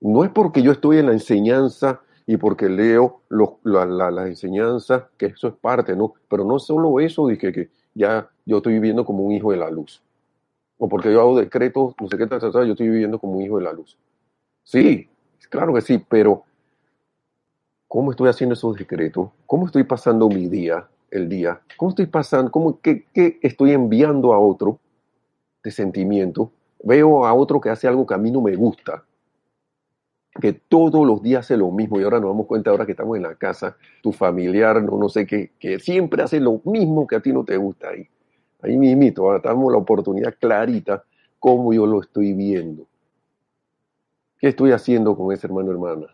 No 0.00 0.24
es 0.24 0.30
porque 0.30 0.60
yo 0.60 0.72
estoy 0.72 0.98
en 0.98 1.06
la 1.06 1.12
enseñanza 1.12 2.00
y 2.26 2.36
porque 2.36 2.68
leo 2.68 3.22
la, 3.62 4.26
enseñanza, 4.26 5.08
que 5.16 5.26
eso 5.26 5.46
es 5.46 5.54
parte, 5.54 5.94
¿no? 5.94 6.14
Pero 6.28 6.44
no 6.44 6.58
solo 6.58 6.98
eso 6.98 7.28
de 7.28 7.38
que, 7.38 7.70
ya 7.94 8.28
yo 8.44 8.56
estoy 8.56 8.72
viviendo 8.72 9.04
como 9.04 9.22
un 9.22 9.30
hijo 9.30 9.52
de 9.52 9.58
la 9.58 9.70
luz. 9.70 10.02
O 10.76 10.88
porque 10.88 11.12
yo 11.12 11.20
hago 11.20 11.38
decretos, 11.38 11.94
no 12.00 12.08
sé 12.08 12.18
qué 12.18 12.26
tal, 12.26 12.40
yo 12.40 12.72
estoy 12.72 12.88
viviendo 12.88 13.20
como 13.20 13.34
un 13.34 13.42
hijo 13.42 13.58
de 13.58 13.64
la 13.64 13.72
luz. 13.72 13.96
Sí, 14.64 15.08
claro 15.48 15.72
que 15.74 15.80
sí, 15.80 16.04
pero 16.08 16.42
¿cómo 17.86 18.10
estoy 18.10 18.30
haciendo 18.30 18.54
esos 18.54 18.76
decretos? 18.76 19.30
¿Cómo 19.46 19.66
estoy 19.66 19.84
pasando 19.84 20.28
mi 20.28 20.48
día, 20.48 20.88
el 21.10 21.28
día? 21.28 21.60
¿Cómo 21.76 21.90
estoy 21.90 22.06
pasando? 22.06 22.50
¿Cómo, 22.50 22.80
qué, 22.80 23.04
qué 23.12 23.38
estoy 23.42 23.72
enviando 23.72 24.32
a 24.32 24.38
otro? 24.38 24.78
de 25.62 25.70
sentimiento, 25.70 26.52
veo 26.82 27.26
a 27.26 27.34
otro 27.34 27.60
que 27.60 27.70
hace 27.70 27.88
algo 27.88 28.06
que 28.06 28.14
a 28.14 28.18
mí 28.18 28.30
no 28.30 28.40
me 28.40 28.54
gusta, 28.54 29.04
que 30.40 30.52
todos 30.52 31.06
los 31.06 31.22
días 31.22 31.40
hace 31.40 31.56
lo 31.56 31.70
mismo 31.70 31.98
y 31.98 32.04
ahora 32.04 32.20
nos 32.20 32.30
damos 32.30 32.46
cuenta 32.46 32.70
ahora 32.70 32.86
que 32.86 32.92
estamos 32.92 33.16
en 33.16 33.24
la 33.24 33.34
casa, 33.34 33.76
tu 34.02 34.12
familiar, 34.12 34.82
no, 34.82 34.96
no 34.96 35.08
sé 35.08 35.26
qué, 35.26 35.52
que 35.58 35.80
siempre 35.80 36.22
hace 36.22 36.38
lo 36.38 36.60
mismo 36.64 37.06
que 37.06 37.16
a 37.16 37.20
ti 37.20 37.32
no 37.32 37.44
te 37.44 37.56
gusta 37.56 37.88
ahí. 37.88 38.06
Ahí 38.60 38.76
mismito, 38.76 39.34
estamos 39.34 39.72
la 39.72 39.78
oportunidad 39.78 40.34
clarita 40.38 41.04
cómo 41.38 41.72
yo 41.72 41.86
lo 41.86 42.00
estoy 42.00 42.32
viendo. 42.34 42.86
¿Qué 44.38 44.48
estoy 44.48 44.70
haciendo 44.72 45.16
con 45.16 45.32
ese 45.32 45.46
hermano 45.46 45.70
hermana? 45.72 46.06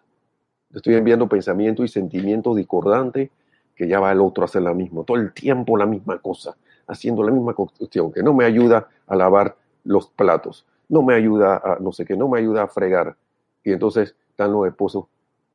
Estoy 0.74 0.94
enviando 0.94 1.28
pensamientos 1.28 1.84
y 1.84 1.88
sentimientos 1.88 2.56
discordantes 2.56 3.30
que 3.74 3.88
ya 3.88 4.00
va 4.00 4.12
el 4.12 4.20
otro 4.20 4.42
a 4.42 4.46
hacer 4.46 4.62
la 4.62 4.74
misma, 4.74 5.04
todo 5.04 5.16
el 5.16 5.32
tiempo 5.32 5.76
la 5.76 5.86
misma 5.86 6.18
cosa 6.18 6.56
haciendo 6.86 7.22
la 7.22 7.30
misma 7.30 7.54
cuestión, 7.54 8.12
que 8.12 8.22
no 8.22 8.34
me 8.34 8.44
ayuda 8.44 8.88
a 9.06 9.16
lavar 9.16 9.56
los 9.84 10.08
platos, 10.08 10.66
no 10.88 11.02
me 11.02 11.14
ayuda 11.14 11.56
a 11.56 11.78
no 11.80 11.92
sé 11.92 12.04
qué, 12.04 12.16
no 12.16 12.28
me 12.28 12.38
ayuda 12.38 12.62
a 12.62 12.68
fregar. 12.68 13.16
Y 13.62 13.72
entonces 13.72 14.14
están 14.30 14.52
los 14.52 14.66
esposos, 14.66 15.06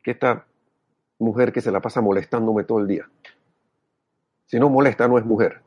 que 0.02 0.12
esta 0.12 0.46
mujer 1.20 1.52
que 1.52 1.62
se 1.62 1.72
la 1.72 1.82
pasa 1.82 2.02
molestándome 2.02 2.64
todo 2.64 2.80
el 2.80 2.88
día. 2.88 3.10
Si 4.46 4.60
no 4.60 4.70
molesta, 4.70 5.08
no 5.08 5.18
es 5.18 5.26
mujer. 5.26 5.62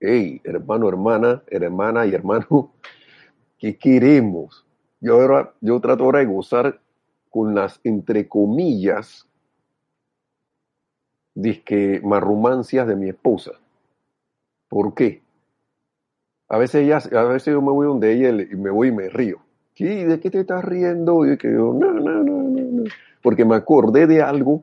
hey, 0.00 0.40
hermano, 0.44 0.88
hermana, 0.88 1.42
hermana 1.46 2.04
y 2.06 2.14
hermano, 2.14 2.72
¿qué 3.58 3.78
queremos? 3.78 4.66
Yo 5.00 5.20
ahora, 5.20 5.54
yo 5.60 5.80
trato 5.80 6.04
ahora 6.04 6.18
de 6.18 6.26
gozar 6.26 6.80
con 7.30 7.54
las, 7.54 7.80
entre 7.84 8.28
comillas, 8.28 9.26
disque 11.34 12.00
marrumancias 12.02 12.86
de 12.86 12.96
mi 12.96 13.08
esposa. 13.08 13.52
¿Por 14.68 14.94
qué? 14.94 15.22
A 16.48 16.58
veces, 16.58 16.84
ella, 16.84 16.98
a 17.18 17.24
veces 17.24 17.52
yo 17.52 17.62
me 17.62 17.72
voy 17.72 17.86
donde 17.86 18.12
ella 18.12 18.30
y 18.30 18.56
me 18.56 18.70
voy 18.70 18.88
y 18.88 18.92
me 18.92 19.08
río. 19.08 19.38
¿Qué? 19.74 20.06
¿De 20.06 20.20
qué 20.20 20.30
te 20.30 20.40
estás 20.40 20.64
riendo? 20.64 21.26
Y 21.26 21.36
que 21.36 21.52
yo, 21.52 21.72
no, 21.72 21.92
no, 21.92 22.22
no, 22.22 22.42
no. 22.42 22.84
Porque 23.22 23.44
me 23.44 23.56
acordé 23.56 24.06
de 24.06 24.22
algo 24.22 24.62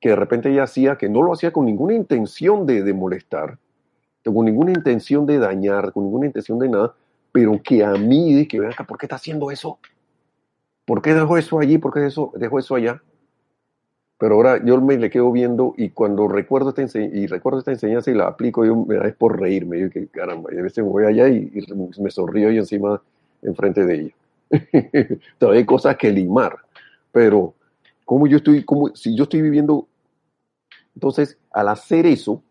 que 0.00 0.10
de 0.10 0.16
repente 0.16 0.50
ella 0.50 0.64
hacía, 0.64 0.96
que 0.96 1.08
no 1.08 1.22
lo 1.22 1.32
hacía 1.32 1.52
con 1.52 1.64
ninguna 1.64 1.94
intención 1.94 2.66
de, 2.66 2.82
de 2.82 2.94
molestar, 2.94 3.58
con 4.24 4.44
ninguna 4.44 4.72
intención 4.72 5.26
de 5.26 5.38
dañar, 5.38 5.92
con 5.92 6.04
ninguna 6.04 6.26
intención 6.26 6.58
de 6.58 6.68
nada, 6.68 6.94
pero 7.32 7.60
que 7.62 7.84
a 7.84 7.92
mí, 7.92 8.46
que 8.46 8.64
acá, 8.66 8.84
¿por 8.84 8.98
qué 8.98 9.06
está 9.06 9.16
haciendo 9.16 9.50
eso? 9.50 9.78
¿Por 10.84 11.02
qué 11.02 11.14
dejó 11.14 11.36
eso 11.36 11.58
allí? 11.58 11.78
¿Por 11.78 11.92
qué 11.92 12.00
dejó 12.00 12.58
eso 12.58 12.74
allá? 12.74 13.02
Pero 14.18 14.34
ahora 14.34 14.64
yo 14.64 14.80
me 14.80 14.96
le 14.98 15.10
quedo 15.10 15.30
viendo 15.30 15.74
y 15.76 15.90
cuando 15.90 16.26
recuerdo 16.26 16.74
esta, 16.76 16.98
y 16.98 17.26
recuerdo 17.28 17.60
esta 17.60 17.70
enseñanza 17.70 18.10
y 18.10 18.14
la 18.14 18.26
aplico, 18.26 18.64
yo 18.64 18.74
me 18.74 18.96
da 18.96 19.06
es 19.06 19.14
por 19.14 19.40
reírme. 19.40 19.78
Yo 19.78 19.90
que 19.90 20.08
caramba, 20.08 20.52
y 20.52 20.58
a 20.58 20.62
veces 20.62 20.84
voy 20.84 21.04
allá 21.04 21.28
y, 21.28 21.52
y 21.54 22.00
me 22.02 22.10
sonrío 22.10 22.50
y 22.50 22.58
encima 22.58 23.00
enfrente 23.42 23.86
de 23.86 23.94
ella. 23.94 24.14
Todavía 25.38 25.60
hay 25.60 25.66
cosas 25.66 25.96
que 25.96 26.10
limar, 26.10 26.56
pero 27.12 27.54
como 28.04 28.26
yo 28.26 28.38
estoy, 28.38 28.64
como 28.64 28.94
si 28.96 29.14
yo 29.14 29.24
estoy 29.24 29.42
viviendo, 29.42 29.86
entonces 30.94 31.38
al 31.52 31.68
hacer 31.68 32.06
eso, 32.06 32.42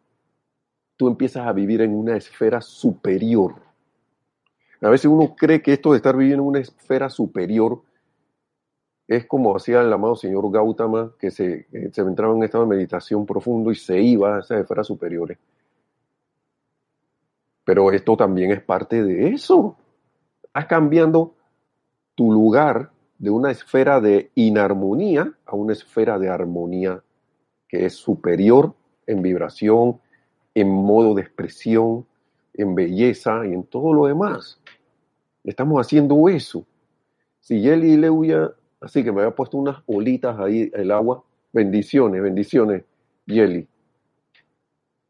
tú 0.95 1.07
empiezas 1.07 1.47
a 1.47 1.53
vivir 1.53 1.81
en 1.81 1.93
una 1.93 2.15
esfera 2.15 2.61
superior. 2.61 3.55
A 4.81 4.89
veces 4.89 5.05
uno 5.05 5.35
cree 5.35 5.61
que 5.61 5.73
esto 5.73 5.91
de 5.91 5.97
estar 5.97 6.15
viviendo 6.15 6.43
en 6.43 6.49
una 6.49 6.59
esfera 6.59 7.09
superior 7.09 7.81
es 9.07 9.25
como 9.25 9.55
hacía 9.55 9.81
el 9.81 9.93
amado 9.93 10.15
señor 10.15 10.51
Gautama, 10.51 11.13
que 11.17 11.31
se, 11.31 11.67
se 11.91 12.01
entraba 12.01 12.33
en 12.33 12.39
un 12.39 12.43
estado 12.43 12.65
de 12.65 12.75
meditación 12.75 13.25
profundo 13.25 13.71
y 13.71 13.75
se 13.75 13.99
iba 14.01 14.35
a 14.35 14.39
esas 14.39 14.61
esferas 14.61 14.85
superiores. 14.87 15.37
Pero 17.63 17.91
esto 17.91 18.17
también 18.17 18.51
es 18.51 18.61
parte 18.61 19.03
de 19.03 19.29
eso. 19.29 19.77
Estás 20.43 20.65
cambiando 20.65 21.35
tu 22.15 22.31
lugar 22.31 22.91
de 23.17 23.29
una 23.29 23.51
esfera 23.51 23.99
de 23.99 24.31
inarmonía 24.35 25.33
a 25.45 25.55
una 25.55 25.73
esfera 25.73 26.19
de 26.19 26.29
armonía 26.29 27.01
que 27.67 27.85
es 27.85 27.93
superior 27.93 28.73
en 29.05 29.21
vibración, 29.21 29.99
en 30.53 30.69
modo 30.69 31.13
de 31.13 31.21
expresión, 31.21 32.05
en 32.53 32.75
belleza 32.75 33.45
y 33.45 33.53
en 33.53 33.63
todo 33.63 33.93
lo 33.93 34.07
demás. 34.07 34.59
Estamos 35.43 35.79
haciendo 35.79 36.27
eso. 36.29 36.65
Si 37.39 37.61
Yeli 37.61 37.95
Leuya 37.97 38.51
Así 38.79 39.03
que 39.03 39.11
me 39.11 39.21
había 39.21 39.35
puesto 39.35 39.57
unas 39.57 39.81
olitas 39.87 40.39
ahí 40.39 40.71
el 40.73 40.91
agua. 40.91 41.23
Bendiciones, 41.51 42.21
bendiciones, 42.21 42.83
Yeli. 43.25 43.67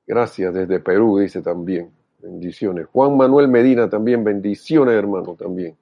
Gracias 0.05 0.53
desde 0.53 0.79
Perú, 0.79 1.19
dice 1.19 1.41
también. 1.41 1.91
Bendiciones. 2.19 2.87
Juan 2.87 3.17
Manuel 3.17 3.47
Medina 3.47 3.89
también, 3.89 4.23
bendiciones, 4.23 4.95
hermano, 4.95 5.35
también. 5.35 5.75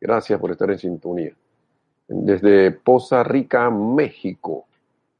Gracias 0.00 0.38
por 0.40 0.50
estar 0.50 0.70
en 0.70 0.78
sintonía. 0.78 1.32
Desde 2.08 2.72
Poza 2.72 3.22
Rica, 3.22 3.70
México. 3.70 4.66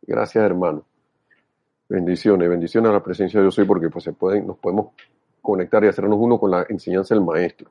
Gracias, 0.03 0.45
hermano. 0.45 0.85
Bendiciones, 1.89 2.49
bendiciones 2.49 2.91
a 2.91 2.93
la 2.93 3.03
presencia 3.03 3.41
de 3.41 3.45
Dios 3.45 3.59
hoy 3.59 3.65
porque 3.65 3.89
pues, 3.89 4.05
se 4.05 4.13
pueden, 4.13 4.47
nos 4.47 4.59
podemos 4.59 4.89
conectar 5.41 5.83
y 5.85 5.89
hacernos 5.89 6.19
uno 6.21 6.39
con 6.39 6.51
la 6.51 6.67
enseñanza 6.69 7.15
del 7.15 7.25
maestro. 7.25 7.71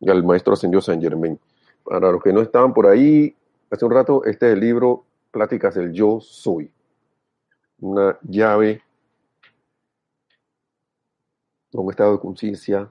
El 0.00 0.24
maestro 0.24 0.54
ascendió 0.54 0.80
San 0.80 1.00
Germán. 1.00 1.38
Para 1.84 2.10
los 2.10 2.22
que 2.22 2.32
no 2.32 2.40
estaban 2.40 2.74
por 2.74 2.86
ahí, 2.86 3.34
Hace 3.70 3.84
un 3.84 3.90
rato, 3.90 4.24
este 4.24 4.46
es 4.46 4.52
el 4.52 4.60
libro 4.60 5.04
Pláticas 5.32 5.74
del 5.74 5.92
Yo 5.92 6.20
Soy. 6.20 6.70
Una 7.80 8.16
llave 8.22 8.80
a 11.74 11.80
un 11.80 11.90
estado 11.90 12.12
de 12.12 12.20
conciencia 12.20 12.90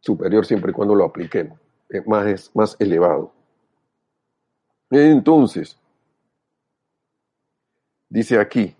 superior 0.00 0.44
siempre 0.44 0.70
y 0.70 0.74
cuando 0.74 0.94
lo 0.94 1.04
apliquemos. 1.04 1.58
Es 1.88 2.06
más, 2.06 2.26
es 2.26 2.50
más 2.54 2.76
elevado. 2.78 3.32
Entonces, 4.90 5.78
dice 8.10 8.38
aquí, 8.38 8.76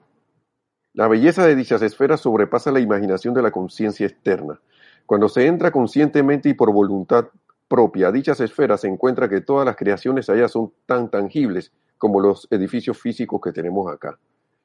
la 0.93 1.09
belleza 1.09 1.47
de 1.47 1.57
dichas 1.57 1.80
esferas 1.80 2.20
sobrepasa 2.20 2.70
la 2.70 2.80
imaginación 2.80 3.32
de 3.32 3.43
la 3.43 3.51
conciencia 3.51 4.07
externa. 4.07 4.61
Cuando 5.07 5.28
se 5.30 5.47
entra 5.47 5.72
conscientemente 5.72 6.51
y 6.51 6.55
por 6.55 6.72
voluntad 6.72 7.28
propia 7.75 8.12
dichas 8.12 8.39
esferas 8.41 8.83
se 8.83 8.87
encuentra 8.87 9.29
que 9.29 9.41
todas 9.41 9.66
las 9.66 9.75
creaciones 9.75 10.31
allá 10.31 10.47
son 10.47 10.72
tan 10.87 11.11
tangibles 11.11 11.72
como 11.99 12.20
los 12.20 12.47
edificios 12.53 12.97
físicos 12.97 13.41
que 13.43 13.51
tenemos 13.51 13.93
acá. 13.93 14.16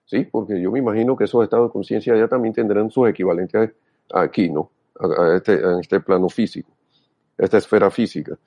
¿Sí? 0.05 0.25
Porque 0.25 0.61
yo 0.61 0.71
me 0.71 0.77
imagino 0.77 1.17
que 1.17 1.23
esos 1.23 1.43
estados 1.43 1.69
de 1.69 1.73
conciencia 1.73 2.13
allá 2.13 2.27
también 2.27 2.53
tendrán 2.53 2.91
sus 2.91 3.09
equivalentes 3.09 3.71
aquí, 4.13 4.51
¿no? 4.51 4.69
A, 4.99 5.37
este, 5.37 5.59
este 5.81 5.99
plano 6.01 6.29
físico, 6.29 6.69
esta 7.35 7.57
esfera 7.57 7.89
física. 7.89 8.37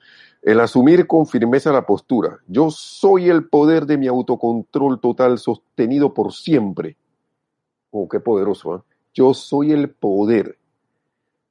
El 0.41 0.61
asumir 0.61 1.07
con 1.07 1.27
firmeza 1.27 1.73
la 1.73 1.85
postura. 1.85 2.39
Yo 2.47 2.69
soy 2.69 3.29
el 3.29 3.49
poder 3.49 3.85
de 3.85 3.97
mi 3.97 4.07
autocontrol 4.07 5.01
total 5.01 5.39
sostenido 5.39 6.13
por 6.13 6.31
siempre. 6.31 6.95
Oh, 7.91 8.07
qué 8.07 8.21
poderoso, 8.21 8.77
¿eh? 8.77 8.79
Yo 9.13 9.33
soy 9.33 9.73
el 9.73 9.89
poder 9.89 10.57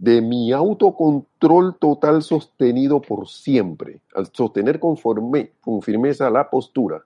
de 0.03 0.21
mi 0.21 0.51
autocontrol 0.51 1.77
total 1.79 2.25
sostenido 2.25 3.01
por 3.01 3.29
siempre, 3.29 4.01
al 4.17 4.27
sostener 4.33 4.81
con, 4.81 4.97
con 5.61 5.81
firmeza 5.81 6.29
la 6.29 6.51
postura, 6.51 7.05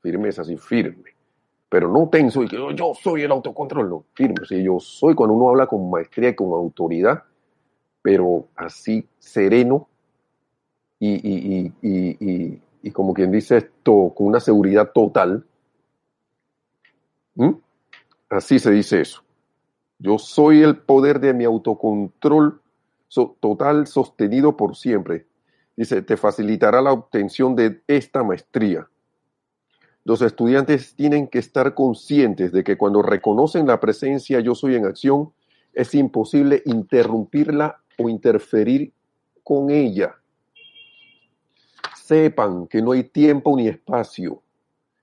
firmeza 0.00 0.40
así 0.40 0.56
firme, 0.56 1.10
pero 1.68 1.92
no 1.92 2.08
tenso 2.08 2.42
y 2.42 2.48
que 2.48 2.56
yo 2.74 2.94
soy 2.94 3.24
el 3.24 3.30
autocontrol, 3.30 3.90
no, 3.90 4.04
firme, 4.14 4.46
sí, 4.48 4.62
yo 4.62 4.80
soy 4.80 5.14
cuando 5.14 5.34
uno 5.34 5.50
habla 5.50 5.66
con 5.66 5.90
maestría 5.90 6.30
y 6.30 6.34
con 6.34 6.50
autoridad, 6.54 7.24
pero 8.00 8.46
así 8.56 9.06
sereno 9.18 9.86
y, 10.98 11.10
y, 11.10 11.74
y, 11.82 12.62
y 12.82 12.90
como 12.90 13.12
quien 13.12 13.32
dice 13.32 13.58
esto, 13.58 14.14
con 14.16 14.28
una 14.28 14.40
seguridad 14.40 14.92
total. 14.94 15.44
Así 18.30 18.58
se 18.58 18.70
dice 18.70 19.02
eso. 19.02 19.22
Yo 20.00 20.18
soy 20.18 20.62
el 20.62 20.78
poder 20.78 21.20
de 21.20 21.34
mi 21.34 21.44
autocontrol 21.44 22.62
total 23.40 23.86
sostenido 23.86 24.56
por 24.56 24.74
siempre. 24.74 25.26
Dice, 25.76 26.00
te 26.00 26.16
facilitará 26.16 26.80
la 26.80 26.92
obtención 26.92 27.54
de 27.54 27.82
esta 27.86 28.22
maestría. 28.22 28.88
Los 30.04 30.22
estudiantes 30.22 30.94
tienen 30.94 31.28
que 31.28 31.38
estar 31.38 31.74
conscientes 31.74 32.50
de 32.50 32.64
que 32.64 32.78
cuando 32.78 33.02
reconocen 33.02 33.66
la 33.66 33.78
presencia 33.78 34.40
yo 34.40 34.54
soy 34.54 34.76
en 34.76 34.86
acción, 34.86 35.32
es 35.74 35.94
imposible 35.94 36.62
interrumpirla 36.64 37.80
o 37.98 38.08
interferir 38.08 38.94
con 39.44 39.70
ella. 39.70 40.14
Sepan 41.94 42.66
que 42.66 42.80
no 42.80 42.92
hay 42.92 43.04
tiempo 43.04 43.54
ni 43.54 43.68
espacio. 43.68 44.42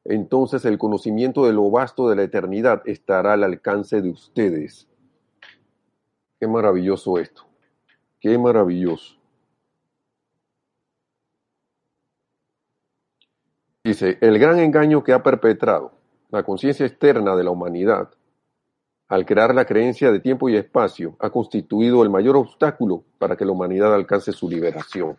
Entonces 0.10 0.64
el 0.64 0.78
conocimiento 0.78 1.46
de 1.46 1.54
lo 1.54 1.70
vasto 1.70 2.10
de 2.10 2.16
la 2.16 2.24
eternidad 2.24 2.82
estará 2.86 3.34
al 3.34 3.44
alcance 3.44 4.02
de 4.02 4.10
ustedes. 4.10 4.88
Qué 6.40 6.48
maravilloso 6.48 7.18
esto. 7.20 7.44
Qué 8.22 8.38
maravilloso. 8.38 9.16
Dice, 13.84 14.18
el 14.22 14.40
gran 14.40 14.60
engaño 14.60 15.04
que 15.04 15.14
ha 15.14 15.24
perpetrado 15.24 15.92
la 16.30 16.44
conciencia 16.44 16.86
externa 16.86 17.36
de 17.36 17.44
la 17.44 17.52
humanidad 17.52 18.10
al 19.10 19.26
crear 19.26 19.56
la 19.56 19.66
creencia 19.66 20.12
de 20.12 20.20
tiempo 20.20 20.50
y 20.50 20.56
espacio 20.56 21.16
ha 21.20 21.30
constituido 21.30 22.04
el 22.04 22.10
mayor 22.10 22.36
obstáculo 22.38 23.04
para 23.18 23.36
que 23.36 23.46
la 23.46 23.52
humanidad 23.52 23.94
alcance 23.94 24.32
su 24.32 24.50
liberación. 24.50 25.18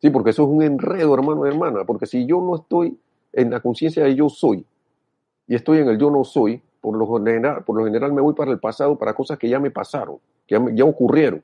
Sí, 0.00 0.10
porque 0.10 0.30
eso 0.30 0.42
es 0.42 0.48
un 0.48 0.62
enredo, 0.62 1.14
hermano 1.14 1.46
y 1.46 1.48
hermana, 1.50 1.84
porque 1.84 2.06
si 2.06 2.26
yo 2.26 2.40
no 2.40 2.56
estoy 2.56 2.98
en 3.36 3.50
la 3.50 3.60
conciencia 3.60 4.04
de 4.04 4.14
yo 4.14 4.28
soy 4.28 4.64
y 5.46 5.54
estoy 5.54 5.78
en 5.78 5.88
el 5.88 5.98
yo 5.98 6.10
no 6.10 6.24
soy, 6.24 6.62
por 6.80 6.96
lo, 6.96 7.06
general, 7.14 7.64
por 7.64 7.76
lo 7.78 7.84
general 7.84 8.12
me 8.12 8.20
voy 8.20 8.34
para 8.34 8.50
el 8.50 8.58
pasado, 8.58 8.96
para 8.96 9.14
cosas 9.14 9.38
que 9.38 9.48
ya 9.48 9.58
me 9.58 9.70
pasaron, 9.70 10.18
que 10.46 10.58
ya, 10.74 10.84
ocurrieron, 10.84 11.42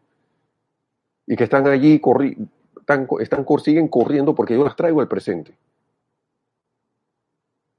y 1.27 1.37
que 1.37 1.45
están 1.45 1.67
allí, 1.67 1.99
corri 1.99 2.37
están, 2.81 3.07
están, 3.21 3.47
siguen 3.63 3.89
corriendo 3.89 4.35
porque 4.35 4.55
yo 4.55 4.65
las 4.65 4.77
traigo 4.77 5.01
al 5.01 5.09
presente. 5.09 5.57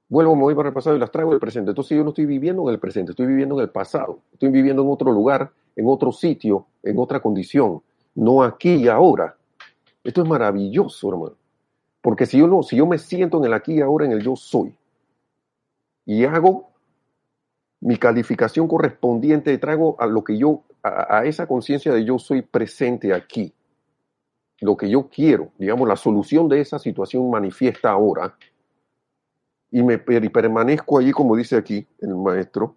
Vuelvo, 0.08 0.36
me 0.36 0.42
voy 0.42 0.54
para 0.54 0.68
el 0.68 0.74
pasado 0.74 0.96
y 0.96 0.98
las 0.98 1.10
traigo 1.10 1.32
al 1.32 1.40
presente. 1.40 1.70
Entonces 1.70 1.96
yo 1.96 2.04
no 2.04 2.10
estoy 2.10 2.26
viviendo 2.26 2.62
en 2.62 2.68
el 2.68 2.78
presente, 2.78 3.12
estoy 3.12 3.26
viviendo 3.26 3.56
en 3.56 3.62
el 3.62 3.70
pasado. 3.70 4.20
Estoy 4.32 4.50
viviendo 4.50 4.82
en 4.82 4.90
otro 4.90 5.10
lugar, 5.10 5.50
en 5.74 5.86
otro 5.86 6.12
sitio, 6.12 6.66
en 6.82 6.98
otra 6.98 7.20
condición, 7.20 7.82
no 8.14 8.42
aquí 8.42 8.74
y 8.74 8.88
ahora. 8.88 9.36
Esto 10.04 10.22
es 10.22 10.28
maravilloso, 10.28 11.08
hermano. 11.08 11.36
Porque 12.02 12.26
si 12.26 12.38
yo, 12.38 12.46
no, 12.46 12.62
si 12.62 12.76
yo 12.76 12.86
me 12.86 12.98
siento 12.98 13.38
en 13.38 13.44
el 13.44 13.54
aquí 13.54 13.74
y 13.74 13.80
ahora, 13.80 14.04
en 14.04 14.12
el 14.12 14.22
yo 14.22 14.36
soy, 14.36 14.76
y 16.04 16.24
hago 16.24 16.70
mi 17.80 17.96
calificación 17.96 18.68
correspondiente, 18.68 19.56
traigo 19.56 19.96
a 19.98 20.06
lo 20.06 20.22
que 20.22 20.36
yo 20.36 20.62
a, 20.82 21.18
a 21.18 21.24
esa 21.24 21.46
conciencia 21.46 21.92
de 21.92 22.04
yo 22.04 22.18
soy 22.18 22.42
presente 22.42 23.14
aquí, 23.14 23.54
lo 24.60 24.76
que 24.76 24.90
yo 24.90 25.08
quiero, 25.08 25.52
digamos, 25.58 25.88
la 25.88 25.96
solución 25.96 26.48
de 26.48 26.60
esa 26.60 26.78
situación 26.78 27.30
manifiesta 27.30 27.90
ahora, 27.90 28.36
y 29.72 29.82
me 29.82 29.94
y 29.94 30.28
permanezco 30.28 30.98
allí, 30.98 31.12
como 31.12 31.34
dice 31.34 31.56
aquí 31.56 31.86
el 32.00 32.14
maestro, 32.14 32.76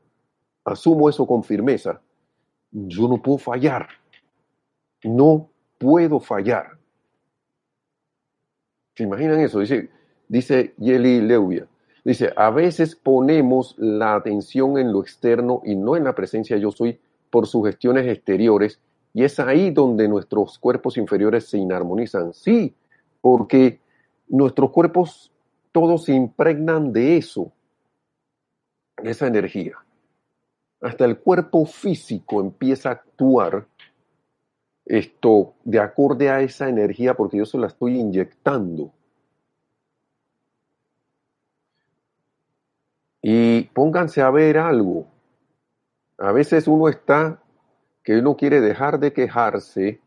asumo 0.63 1.09
eso 1.09 1.27
con 1.27 1.43
firmeza, 1.43 2.01
yo 2.71 3.07
no 3.07 3.21
puedo 3.21 3.37
fallar, 3.37 3.89
no 5.03 5.49
puedo 5.77 6.19
fallar. 6.19 6.79
¿Se 8.95 9.03
imaginan 9.03 9.39
eso? 9.41 9.59
Dice, 9.59 9.89
dice 10.27 10.73
Yeli 10.77 11.21
Leuvia. 11.21 11.67
Dice, 12.03 12.31
a 12.35 12.49
veces 12.51 12.95
ponemos 12.95 13.75
la 13.77 14.15
atención 14.15 14.77
en 14.77 14.93
lo 14.93 15.01
externo 15.01 15.61
y 15.65 15.75
no 15.75 15.95
en 15.95 16.03
la 16.03 16.13
presencia 16.13 16.55
yo 16.57 16.71
soy 16.71 16.99
por 17.31 17.47
sugestiones 17.47 18.07
exteriores 18.07 18.79
y 19.13 19.23
es 19.23 19.39
ahí 19.39 19.71
donde 19.71 20.07
nuestros 20.07 20.59
cuerpos 20.59 20.97
inferiores 20.97 21.45
se 21.47 21.57
inarmonizan. 21.57 22.33
Sí, 22.33 22.75
porque 23.21 23.79
nuestros 24.27 24.71
cuerpos 24.71 25.31
todos 25.71 26.05
se 26.05 26.13
impregnan 26.13 26.93
de 26.93 27.17
eso, 27.17 27.51
de 29.01 29.11
esa 29.11 29.27
energía. 29.27 29.77
Hasta 30.81 31.05
el 31.05 31.17
cuerpo 31.17 31.65
físico 31.65 32.39
empieza 32.39 32.89
a 32.89 32.91
actuar 32.93 33.65
esto 34.85 35.55
de 35.63 35.79
acorde 35.79 36.29
a 36.29 36.41
esa 36.41 36.69
energía 36.69 37.15
porque 37.15 37.37
yo 37.37 37.45
se 37.45 37.57
la 37.57 37.67
estoy 37.67 37.97
inyectando. 37.97 38.91
Y 43.21 43.63
pónganse 43.73 44.21
a 44.21 44.29
ver 44.29 44.59
algo. 44.59 45.07
A 46.17 46.31
veces 46.31 46.67
uno 46.67 46.87
está 46.87 47.41
que 48.03 48.19
uno 48.19 48.37
quiere 48.37 48.61
dejar 48.61 48.99
de 48.99 49.11
quejarse, 49.13 49.99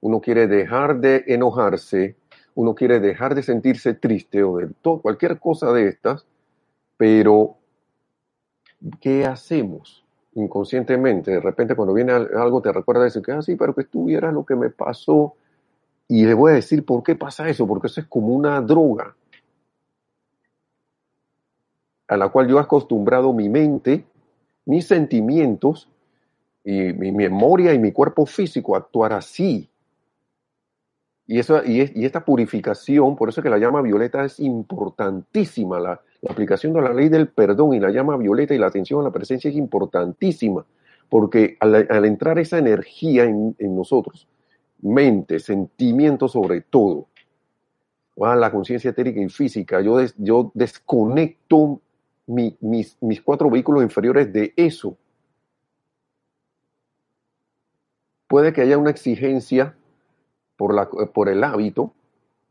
uno 0.00 0.20
quiere 0.20 0.46
dejar 0.46 0.98
de 0.98 1.24
enojarse, 1.26 2.16
uno 2.54 2.74
quiere 2.74 2.98
dejar 2.98 3.34
de 3.34 3.42
sentirse 3.42 3.92
triste 3.94 4.42
o 4.42 4.56
de 4.56 4.68
todo, 4.80 5.02
cualquier 5.02 5.38
cosa 5.38 5.70
de 5.72 5.88
estas, 5.88 6.26
pero 6.96 7.56
¿qué 9.00 9.26
hacemos 9.26 10.01
inconscientemente? 10.34 11.32
De 11.32 11.40
repente 11.40 11.74
cuando 11.76 11.94
viene 11.94 12.12
al- 12.12 12.30
algo 12.36 12.60
te 12.62 12.72
recuerda 12.72 13.06
eso, 13.06 13.22
que, 13.22 13.32
ah, 13.32 13.42
sí, 13.42 13.56
pero 13.56 13.74
que 13.74 13.82
estuviera 13.82 14.32
lo 14.32 14.44
que 14.44 14.56
me 14.56 14.70
pasó. 14.70 15.34
Y 16.08 16.26
le 16.26 16.34
voy 16.34 16.52
a 16.52 16.56
decir 16.56 16.84
por 16.86 17.02
qué 17.04 17.16
pasa 17.16 17.48
eso, 17.50 17.66
porque 17.66 17.88
eso 17.88 18.00
es 18.02 18.06
como 18.08 18.28
una 18.28 18.60
droga 18.62 19.16
a 22.08 22.16
la 22.16 22.28
cual 22.28 22.48
yo 22.48 22.58
he 22.58 22.60
acostumbrado 22.60 23.32
mi 23.32 23.48
mente, 23.48 24.04
mis 24.66 24.86
sentimientos 24.86 25.88
y 26.64 26.92
mi 26.94 27.12
memoria 27.12 27.74
y 27.74 27.80
mi 27.80 27.92
cuerpo 27.92 28.26
físico 28.26 28.76
a 28.76 28.80
actuar 28.80 29.14
así. 29.14 29.70
Y, 31.32 31.36
y, 31.36 31.80
es- 31.80 31.96
y 31.96 32.04
esta 32.04 32.22
purificación, 32.26 33.16
por 33.16 33.30
eso 33.30 33.40
es 33.40 33.42
que 33.42 33.48
la 33.48 33.56
llama 33.56 33.80
violeta 33.80 34.22
es 34.22 34.38
importantísima. 34.38 35.80
La, 35.80 35.98
aplicación 36.28 36.74
de 36.74 36.82
la 36.82 36.92
ley 36.92 37.08
del 37.08 37.28
perdón 37.28 37.72
y 37.72 37.80
la 37.80 37.90
llama 37.90 38.18
violeta 38.18 38.54
y 38.54 38.58
la 38.58 38.66
atención 38.66 39.00
a 39.00 39.04
la 39.04 39.10
presencia 39.10 39.48
es 39.48 39.56
importantísima. 39.56 40.66
Porque 41.08 41.56
al, 41.58 42.04
entrar 42.04 42.38
esa 42.38 42.58
energía 42.58 43.24
en, 43.24 43.56
nosotros, 43.58 44.28
mente, 44.82 45.38
sentimiento 45.38 46.28
sobre 46.28 46.60
todo, 46.60 47.06
ah, 48.20 48.36
la 48.36 48.50
conciencia 48.52 48.90
etérica 48.90 49.20
y 49.20 49.28
física, 49.30 49.80
yo, 49.80 49.98
yo 50.18 50.50
desconecto 50.52 51.80
mi- 52.26 52.58
mis, 52.60 52.98
mis 53.00 53.22
cuatro 53.22 53.48
vehículos 53.48 53.82
inferiores 53.82 54.30
de 54.30 54.52
eso. 54.54 54.98
Puede 58.28 58.52
que 58.52 58.60
haya 58.60 58.76
una 58.76 58.90
exigencia 58.90 59.74
por, 60.62 60.74
la, 60.74 60.88
por 60.88 61.28
el 61.28 61.42
hábito 61.42 61.92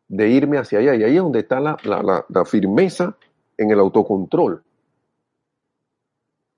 de 0.10 0.28
irme 0.28 0.58
hacia 0.58 0.80
allá. 0.80 0.96
Y 0.96 1.04
ahí 1.04 1.16
es 1.16 1.24
donde 1.24 1.40
está 1.40 1.62
la, 1.62 1.78
la- 1.86 2.46
firmeza 2.46 3.16
en 3.58 3.72
el 3.72 3.80
autocontrol. 3.80 4.62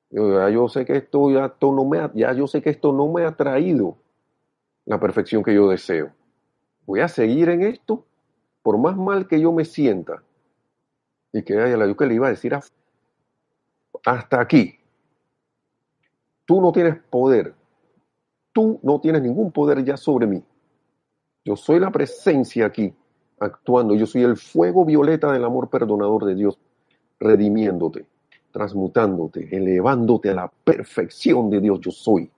Yo, 0.10 0.34
ya 0.40 0.50
yo 0.50 0.68
sé 0.68 0.84
que 0.84 0.98
esto 0.98 1.30
ya, 1.30 1.46
esto 1.46 1.72
no 1.72 1.86
me 1.86 2.00
ha, 2.00 2.12
ya 2.16 2.34
yo 2.34 2.48
sé 2.48 2.64
que 2.64 2.72
esto 2.72 2.92
no 2.92 3.08
me 3.12 3.24
ha 3.24 3.36
traído 3.36 3.98
la 4.86 5.00
perfección 5.00 5.44
que 5.44 5.54
yo 5.54 5.70
deseo. 5.70 6.12
Voy 6.88 7.02
a 7.02 7.08
seguir 7.08 7.50
en 7.50 7.62
esto 7.62 8.04
por 8.64 8.80
más 8.80 8.98
mal 8.98 9.28
que 9.28 9.40
yo 9.40 9.52
me 9.52 9.64
sienta. 9.66 10.24
Y 11.34 11.44
que 11.44 11.54
la 11.54 11.86
yo 11.86 11.96
que 11.96 12.08
le 12.08 12.16
iba 12.16 12.26
a 12.26 12.32
decir 12.32 12.58
hasta 14.06 14.42
aquí. 14.42 14.74
Tú 16.48 16.60
no 16.62 16.72
tienes 16.72 16.98
poder. 17.12 17.54
Tú 18.54 18.80
no 18.82 19.00
tienes 19.00 19.22
ningún 19.22 19.52
poder 19.52 19.84
ya 19.86 19.98
sobre 19.98 20.26
mí. 20.26 20.44
Yo 21.46 21.56
soy 21.56 21.80
la 21.80 21.92
presencia 21.92 22.66
aquí 22.66 22.94
actuando. 23.40 23.96
Yo 23.96 24.06
soy 24.06 24.24
el 24.24 24.38
fuego 24.38 24.86
violeta 24.86 25.32
del 25.32 25.44
amor 25.44 25.70
perdonador 25.70 26.26
de 26.26 26.36
Dios, 26.36 26.58
redimiéndote, 27.20 28.06
transmutándote, 28.52 29.56
elevándote 29.56 30.30
a 30.30 30.36
la 30.36 30.52
perfección 30.64 31.50
de 31.50 31.60
Dios. 31.60 31.80
Yo 31.82 31.92
soy. 31.92 32.30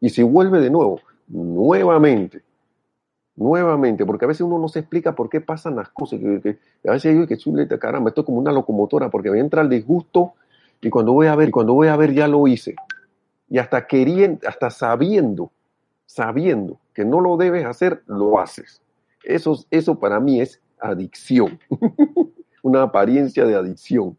Y 0.00 0.10
si 0.10 0.22
vuelve 0.22 0.60
de 0.60 0.70
nuevo, 0.70 1.00
nuevamente, 1.28 2.42
nuevamente, 3.36 4.04
porque 4.04 4.24
a 4.24 4.28
veces 4.28 4.42
uno 4.42 4.58
no 4.58 4.68
se 4.68 4.80
explica 4.80 5.14
por 5.14 5.28
qué 5.28 5.40
pasan 5.40 5.76
las 5.76 5.88
cosas. 5.90 6.18
Que, 6.20 6.58
a 6.86 6.92
veces 6.92 7.14
digo 7.14 7.26
que 7.26 7.36
chuleta, 7.36 7.78
caramba, 7.78 8.10
esto 8.10 8.22
es 8.22 8.26
como 8.26 8.38
una 8.38 8.52
locomotora, 8.52 9.08
porque 9.08 9.30
me 9.30 9.38
entra 9.38 9.62
el 9.62 9.68
disgusto 9.68 10.34
y 10.80 10.90
cuando 10.90 11.12
voy 11.12 11.26
a 11.26 11.36
ver, 11.36 11.50
cuando 11.50 11.74
voy 11.74 11.88
a 11.88 11.96
ver 11.96 12.12
ya 12.12 12.28
lo 12.28 12.46
hice. 12.46 12.74
Y 13.48 13.58
hasta 13.58 13.86
queriendo, 13.86 14.46
hasta 14.46 14.70
sabiendo, 14.70 15.50
sabiendo 16.08 16.80
que 16.94 17.04
no 17.04 17.20
lo 17.20 17.36
debes 17.36 17.66
hacer, 17.66 18.02
lo 18.06 18.40
haces. 18.40 18.80
Eso, 19.22 19.62
eso 19.70 19.98
para 19.98 20.18
mí 20.20 20.40
es 20.40 20.58
adicción, 20.80 21.58
una 22.62 22.82
apariencia 22.82 23.44
de 23.44 23.54
adicción. 23.54 24.16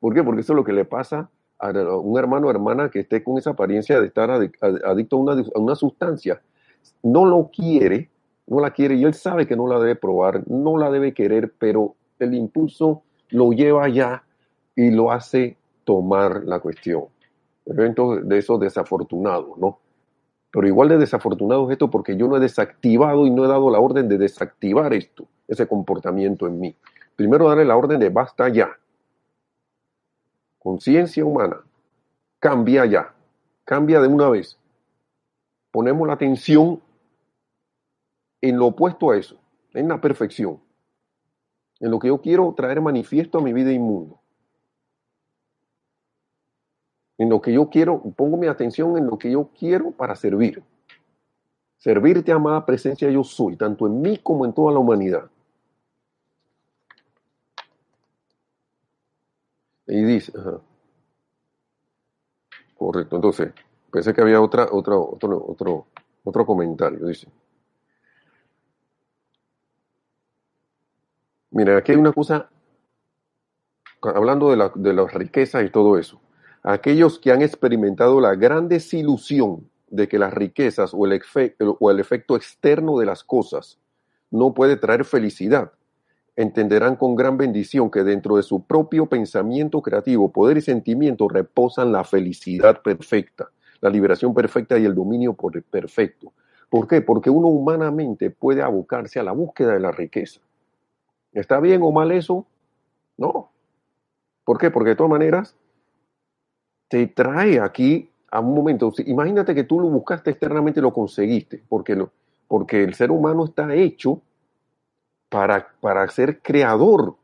¿Por 0.00 0.14
qué? 0.14 0.24
Porque 0.24 0.40
eso 0.40 0.54
es 0.54 0.56
lo 0.56 0.64
que 0.64 0.72
le 0.72 0.86
pasa 0.86 1.28
a 1.58 1.70
un 1.70 2.18
hermano 2.18 2.46
o 2.46 2.50
hermana 2.50 2.90
que 2.90 3.00
esté 3.00 3.22
con 3.22 3.36
esa 3.36 3.50
apariencia 3.50 4.00
de 4.00 4.06
estar 4.06 4.30
adic- 4.30 4.82
adicto 4.84 5.16
a 5.16 5.20
una, 5.20 5.32
a 5.54 5.58
una 5.58 5.74
sustancia. 5.74 6.40
No 7.02 7.26
lo 7.26 7.50
quiere, 7.54 8.08
no 8.46 8.60
la 8.60 8.70
quiere 8.70 8.94
y 8.94 9.04
él 9.04 9.12
sabe 9.14 9.46
que 9.46 9.56
no 9.56 9.66
la 9.66 9.78
debe 9.78 9.94
probar, 9.96 10.42
no 10.48 10.78
la 10.78 10.90
debe 10.90 11.12
querer, 11.12 11.52
pero 11.58 11.96
el 12.18 12.34
impulso 12.34 13.02
lo 13.28 13.52
lleva 13.52 13.84
allá 13.84 14.22
y 14.74 14.90
lo 14.90 15.10
hace 15.12 15.58
tomar 15.84 16.44
la 16.44 16.60
cuestión. 16.60 17.04
Eventos 17.66 18.26
de 18.26 18.38
esos 18.38 18.58
desafortunados, 18.58 19.58
¿no? 19.58 19.78
Pero 20.56 20.68
igual 20.68 20.88
de 20.88 20.96
desafortunado 20.96 21.66
es 21.66 21.72
esto 21.72 21.90
porque 21.90 22.16
yo 22.16 22.28
no 22.28 22.38
he 22.38 22.40
desactivado 22.40 23.26
y 23.26 23.30
no 23.30 23.44
he 23.44 23.46
dado 23.46 23.68
la 23.68 23.78
orden 23.78 24.08
de 24.08 24.16
desactivar 24.16 24.94
esto, 24.94 25.28
ese 25.46 25.68
comportamiento 25.68 26.46
en 26.46 26.58
mí. 26.58 26.74
Primero 27.14 27.46
darle 27.46 27.66
la 27.66 27.76
orden 27.76 28.00
de 28.00 28.08
basta 28.08 28.48
ya. 28.48 28.70
Conciencia 30.58 31.26
humana, 31.26 31.60
cambia 32.38 32.86
ya, 32.86 33.12
cambia 33.66 34.00
de 34.00 34.08
una 34.08 34.30
vez. 34.30 34.58
Ponemos 35.70 36.08
la 36.08 36.14
atención 36.14 36.80
en 38.40 38.56
lo 38.56 38.68
opuesto 38.68 39.10
a 39.10 39.18
eso, 39.18 39.38
en 39.74 39.88
la 39.88 40.00
perfección, 40.00 40.58
en 41.80 41.90
lo 41.90 41.98
que 41.98 42.08
yo 42.08 42.22
quiero 42.22 42.54
traer 42.56 42.80
manifiesto 42.80 43.36
a 43.36 43.42
mi 43.42 43.52
vida 43.52 43.72
inmundo. 43.72 44.20
En 47.18 47.30
lo 47.30 47.40
que 47.40 47.52
yo 47.52 47.70
quiero, 47.70 48.02
pongo 48.16 48.36
mi 48.36 48.46
atención 48.46 48.96
en 48.98 49.06
lo 49.06 49.18
que 49.18 49.30
yo 49.30 49.48
quiero 49.58 49.90
para 49.90 50.14
servir. 50.16 50.62
Servirte, 51.78 52.32
amada 52.32 52.66
presencia, 52.66 53.10
yo 53.10 53.24
soy, 53.24 53.56
tanto 53.56 53.86
en 53.86 54.00
mí 54.00 54.18
como 54.18 54.44
en 54.44 54.52
toda 54.52 54.72
la 54.72 54.78
humanidad. 54.78 55.30
Y 59.86 60.02
dice, 60.02 60.32
correcto, 62.76 63.16
entonces, 63.16 63.52
pensé 63.90 64.12
que 64.12 64.20
había 64.20 64.40
otra, 64.40 64.68
otra, 64.70 64.96
otro, 64.96 65.44
otro, 65.46 65.86
otro 66.24 66.46
comentario, 66.46 67.06
dice. 67.06 67.28
Mira, 71.50 71.78
aquí 71.78 71.92
hay 71.92 71.98
una 71.98 72.12
cosa, 72.12 72.50
hablando 74.02 74.50
de, 74.50 74.56
la, 74.56 74.72
de 74.74 74.92
las 74.92 75.14
riquezas 75.14 75.64
y 75.64 75.70
todo 75.70 75.96
eso. 75.96 76.20
Aquellos 76.68 77.20
que 77.20 77.30
han 77.30 77.42
experimentado 77.42 78.20
la 78.20 78.34
gran 78.34 78.66
desilusión 78.66 79.70
de 79.88 80.08
que 80.08 80.18
las 80.18 80.34
riquezas 80.34 80.90
o 80.92 81.06
el, 81.06 82.00
efecto 82.00 82.34
externo 82.34 82.98
de 82.98 83.06
las 83.06 83.22
cosas 83.22 83.78
no 84.32 84.52
puede 84.52 84.76
traer 84.76 85.04
felicidad, 85.04 85.70
entenderán 86.34 86.96
con 86.96 87.14
gran 87.14 87.36
bendición 87.36 87.88
que 87.88 88.02
dentro 88.02 88.34
de 88.34 88.42
su 88.42 88.66
propio 88.66 89.06
pensamiento 89.06 89.80
creativo, 89.80 90.32
poder 90.32 90.56
y 90.56 90.60
sentimiento 90.60 91.28
reposan 91.28 91.92
la 91.92 92.02
felicidad 92.02 92.82
perfecta, 92.82 93.48
la 93.80 93.88
liberación 93.88 94.34
perfecta 94.34 94.76
y 94.76 94.86
el 94.86 94.96
dominio 94.96 95.36
perfecto. 95.70 96.32
¿Por 96.68 96.88
qué? 96.88 97.00
Porque 97.00 97.30
uno 97.30 97.46
humanamente 97.46 98.30
puede 98.30 98.62
abocarse 98.62 99.20
a 99.20 99.22
la 99.22 99.30
búsqueda 99.30 99.74
de 99.74 99.78
la 99.78 99.92
riqueza. 99.92 100.40
¿Está 101.32 101.60
bien 101.60 101.82
o 101.84 101.92
mal 101.92 102.10
eso? 102.10 102.44
No. 103.16 103.52
¿Por 104.42 104.58
qué? 104.58 104.72
Porque 104.72 104.90
de 104.90 104.96
todas 104.96 105.10
maneras 105.10 105.54
te 106.88 107.06
trae 107.08 107.60
aquí 107.60 108.10
a 108.30 108.40
un 108.40 108.54
momento, 108.54 108.92
imagínate 109.06 109.54
que 109.54 109.64
tú 109.64 109.80
lo 109.80 109.88
buscaste 109.88 110.30
externamente 110.30 110.80
y 110.80 110.82
lo 110.82 110.92
conseguiste, 110.92 111.62
porque, 111.68 111.94
lo, 111.94 112.10
porque 112.48 112.82
el 112.82 112.94
ser 112.94 113.10
humano 113.10 113.44
está 113.44 113.72
hecho 113.74 114.20
para, 115.28 115.68
para 115.80 116.06
ser 116.08 116.40
creador. 116.40 117.16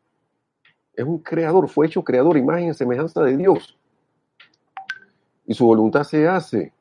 Es 0.95 1.05
un 1.05 1.19
creador, 1.19 1.69
fue 1.69 1.87
hecho 1.87 2.03
creador, 2.03 2.37
imagen 2.37 2.75
semejanza 2.75 3.23
de 3.23 3.37
Dios. 3.37 3.79
Y 5.47 5.55
su 5.55 5.67
voluntad 5.67 6.05
se 6.05 6.29
hace. 6.29 6.73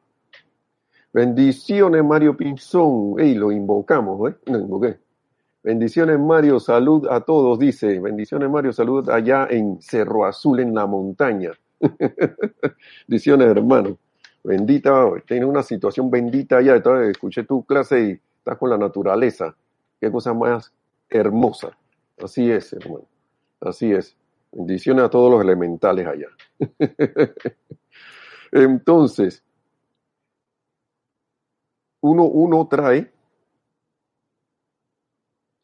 Bendiciones, 1.14 2.04
Mario 2.04 2.38
Pinzón. 2.38 3.16
Ey, 3.20 3.36
lo 3.36 3.52
invocamos, 3.52 4.32
¿eh? 4.32 4.36
Lo 4.46 4.60
invoqué. 4.60 4.98
Bendiciones, 5.64 6.20
Mario, 6.20 6.60
salud 6.60 7.08
a 7.10 7.22
todos, 7.22 7.60
dice. 7.60 8.00
Bendiciones, 8.00 8.50
Mario, 8.50 8.74
salud 8.74 9.10
allá 9.10 9.48
en 9.50 9.82
Cerro 9.82 10.26
Azul, 10.26 10.60
en 10.60 10.74
la 10.74 10.86
montaña. 10.86 11.52
Bendiciones, 13.08 13.48
hermano. 13.48 13.98
Bendita, 14.44 15.12
tiene 15.26 15.46
una 15.46 15.64
situación 15.64 16.10
bendita 16.10 16.58
allá. 16.58 16.82
Escuché 17.10 17.44
tu 17.44 17.64
clase 17.64 18.02
y 18.02 18.20
estás 18.38 18.58
con 18.58 18.70
la 18.70 18.78
naturaleza. 18.78 19.56
Qué 20.00 20.12
cosa 20.12 20.34
más 20.34 20.74
hermosa. 21.10 21.78
Así 22.22 22.50
es, 22.50 22.74
hermano. 22.74 23.06
Así 23.60 23.92
es. 23.92 24.16
Bendiciones 24.52 25.06
a 25.06 25.10
todos 25.10 25.32
los 25.32 25.42
elementales 25.42 26.08
allá. 26.08 26.28
Entonces, 28.52 29.44
uno, 32.02 32.26
uno 32.26 32.68
trae 32.68 33.12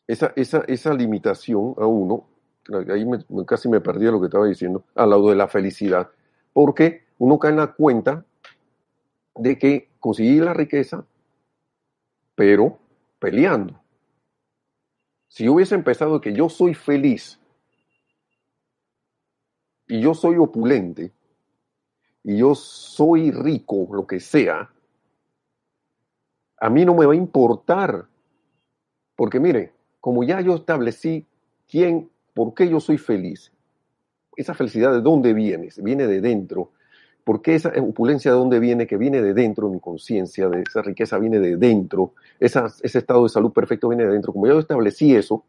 esa, 0.08 0.32
esa, 0.36 0.64
esa 0.68 0.94
limitación 0.94 1.74
a 1.78 1.86
uno, 1.86 2.28
ahí 2.90 3.06
casi 3.46 3.70
me 3.70 3.82
perdí 3.82 4.06
lo 4.06 4.20
que 4.20 4.28
estaba 4.28 4.46
diciendo, 4.46 4.84
al 4.96 5.10
lado 5.10 5.30
de 5.30 5.36
la 5.36 5.48
felicidad, 5.48 6.10
porque 6.54 7.06
uno 7.18 7.40
cae 7.40 7.52
en 7.52 7.58
la 7.58 7.74
cuenta 7.74 8.26
de 9.36 9.58
que 9.58 9.90
conseguí 10.00 10.40
la 10.40 10.54
riqueza, 10.54 11.06
pero 12.36 12.80
peleando. 13.20 13.80
Si 15.28 15.46
yo 15.46 15.54
hubiese 15.54 15.76
empezado 15.76 16.22
que 16.22 16.34
yo 16.34 16.50
soy 16.50 16.74
feliz 16.74 17.40
y 19.88 20.02
yo 20.02 20.14
soy 20.14 20.38
opulente 20.38 21.12
y 22.24 22.38
yo 22.38 22.56
soy 22.56 23.32
rico, 23.32 23.88
lo 23.92 24.08
que 24.08 24.20
sea, 24.20 24.70
a 26.60 26.70
mí 26.70 26.86
no 26.86 26.96
me 26.96 27.06
va 27.06 27.14
a 27.14 27.18
importar. 27.18 28.08
Porque 29.16 29.40
mire, 29.40 29.74
como 30.00 30.24
ya 30.24 30.42
yo 30.42 30.56
establecí 30.56 31.26
quién, 31.70 32.10
por 32.38 32.54
qué 32.54 32.70
yo 32.70 32.80
soy 32.80 33.00
feliz, 33.00 33.52
esa 34.36 34.54
felicidad 34.54 34.92
de 34.92 35.02
dónde 35.02 35.34
viene, 35.34 35.70
viene 35.78 36.06
de 36.06 36.22
dentro. 36.22 36.72
¿Por 37.24 37.42
qué 37.42 37.56
esa 37.56 37.74
opulencia 37.82 38.30
de 38.30 38.38
dónde 38.38 38.60
viene? 38.60 38.86
Que 38.86 38.96
viene 38.96 39.24
de 39.24 39.34
dentro, 39.34 39.70
mi 39.70 39.80
conciencia, 39.80 40.48
de 40.48 40.62
esa 40.62 40.84
riqueza 40.84 41.18
viene 41.18 41.40
de 41.40 41.58
dentro, 41.58 42.14
ese 42.40 42.60
estado 42.84 43.24
de 43.24 43.30
salud 43.30 43.52
perfecto 43.52 43.90
viene 43.90 44.06
de 44.06 44.12
dentro. 44.12 44.34
Como 44.34 44.46
yo 44.46 44.60
establecí 44.60 45.16
eso 45.16 45.46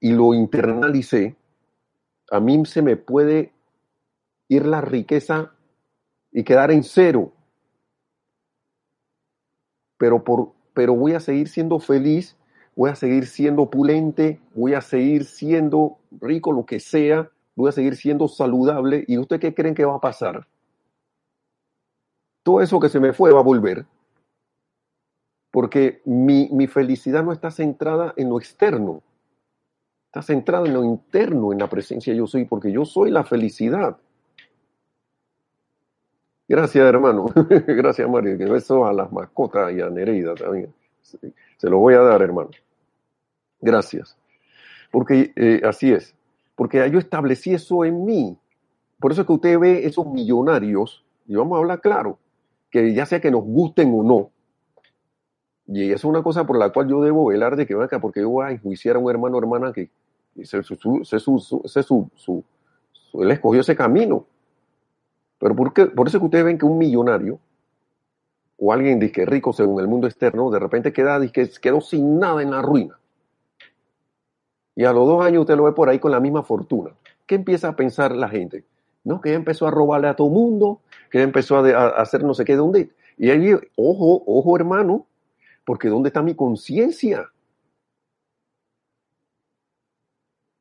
y 0.00 0.12
lo 0.12 0.34
internalicé, 0.34 1.34
a 2.30 2.40
mí 2.40 2.62
se 2.66 2.82
me 2.82 2.98
puede 2.98 3.54
ir 4.48 4.66
la 4.66 4.82
riqueza 4.82 5.54
y 6.30 6.44
quedar 6.44 6.70
en 6.72 6.82
cero. 6.82 7.32
Pero, 9.96 10.22
por, 10.22 10.52
pero 10.74 10.94
voy 10.94 11.14
a 11.14 11.20
seguir 11.20 11.48
siendo 11.48 11.78
feliz, 11.78 12.36
voy 12.78 12.90
a 12.90 12.94
seguir 12.94 13.26
siendo 13.26 13.62
opulente, 13.62 14.38
voy 14.54 14.74
a 14.74 14.80
seguir 14.80 15.24
siendo 15.24 15.98
rico, 16.12 16.52
lo 16.52 16.64
que 16.64 16.78
sea, 16.78 17.28
voy 17.56 17.70
a 17.70 17.72
seguir 17.72 17.96
siendo 17.96 18.28
saludable. 18.28 19.04
¿Y 19.08 19.18
usted 19.18 19.40
qué 19.40 19.52
creen 19.52 19.74
que 19.74 19.84
va 19.84 19.96
a 19.96 20.00
pasar? 20.00 20.46
Todo 22.44 22.60
eso 22.60 22.78
que 22.78 22.88
se 22.88 23.00
me 23.00 23.12
fue 23.12 23.32
va 23.32 23.40
a 23.40 23.42
volver. 23.42 23.84
Porque 25.50 26.02
mi, 26.04 26.48
mi 26.52 26.68
felicidad 26.68 27.24
no 27.24 27.32
está 27.32 27.50
centrada 27.50 28.14
en 28.16 28.28
lo 28.28 28.38
externo, 28.38 29.02
está 30.06 30.22
centrada 30.22 30.64
en 30.68 30.74
lo 30.74 30.84
interno, 30.84 31.52
en 31.52 31.58
la 31.58 31.68
presencia 31.68 32.14
yo 32.14 32.28
soy, 32.28 32.44
porque 32.44 32.70
yo 32.70 32.84
soy 32.84 33.10
la 33.10 33.24
felicidad. 33.24 33.96
Gracias, 36.46 36.86
hermano. 36.86 37.26
Gracias, 37.50 38.08
Mario. 38.08 38.38
Que 38.38 38.44
beso 38.44 38.86
a 38.86 38.92
las 38.92 39.10
mascotas 39.10 39.72
y 39.72 39.80
a 39.80 39.90
Nereida 39.90 40.36
también. 40.36 40.72
Se 41.02 41.68
lo 41.68 41.78
voy 41.78 41.94
a 41.94 42.02
dar, 42.02 42.22
hermano. 42.22 42.50
Gracias. 43.60 44.16
Porque 44.90 45.32
eh, 45.36 45.60
así 45.64 45.92
es. 45.92 46.14
Porque 46.54 46.90
yo 46.90 46.98
establecí 46.98 47.52
eso 47.52 47.84
en 47.84 48.04
mí. 48.04 48.38
Por 48.98 49.12
eso 49.12 49.20
es 49.22 49.26
que 49.26 49.32
usted 49.32 49.58
ve 49.58 49.86
esos 49.86 50.06
millonarios, 50.06 51.04
y 51.26 51.36
vamos 51.36 51.56
a 51.56 51.60
hablar 51.60 51.80
claro, 51.80 52.18
que 52.70 52.92
ya 52.92 53.06
sea 53.06 53.20
que 53.20 53.30
nos 53.30 53.44
gusten 53.44 53.92
o 53.94 54.02
no, 54.02 54.30
y 55.68 55.92
es 55.92 56.02
una 56.04 56.22
cosa 56.22 56.46
por 56.46 56.58
la 56.58 56.70
cual 56.70 56.88
yo 56.88 57.02
debo 57.02 57.26
velar 57.26 57.54
de 57.54 57.66
que 57.66 57.74
acá, 57.74 58.00
porque 58.00 58.20
yo 58.20 58.30
voy 58.30 58.46
a 58.46 58.50
enjuiciar 58.52 58.96
a 58.96 58.98
un 58.98 59.10
hermano 59.10 59.36
o 59.36 59.40
hermana 59.40 59.70
que 59.70 59.90
se, 60.42 60.62
su, 60.62 60.76
su, 61.04 62.44
él 63.20 63.30
escogió 63.30 63.60
ese 63.60 63.76
camino. 63.76 64.24
Pero 65.38 65.54
por, 65.54 65.74
qué? 65.74 65.86
por 65.86 66.08
eso 66.08 66.18
que 66.18 66.24
ustedes 66.24 66.44
ven 66.46 66.56
que 66.56 66.64
un 66.64 66.78
millonario 66.78 67.38
o 68.56 68.72
alguien 68.72 68.98
que 69.12 69.26
rico 69.26 69.52
según 69.52 69.80
el 69.80 69.88
mundo 69.88 70.06
externo, 70.06 70.50
de 70.50 70.58
repente 70.58 70.92
queda, 70.92 71.20
que 71.30 71.50
quedó 71.60 71.82
sin 71.82 72.18
nada 72.18 72.42
en 72.42 72.50
la 72.50 72.62
ruina. 72.62 72.98
Y 74.78 74.84
a 74.84 74.92
los 74.92 75.08
dos 75.08 75.24
años 75.24 75.40
usted 75.40 75.56
lo 75.56 75.64
ve 75.64 75.72
por 75.72 75.88
ahí 75.88 75.98
con 75.98 76.12
la 76.12 76.20
misma 76.20 76.44
fortuna. 76.44 76.92
¿Qué 77.26 77.34
empieza 77.34 77.66
a 77.66 77.74
pensar 77.74 78.14
la 78.14 78.28
gente? 78.28 78.64
No, 79.02 79.20
que 79.20 79.32
empezó 79.32 79.66
a 79.66 79.72
robarle 79.72 80.06
a 80.06 80.14
todo 80.14 80.28
mundo, 80.28 80.82
que 81.10 81.20
empezó 81.20 81.56
a, 81.56 81.88
hacer 82.00 82.22
no 82.22 82.32
sé 82.32 82.44
qué, 82.44 82.54
¿dónde? 82.54 82.92
Y 83.16 83.30
ahí, 83.30 83.54
ojo, 83.74 84.22
ojo 84.24 84.54
hermano, 84.56 85.04
porque 85.64 85.88
¿dónde 85.88 86.10
está 86.10 86.22
mi 86.22 86.36
conciencia? 86.36 87.28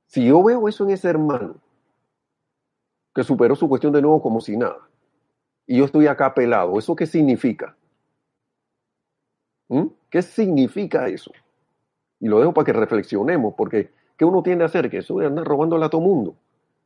Si 0.07 0.26
yo 0.26 0.41
veo 0.41 0.68
eso 0.68 0.84
en 0.86 0.89
ese 0.89 1.09
hermano, 1.09 1.57
que 3.13 3.24
superó 3.24 3.55
su 3.55 3.70
cuestión 3.70 3.93
de 3.93 4.01
nuevo 4.01 4.20
como 4.20 4.41
si 4.41 4.57
nada. 4.57 4.89
Y 5.68 5.78
yo 5.78 5.86
estoy 5.86 6.07
acá 6.07 6.34
pelado. 6.34 6.80
¿Eso 6.80 6.95
qué 6.95 7.05
significa? 7.05 7.78
¿Mm? 9.68 9.89
¿Qué 10.09 10.24
significa 10.24 11.07
eso? 11.07 11.32
Y 12.20 12.28
lo 12.28 12.39
dejo 12.39 12.55
para 12.55 12.65
que 12.65 12.74
reflexionemos, 12.74 13.53
porque 13.55 13.95
¿qué 14.18 14.26
uno 14.26 14.43
tiende 14.43 14.63
a 14.63 14.68
hacer? 14.68 14.89
Que 14.89 14.97
eso 14.97 15.18
de 15.20 15.28
andar 15.28 15.45
robándole 15.45 15.86
a 15.86 15.89
todo 15.89 16.01
mundo. 16.01 16.36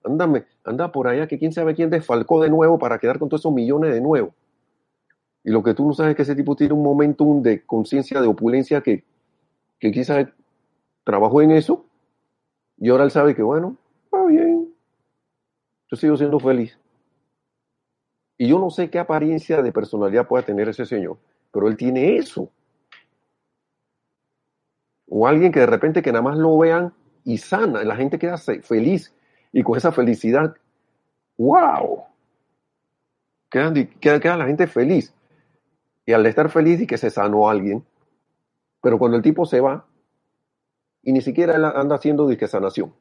Ándame, 0.03 0.45
anda 0.63 0.91
por 0.91 1.07
allá, 1.07 1.27
que 1.27 1.37
quién 1.37 1.51
sabe 1.51 1.75
quién 1.75 1.89
desfalcó 1.89 2.41
de 2.41 2.49
nuevo 2.49 2.79
para 2.79 2.99
quedar 2.99 3.19
con 3.19 3.29
todos 3.29 3.41
esos 3.41 3.53
millones 3.53 3.93
de 3.93 4.01
nuevo. 4.01 4.33
Y 5.43 5.51
lo 5.51 5.63
que 5.63 5.73
tú 5.73 5.87
no 5.87 5.93
sabes 5.93 6.11
es 6.11 6.15
que 6.15 6.21
ese 6.23 6.35
tipo 6.35 6.55
tiene 6.55 6.73
un 6.73 6.83
momentum 6.83 7.41
de 7.41 7.65
conciencia, 7.65 8.21
de 8.21 8.27
opulencia, 8.27 8.81
que, 8.81 9.03
que 9.79 9.91
quizás 9.91 10.27
trabajó 11.03 11.41
en 11.41 11.51
eso, 11.51 11.85
y 12.77 12.89
ahora 12.89 13.03
él 13.03 13.11
sabe 13.11 13.35
que, 13.35 13.43
bueno, 13.43 13.77
va 14.13 14.25
bien, 14.25 14.73
yo 15.89 15.97
sigo 15.97 16.17
siendo 16.17 16.39
feliz. 16.39 16.77
Y 18.37 18.47
yo 18.47 18.57
no 18.57 18.71
sé 18.71 18.89
qué 18.89 18.97
apariencia 18.97 19.61
de 19.61 19.71
personalidad 19.71 20.27
pueda 20.27 20.43
tener 20.43 20.67
ese 20.67 20.85
señor, 20.85 21.17
pero 21.51 21.67
él 21.67 21.77
tiene 21.77 22.17
eso. 22.17 22.49
O 25.07 25.27
alguien 25.27 25.51
que 25.51 25.59
de 25.59 25.67
repente 25.67 26.01
que 26.01 26.11
nada 26.11 26.23
más 26.23 26.37
lo 26.37 26.57
vean 26.57 26.93
y 27.23 27.37
sana, 27.37 27.83
la 27.83 27.95
gente 27.95 28.19
queda 28.19 28.37
feliz 28.37 29.13
y 29.51 29.63
con 29.63 29.77
esa 29.77 29.91
felicidad, 29.91 30.55
wow, 31.37 32.03
queda, 33.49 33.73
queda, 34.19 34.37
la 34.37 34.45
gente 34.45 34.67
feliz. 34.67 35.13
Y 36.05 36.13
al 36.13 36.25
estar 36.25 36.49
feliz 36.49 36.81
y 36.81 36.87
que 36.87 36.97
se 36.97 37.09
sanó 37.09 37.49
alguien, 37.49 37.83
pero 38.81 38.97
cuando 38.97 39.17
el 39.17 39.23
tipo 39.23 39.45
se 39.45 39.59
va, 39.59 39.85
y 41.03 41.11
ni 41.11 41.21
siquiera 41.21 41.55
anda 41.55 41.95
haciendo 41.95 42.27
disque 42.27 42.47
sanación. 42.47 42.93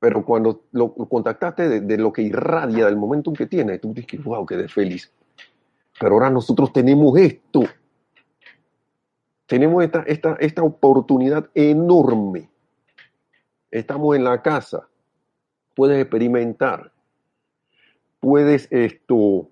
Pero 0.00 0.24
cuando 0.24 0.62
lo, 0.72 0.94
contactaste 0.94 1.80
de, 1.80 1.98
lo 1.98 2.12
que 2.12 2.22
irradia, 2.22 2.86
del 2.86 2.96
momento 2.96 3.32
que 3.32 3.46
tiene, 3.46 3.78
tú 3.78 3.92
dices, 3.92 4.22
wow, 4.22 4.46
quedé 4.46 4.68
feliz. 4.68 5.12
Pero 5.98 6.14
ahora 6.14 6.30
nosotros 6.30 6.72
tenemos 6.72 7.18
esto. 7.18 7.62
Tenemos 9.46 9.82
esta, 9.82 10.02
esta, 10.02 10.36
esta 10.38 10.62
oportunidad 10.62 11.48
enorme. 11.54 12.48
Estamos 13.70 14.16
en 14.16 14.24
la 14.24 14.42
casa. 14.42 14.88
Puedes 15.74 16.00
experimentar. 16.00 16.92
Puedes 18.20 18.66
esto 18.72 19.48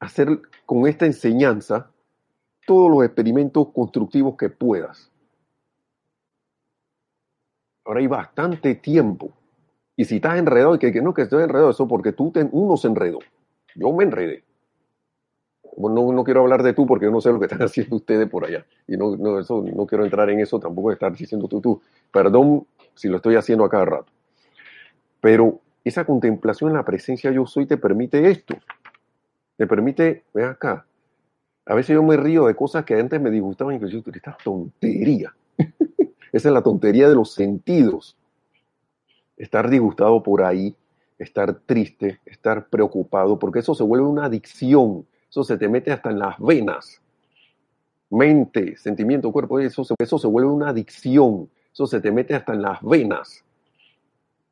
hacer 0.00 0.42
con 0.66 0.86
esta 0.86 1.06
enseñanza 1.06 1.90
todos 2.66 2.90
los 2.90 3.04
experimentos 3.04 3.68
constructivos 3.72 4.36
que 4.36 4.50
puedas. 4.50 5.10
Ahora 7.84 8.00
hay 8.00 8.06
bastante 8.06 8.74
tiempo. 8.74 9.32
Y 9.96 10.04
si 10.04 10.16
estás 10.16 10.38
enredado 10.38 10.74
y 10.74 10.78
que, 10.78 11.00
no, 11.00 11.14
que 11.14 11.22
estoy 11.22 11.44
enredado, 11.44 11.70
eso 11.70 11.86
porque 11.86 12.12
tú 12.12 12.32
uno 12.52 12.76
se 12.76 12.88
enredó. 12.88 13.20
Yo 13.74 13.92
me 13.92 14.04
enredé. 14.04 14.42
No, 15.76 16.12
no, 16.12 16.24
quiero 16.24 16.40
hablar 16.40 16.62
de 16.62 16.72
tú 16.72 16.86
porque 16.86 17.06
no 17.10 17.20
sé 17.20 17.30
lo 17.30 17.38
que 17.38 17.46
están 17.46 17.62
haciendo 17.62 17.96
ustedes 17.96 18.28
por 18.28 18.44
allá. 18.44 18.64
Y 18.86 18.96
no, 18.96 19.16
no, 19.16 19.38
eso, 19.38 19.62
no 19.62 19.86
quiero 19.86 20.04
entrar 20.04 20.30
en 20.30 20.40
eso, 20.40 20.58
tampoco 20.58 20.92
estar 20.92 21.14
diciendo 21.14 21.48
tú, 21.48 21.60
tú. 21.60 21.82
Perdón 22.12 22.66
si 22.94 23.08
lo 23.08 23.16
estoy 23.16 23.36
haciendo 23.36 23.64
a 23.64 23.70
cada 23.70 23.84
rato. 23.84 24.12
Pero 25.20 25.60
esa 25.84 26.04
contemplación 26.04 26.70
en 26.70 26.76
la 26.76 26.84
presencia 26.84 27.30
yo 27.30 27.46
soy 27.46 27.66
te 27.66 27.76
permite 27.76 28.30
esto. 28.30 28.56
Te 29.56 29.66
permite, 29.66 30.24
ve 30.32 30.44
acá, 30.44 30.86
a 31.66 31.74
veces 31.74 31.94
yo 31.94 32.02
me 32.02 32.16
río 32.16 32.46
de 32.46 32.54
cosas 32.54 32.84
que 32.84 32.94
antes 32.94 33.20
me 33.20 33.30
disgustaban 33.30 33.76
y 33.76 33.80
que 33.80 33.88
yo, 33.88 34.02
esta 34.12 34.36
tontería. 34.42 35.34
Esa 36.32 36.48
es 36.48 36.54
la 36.54 36.62
tontería 36.62 37.08
de 37.08 37.14
los 37.14 37.32
sentidos. 37.32 38.16
Estar 39.36 39.70
disgustado 39.70 40.22
por 40.22 40.42
ahí, 40.42 40.76
estar 41.18 41.54
triste, 41.60 42.20
estar 42.26 42.68
preocupado, 42.68 43.38
porque 43.38 43.60
eso 43.60 43.74
se 43.74 43.82
vuelve 43.82 44.06
una 44.06 44.26
adicción. 44.26 45.06
Eso 45.34 45.42
se 45.42 45.58
te 45.58 45.68
mete 45.68 45.90
hasta 45.90 46.10
en 46.10 46.20
las 46.20 46.38
venas. 46.38 47.02
Mente, 48.08 48.76
sentimiento, 48.76 49.32
cuerpo, 49.32 49.58
eso 49.58 49.82
se, 49.82 49.92
eso 49.98 50.16
se 50.16 50.28
vuelve 50.28 50.48
una 50.48 50.68
adicción. 50.68 51.50
Eso 51.72 51.88
se 51.88 52.00
te 52.00 52.12
mete 52.12 52.36
hasta 52.36 52.52
en 52.52 52.62
las 52.62 52.80
venas. 52.82 53.44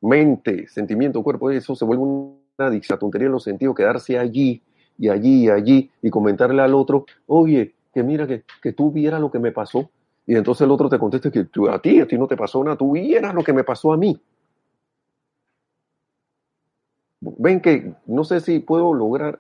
Mente, 0.01 0.67
sentimiento, 0.67 1.23
cuerpo, 1.23 1.53
eso 1.53 1.77
se 1.77 1.85
vuelve 1.85 2.03
una 2.03 2.67
adicción. 2.67 2.97
La 2.97 2.99
tontería 2.99 3.29
de 3.29 3.33
los 3.33 3.45
sentidos, 3.45 3.77
quedarse 3.77 4.19
allí 4.19 4.61
y 4.99 5.09
allí 5.09 5.45
y 5.45 5.51
allí 5.51 5.89
y 6.03 6.11
comentarle 6.11 6.61
al 6.61 6.75
otro, 6.75 7.07
oye, 7.29 7.77
que 7.95 8.03
mira, 8.03 8.27
que, 8.27 8.43
que 8.61 8.73
tú 8.73 8.91
vieras 8.91 9.21
lo 9.21 9.31
que 9.31 9.39
me 9.39 9.53
pasó. 9.53 9.89
Y 10.27 10.35
entonces 10.35 10.63
el 10.63 10.73
otro 10.73 10.89
te 10.89 10.99
contesta 10.99 11.31
que 11.31 11.47
a 11.71 11.79
ti, 11.79 12.01
a 12.01 12.09
ti 12.09 12.19
no 12.19 12.27
te 12.27 12.37
pasó 12.37 12.65
nada, 12.65 12.77
tú 12.77 12.91
vieras 12.91 13.33
lo 13.33 13.45
que 13.45 13.53
me 13.53 13.63
pasó 13.63 13.93
a 13.93 13.97
mí. 13.97 14.21
Ven 17.21 17.61
que 17.61 17.95
no 18.05 18.25
sé 18.25 18.41
si 18.41 18.59
puedo 18.59 18.93
lograr 18.93 19.39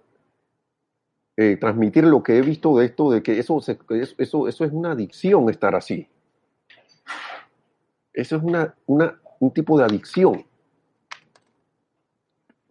eh, 1.37 1.57
transmitir 1.57 2.05
lo 2.05 2.23
que 2.23 2.37
he 2.37 2.43
visto 2.43 2.77
de 2.77 2.87
esto, 2.87 3.11
de 3.11 3.23
que 3.23 3.39
eso, 3.39 3.59
eso, 4.19 4.49
eso 4.49 4.65
es 4.65 4.73
una 4.73 4.93
adicción 4.93 5.49
estar 5.49 5.75
así. 5.75 6.09
Eso 8.13 8.37
es 8.37 8.43
una, 8.43 8.75
una, 8.87 9.19
un 9.41 9.51
tipo 9.51 9.79
de 9.79 9.85
adicción. 9.85 10.45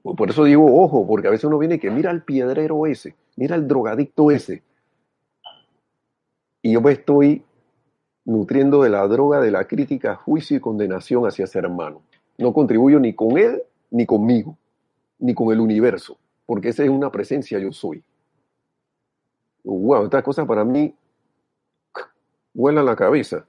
Por 0.04 0.30
eso 0.30 0.44
digo 0.44 0.84
ojo, 0.84 1.06
porque 1.08 1.28
a 1.28 1.32
veces 1.32 1.46
uno 1.46 1.58
viene 1.58 1.76
y 1.76 1.80
que 1.80 1.92
mira 1.92 2.10
al 2.10 2.24
piedrero 2.24 2.86
ese, 2.86 3.16
mira 3.36 3.56
al 3.56 3.68
drogadicto 3.68 4.32
ese. 4.32 4.64
Y 6.62 6.74
yo 6.74 6.82
me 6.82 6.92
estoy 6.92 7.44
nutriendo 8.26 8.84
de 8.84 8.90
la 8.90 9.08
droga 9.08 9.40
de 9.42 9.52
la 9.52 9.66
crítica, 9.66 10.16
juicio 10.16 10.58
y 10.58 10.60
condenación 10.60 11.26
hacia 11.26 11.46
ese 11.46 11.60
hermano. 11.60 12.02
No 12.38 12.54
contribuyo 12.54 13.00
ni 13.00 13.14
con 13.14 13.38
él, 13.38 13.64
ni 13.90 14.06
conmigo, 14.06 14.58
ni 15.20 15.34
con 15.34 15.52
el 15.52 15.60
universo, 15.60 16.18
porque 16.46 16.70
esa 16.70 16.84
es 16.84 16.90
una 16.90 17.12
presencia 17.12 17.60
yo 17.60 17.72
soy. 17.72 18.04
Wow, 19.64 20.06
esta 20.06 20.24
cosa 20.24 20.46
para 20.46 20.64
mí 20.64 20.96
vuela 22.54 22.84
la 22.84 22.96
cabeza. 22.96 23.46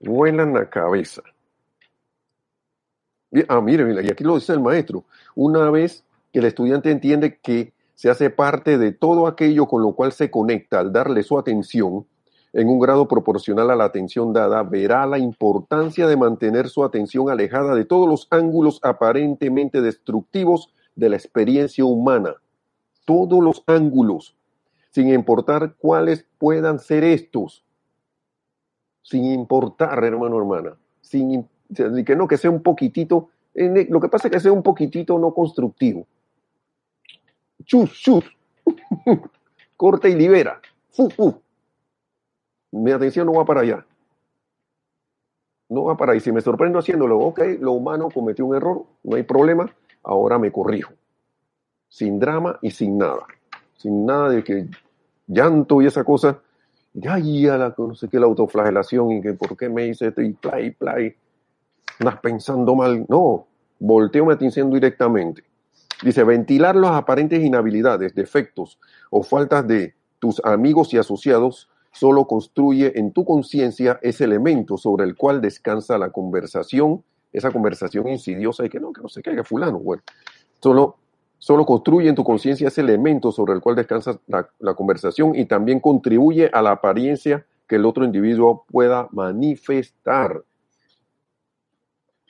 Vuela 0.00 0.44
la 0.46 0.68
cabeza. 0.68 1.22
Ah, 3.48 3.60
mire, 3.60 3.84
mire, 3.84 4.04
y 4.04 4.10
aquí 4.10 4.24
lo 4.24 4.34
dice 4.34 4.52
el 4.52 4.60
maestro. 4.60 5.04
Una 5.34 5.70
vez 5.70 6.04
que 6.32 6.40
el 6.40 6.46
estudiante 6.46 6.90
entiende 6.90 7.38
que 7.38 7.72
se 7.94 8.10
hace 8.10 8.30
parte 8.30 8.78
de 8.78 8.92
todo 8.92 9.26
aquello 9.26 9.66
con 9.66 9.82
lo 9.82 9.92
cual 9.92 10.12
se 10.12 10.30
conecta 10.30 10.80
al 10.80 10.92
darle 10.92 11.22
su 11.22 11.38
atención 11.38 12.06
en 12.52 12.68
un 12.68 12.80
grado 12.80 13.06
proporcional 13.06 13.70
a 13.70 13.76
la 13.76 13.84
atención 13.84 14.32
dada, 14.32 14.62
verá 14.62 15.06
la 15.06 15.18
importancia 15.18 16.06
de 16.08 16.16
mantener 16.16 16.68
su 16.68 16.82
atención 16.82 17.30
alejada 17.30 17.74
de 17.74 17.84
todos 17.84 18.08
los 18.08 18.26
ángulos 18.30 18.80
aparentemente 18.82 19.80
destructivos 19.80 20.72
de 20.96 21.10
la 21.10 21.16
experiencia 21.16 21.84
humana. 21.84 22.34
Todos 23.04 23.42
los 23.42 23.62
ángulos, 23.66 24.34
sin 24.90 25.08
importar 25.08 25.74
cuáles 25.76 26.26
puedan 26.38 26.78
ser 26.78 27.04
estos. 27.04 27.64
Sin 29.02 29.24
importar, 29.24 30.02
hermano, 30.04 30.36
hermana. 30.36 30.76
Sin 31.00 31.48
que 31.74 32.16
no, 32.16 32.28
que 32.28 32.36
sea 32.36 32.50
un 32.50 32.62
poquitito, 32.62 33.30
lo 33.54 34.00
que 34.00 34.08
pasa 34.08 34.28
es 34.28 34.32
que 34.32 34.40
sea 34.40 34.52
un 34.52 34.62
poquitito 34.62 35.18
no 35.18 35.32
constructivo. 35.32 36.06
Chus, 37.64 37.92
chus. 37.92 38.24
Corta 39.76 40.08
y 40.08 40.14
libera. 40.14 40.60
Mi 42.72 42.90
atención 42.90 43.26
no 43.26 43.34
va 43.34 43.44
para 43.44 43.60
allá. 43.60 43.86
No 45.68 45.84
va 45.84 45.96
para 45.96 46.12
ahí. 46.12 46.20
Si 46.20 46.32
me 46.32 46.40
sorprendo 46.40 46.78
haciéndolo, 46.78 47.18
ok, 47.18 47.40
lo 47.60 47.72
humano 47.72 48.08
cometió 48.12 48.44
un 48.44 48.56
error, 48.56 48.84
no 49.04 49.16
hay 49.16 49.22
problema, 49.22 49.72
ahora 50.02 50.38
me 50.38 50.50
corrijo. 50.50 50.92
Sin 51.88 52.18
drama 52.18 52.58
y 52.60 52.72
sin 52.72 52.98
nada. 52.98 53.24
Sin 53.80 54.04
nada 54.04 54.28
de 54.28 54.44
que 54.44 54.68
llanto 55.26 55.80
y 55.80 55.86
esa 55.86 56.04
cosa. 56.04 56.38
Ya, 56.92 57.18
ya, 57.18 57.56
la, 57.56 57.74
no 57.78 57.94
sé 57.94 58.08
qué, 58.08 58.18
la 58.18 58.26
autoflagelación 58.26 59.12
y 59.12 59.22
que 59.22 59.32
por 59.32 59.56
qué 59.56 59.68
me 59.68 59.86
hice 59.86 60.08
esto 60.08 60.20
y 60.20 60.32
play, 60.32 60.72
play 60.72 61.14
andas 61.98 62.20
pensando 62.20 62.74
mal. 62.74 63.06
No, 63.08 63.46
volteo 63.78 64.26
mi 64.26 64.32
atención 64.32 64.70
directamente. 64.70 65.44
Dice, 66.02 66.24
ventilar 66.24 66.76
las 66.76 66.92
aparentes 66.92 67.42
inhabilidades, 67.42 68.14
defectos 68.14 68.78
o 69.10 69.22
faltas 69.22 69.66
de 69.66 69.94
tus 70.18 70.44
amigos 70.44 70.92
y 70.92 70.98
asociados 70.98 71.70
solo 71.92 72.26
construye 72.26 72.98
en 72.98 73.12
tu 73.12 73.24
conciencia 73.24 73.98
ese 74.02 74.24
elemento 74.24 74.76
sobre 74.76 75.04
el 75.04 75.16
cual 75.16 75.40
descansa 75.40 75.96
la 75.96 76.10
conversación, 76.10 77.02
esa 77.32 77.50
conversación 77.50 78.08
insidiosa 78.08 78.66
y 78.66 78.68
que 78.68 78.78
no, 78.78 78.92
que 78.92 79.00
no 79.00 79.08
se 79.08 79.22
caiga 79.22 79.44
fulano. 79.44 79.78
Bueno, 79.78 80.02
solo, 80.60 80.96
solo 81.40 81.64
construye 81.64 82.08
en 82.08 82.14
tu 82.14 82.22
conciencia 82.22 82.68
ese 82.68 82.82
elemento 82.82 83.32
sobre 83.32 83.54
el 83.54 83.60
cual 83.60 83.74
descansa 83.74 84.20
la, 84.28 84.74
conversación 84.74 85.34
y 85.34 85.46
también 85.46 85.80
contribuye 85.80 86.50
a 86.52 86.60
la 86.60 86.72
apariencia 86.72 87.46
que 87.66 87.76
el 87.76 87.86
otro 87.86 88.04
individuo 88.04 88.64
pueda 88.70 89.08
manifestar. 89.10 90.42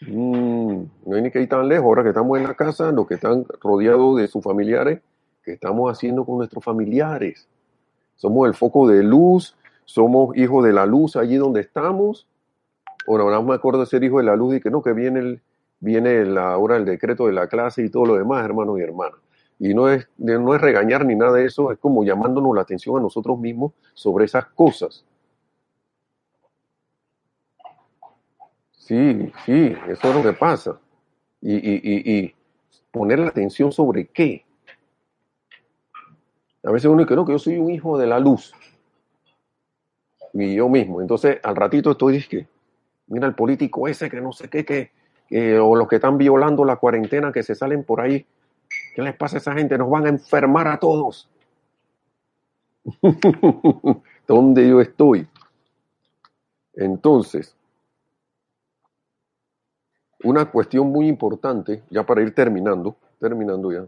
Mm, 0.02 0.84
no 1.06 1.16
hay 1.16 1.22
ni 1.22 1.30
que 1.30 1.42
ir 1.42 1.48
tan 1.48 1.68
lejos. 1.68 1.86
Ahora 1.86 2.04
que 2.04 2.10
estamos 2.10 2.38
en 2.38 2.44
la 2.44 2.54
casa, 2.54 2.92
los 2.92 3.06
que 3.08 3.14
están 3.14 3.44
rodeados 3.60 4.16
de 4.16 4.28
sus 4.28 4.44
familiares, 4.44 5.00
¿qué 5.42 5.54
estamos 5.54 5.90
haciendo 5.90 6.24
con 6.24 6.38
nuestros 6.38 6.62
familiares? 6.62 7.48
Somos 8.14 8.46
el 8.46 8.54
foco 8.54 8.86
de 8.86 9.02
luz, 9.02 9.56
somos 9.86 10.36
hijos 10.36 10.64
de 10.64 10.72
la 10.72 10.86
luz 10.86 11.16
allí 11.16 11.36
donde 11.36 11.62
estamos. 11.62 12.28
Ahora, 13.08 13.24
ahora 13.24 13.42
me 13.42 13.54
acuerdo 13.54 13.80
de 13.80 13.86
ser 13.86 14.04
hijo 14.04 14.18
de 14.18 14.24
la 14.24 14.36
luz 14.36 14.54
y 14.54 14.60
que 14.60 14.70
no, 14.70 14.82
que 14.82 14.92
viene, 14.92 15.18
el, 15.18 15.42
viene 15.80 16.24
la 16.26 16.56
hora 16.58 16.76
del 16.76 16.84
decreto 16.84 17.26
de 17.26 17.32
la 17.32 17.48
clase 17.48 17.82
y 17.82 17.90
todo 17.90 18.06
lo 18.06 18.14
demás, 18.16 18.44
hermanos 18.44 18.78
y 18.78 18.82
hermanas. 18.82 19.18
Y 19.58 19.74
no 19.74 19.90
es, 19.90 20.08
no 20.16 20.54
es 20.54 20.60
regañar 20.60 21.04
ni 21.04 21.14
nada 21.14 21.32
de 21.32 21.44
eso, 21.44 21.72
es 21.72 21.78
como 21.78 22.04
llamándonos 22.04 22.54
la 22.54 22.62
atención 22.62 22.96
a 22.96 23.00
nosotros 23.00 23.38
mismos 23.38 23.72
sobre 23.94 24.24
esas 24.24 24.46
cosas. 24.46 25.04
Sí, 28.70 29.32
sí, 29.44 29.76
eso 29.88 30.08
es 30.08 30.14
lo 30.14 30.22
que 30.22 30.32
pasa. 30.32 30.78
Y, 31.40 31.54
y, 31.54 31.80
y, 31.84 32.34
poner 32.90 33.20
la 33.20 33.28
atención 33.28 33.70
sobre 33.70 34.06
qué. 34.06 34.44
A 36.64 36.70
veces 36.70 36.90
uno 36.90 37.02
dice, 37.02 37.14
no, 37.14 37.24
que 37.24 37.32
yo 37.32 37.38
soy 37.38 37.56
un 37.56 37.70
hijo 37.70 37.96
de 37.96 38.06
la 38.06 38.18
luz. 38.18 38.52
Y 40.32 40.54
yo 40.54 40.68
mismo. 40.68 41.00
Entonces, 41.00 41.38
al 41.42 41.54
ratito 41.54 41.92
estoy 41.92 42.14
diciendo, 42.14 42.48
mira 43.06 43.26
el 43.26 43.34
político 43.34 43.86
ese 43.86 44.10
que 44.10 44.20
no 44.20 44.32
sé 44.32 44.48
qué, 44.48 44.64
que, 44.64 44.90
o 45.30 45.76
los 45.76 45.88
que 45.88 45.96
están 45.96 46.18
violando 46.18 46.64
la 46.64 46.76
cuarentena, 46.76 47.32
que 47.32 47.42
se 47.42 47.54
salen 47.54 47.84
por 47.84 48.00
ahí. 48.00 48.26
¿Qué 48.94 49.02
les 49.02 49.14
pasa 49.16 49.36
a 49.36 49.38
esa 49.38 49.52
gente? 49.52 49.78
Nos 49.78 49.90
van 49.90 50.06
a 50.06 50.10
enfermar 50.10 50.68
a 50.68 50.78
todos. 50.78 51.28
¿Dónde 54.26 54.68
yo 54.68 54.80
estoy? 54.80 55.26
Entonces, 56.74 57.56
una 60.24 60.50
cuestión 60.50 60.88
muy 60.88 61.08
importante, 61.08 61.82
ya 61.90 62.04
para 62.04 62.22
ir 62.22 62.34
terminando, 62.34 62.96
terminando 63.18 63.72
ya. 63.72 63.86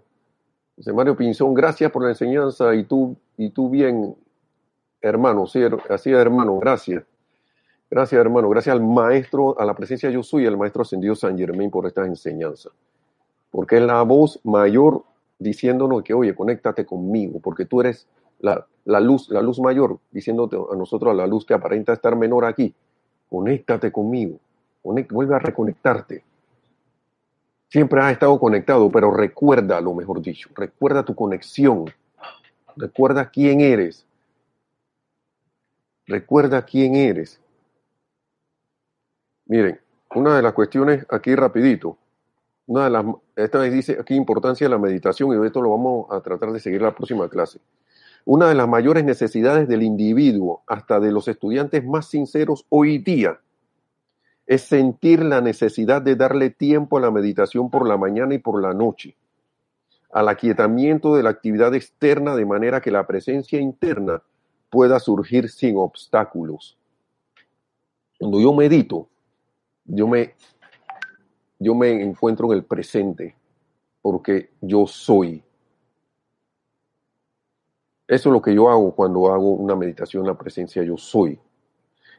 Dice 0.76 0.93
Mario 0.93 1.16
Pinzón, 1.16 1.55
gracias 1.55 1.90
por 1.90 2.03
la 2.03 2.11
enseñanza 2.11 2.74
y 2.74 2.84
tú, 2.84 3.16
y 3.36 3.51
tú 3.51 3.68
bien, 3.68 4.16
hermano, 5.01 5.47
sí, 5.47 5.61
hermano, 5.61 6.59
gracias. 6.59 7.05
Gracias 7.93 8.18
hermano, 8.18 8.49
gracias 8.49 8.74
al 8.74 8.82
maestro, 8.82 9.61
a 9.61 9.66
la 9.66 9.74
presencia 9.74 10.09
yo 10.09 10.22
soy, 10.22 10.47
el 10.47 10.57
maestro 10.57 10.80
ascendido 10.80 11.14
San 11.14 11.36
Germain 11.36 11.70
por 11.70 11.86
esta 11.86 12.07
enseñanza. 12.07 12.70
Porque 13.51 13.76
es 13.76 13.82
la 13.82 14.01
voz 14.01 14.40
mayor 14.45 15.05
diciéndonos 15.38 16.03
que, 16.03 16.14
oye, 16.14 16.34
conéctate 16.34 16.86
conmigo, 16.86 17.38
porque 17.40 17.66
tú 17.66 17.82
eres 17.82 18.09
la, 18.40 18.66
luz, 18.99 19.28
la 19.28 19.43
luz 19.43 19.61
mayor, 19.61 19.99
diciéndote 20.11 20.57
a 20.57 20.74
nosotros 20.74 21.14
la 21.14 21.26
luz 21.26 21.45
que 21.45 21.53
aparenta 21.53 21.93
estar 21.93 22.16
menor 22.16 22.47
aquí. 22.47 22.74
Conéctate 23.28 23.93
conmigo 23.93 24.38
vuelve 24.82 25.34
a 25.34 25.38
reconectarte. 25.38 26.24
Siempre 27.68 28.01
has 28.01 28.12
estado 28.12 28.38
conectado, 28.38 28.90
pero 28.90 29.11
recuerda, 29.11 29.80
lo 29.80 29.95
mejor 29.95 30.20
dicho, 30.20 30.51
recuerda 30.55 31.05
tu 31.05 31.14
conexión. 31.14 31.86
Recuerda 32.76 33.30
quién 33.30 33.61
eres. 33.61 34.07
Recuerda 36.07 36.62
quién 36.62 36.97
eres. 36.97 37.40
Miren, 39.47 39.80
una 40.14 40.36
de 40.36 40.43
las 40.43 40.53
cuestiones 40.53 41.07
aquí 41.11 41.34
rapidito, 41.34 41.99
una 42.66 42.84
de 42.84 42.90
las, 42.90 43.05
esta 43.36 43.59
vez 43.59 43.72
dice 43.72 43.99
aquí 44.01 44.14
importancia 44.14 44.66
de 44.66 44.70
la 44.70 44.78
meditación 44.78 45.32
y 45.32 45.38
de 45.40 45.47
esto 45.47 45.61
lo 45.61 45.70
vamos 45.70 46.07
a 46.11 46.20
tratar 46.20 46.53
de 46.53 46.61
seguir 46.61 46.82
la 46.82 46.95
próxima 46.95 47.28
clase. 47.28 47.61
Una 48.24 48.49
de 48.49 48.55
las 48.55 48.68
mayores 48.68 49.05
necesidades 49.05 49.68
del 49.68 49.82
individuo, 49.82 50.62
hasta 50.66 51.01
de 51.01 51.11
los 51.12 51.26
estudiantes 51.28 51.84
más 51.84 52.07
sinceros 52.07 52.66
hoy 52.68 52.99
día, 52.99 53.40
es 54.47 54.62
sentir 54.62 55.24
la 55.24 55.40
necesidad 55.40 56.03
de 56.03 56.16
darle 56.16 56.51
tiempo 56.51 56.99
a 56.99 57.01
la 57.01 57.11
meditación 57.11 57.70
por 57.70 57.86
la 57.88 57.97
mañana 57.97 58.34
y 58.34 58.38
por 58.38 58.62
la 58.62 58.74
noche. 58.74 59.16
al 60.12 60.28
aquietamiento 60.28 61.16
de 61.16 61.22
la 61.22 61.30
actividad 61.30 61.74
externa 61.74 62.36
de 62.36 62.45
manera 62.45 62.80
que 62.80 62.90
la 62.90 63.07
presencia 63.07 63.59
interna 63.59 64.22
pueda 64.70 65.01
surgir 65.01 65.49
sin 65.49 65.76
obstáculos. 65.76 66.78
Cuando 68.18 68.40
yo 68.40 68.53
medito, 68.53 69.09
yo 69.85 70.07
me, 70.07 70.35
yo 71.59 71.74
me 71.74 72.03
encuentro 72.03 72.53
en 72.53 72.59
el 72.59 72.64
presente, 72.64 73.35
porque 74.01 74.51
yo 74.61 74.87
soy. 74.87 75.43
Eso 78.07 78.28
es 78.28 78.33
lo 78.33 78.43
que 78.43 78.55
yo 78.55 78.68
hago 78.68 78.95
cuando 78.95 79.33
hago 79.33 79.55
una 79.55 79.76
meditación 79.76 80.26
la 80.26 80.37
presencia 80.37 80.83
yo 80.83 80.97
soy. 80.97 81.39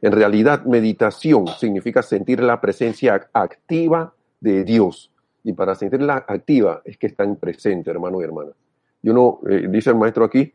En 0.01 0.11
realidad, 0.11 0.65
meditación 0.65 1.47
significa 1.47 2.01
sentir 2.01 2.41
la 2.41 2.59
presencia 2.59 3.29
activa 3.31 4.13
de 4.41 4.63
Dios. 4.63 5.11
Y 5.43 5.53
para 5.53 5.75
sentirla 5.75 6.25
activa 6.27 6.81
es 6.83 6.97
que 6.97 7.07
está 7.07 7.23
en 7.23 7.35
presente, 7.35 7.89
hermano 7.89 8.19
y 8.19 8.23
hermana. 8.23 8.51
Yo 9.01 9.13
no, 9.13 9.39
eh, 9.49 9.67
dice 9.69 9.91
el 9.91 9.97
maestro 9.97 10.25
aquí, 10.25 10.53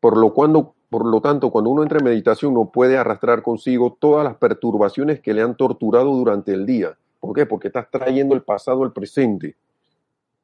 por 0.00 0.16
lo, 0.16 0.32
cuando, 0.32 0.74
por 0.92 1.06
lo 1.06 1.22
tanto, 1.22 1.50
cuando 1.50 1.70
uno 1.70 1.82
entra 1.82 2.00
en 2.00 2.04
meditación 2.04 2.52
no 2.52 2.70
puede 2.70 2.98
arrastrar 2.98 3.42
consigo 3.42 3.96
todas 3.98 4.24
las 4.24 4.36
perturbaciones 4.36 5.20
que 5.20 5.32
le 5.32 5.40
han 5.40 5.56
torturado 5.56 6.14
durante 6.14 6.52
el 6.52 6.66
día. 6.66 6.98
¿Por 7.18 7.34
qué? 7.34 7.46
Porque 7.46 7.68
estás 7.68 7.90
trayendo 7.90 8.34
el 8.34 8.42
pasado 8.42 8.82
al 8.84 8.92
presente. 8.92 9.56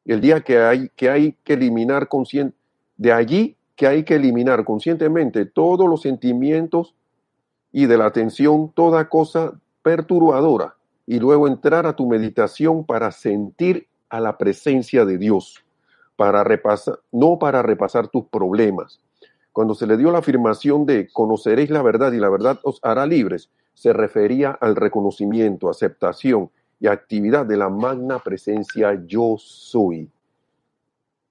El 0.07 0.23
día 0.23 0.41
que 0.41 0.59
hay 0.59 0.89
que, 0.97 1.11
hay 1.11 1.37
que 1.45 1.53
eliminar 1.53 2.09
consciente, 2.09 2.57
de 2.97 3.13
allí 3.13 3.57
que 3.77 3.89
hay 3.89 4.05
que 4.05 4.15
eliminar 4.15 4.65
conscientemente 4.65 5.45
todos 5.45 5.87
los 5.87 6.01
sentimientos 6.01 6.95
y 7.71 7.85
de 7.85 7.99
la 7.99 8.07
atención 8.07 8.73
toda 8.75 9.11
cosa 9.11 9.53
perturbadora 9.83 10.77
y 11.05 11.19
luego 11.19 11.47
entrar 11.47 11.85
a 11.85 11.95
tu 11.95 12.09
meditación 12.09 12.87
para 12.87 13.13
sentir 13.13 13.87
a 14.09 14.19
la 14.19 14.39
presencia 14.39 15.05
de 15.05 15.19
Dios, 15.19 15.63
para 16.17 16.43
no 17.13 17.39
para 17.39 17.61
repasar 17.61 18.09
tus 18.09 18.25
problemas. 18.25 18.99
Cuando 19.59 19.75
se 19.75 19.89
le 19.89 19.97
dio 19.97 20.13
la 20.13 20.19
afirmación 20.19 20.87
de 20.87 21.09
conoceréis 21.09 21.69
la 21.69 21.83
verdad 21.83 22.13
y 22.13 22.19
la 22.19 22.29
verdad 22.29 22.61
os 22.63 22.79
hará 22.85 23.05
libres, 23.07 23.51
se 23.75 23.93
refería 23.93 24.53
al 24.53 24.77
reconocimiento, 24.77 25.69
aceptación 25.69 26.53
y 26.79 26.87
actividad 26.87 27.45
de 27.45 27.57
la 27.57 27.69
magna 27.69 28.21
presencia 28.21 29.03
yo 29.05 29.35
soy. 29.37 30.09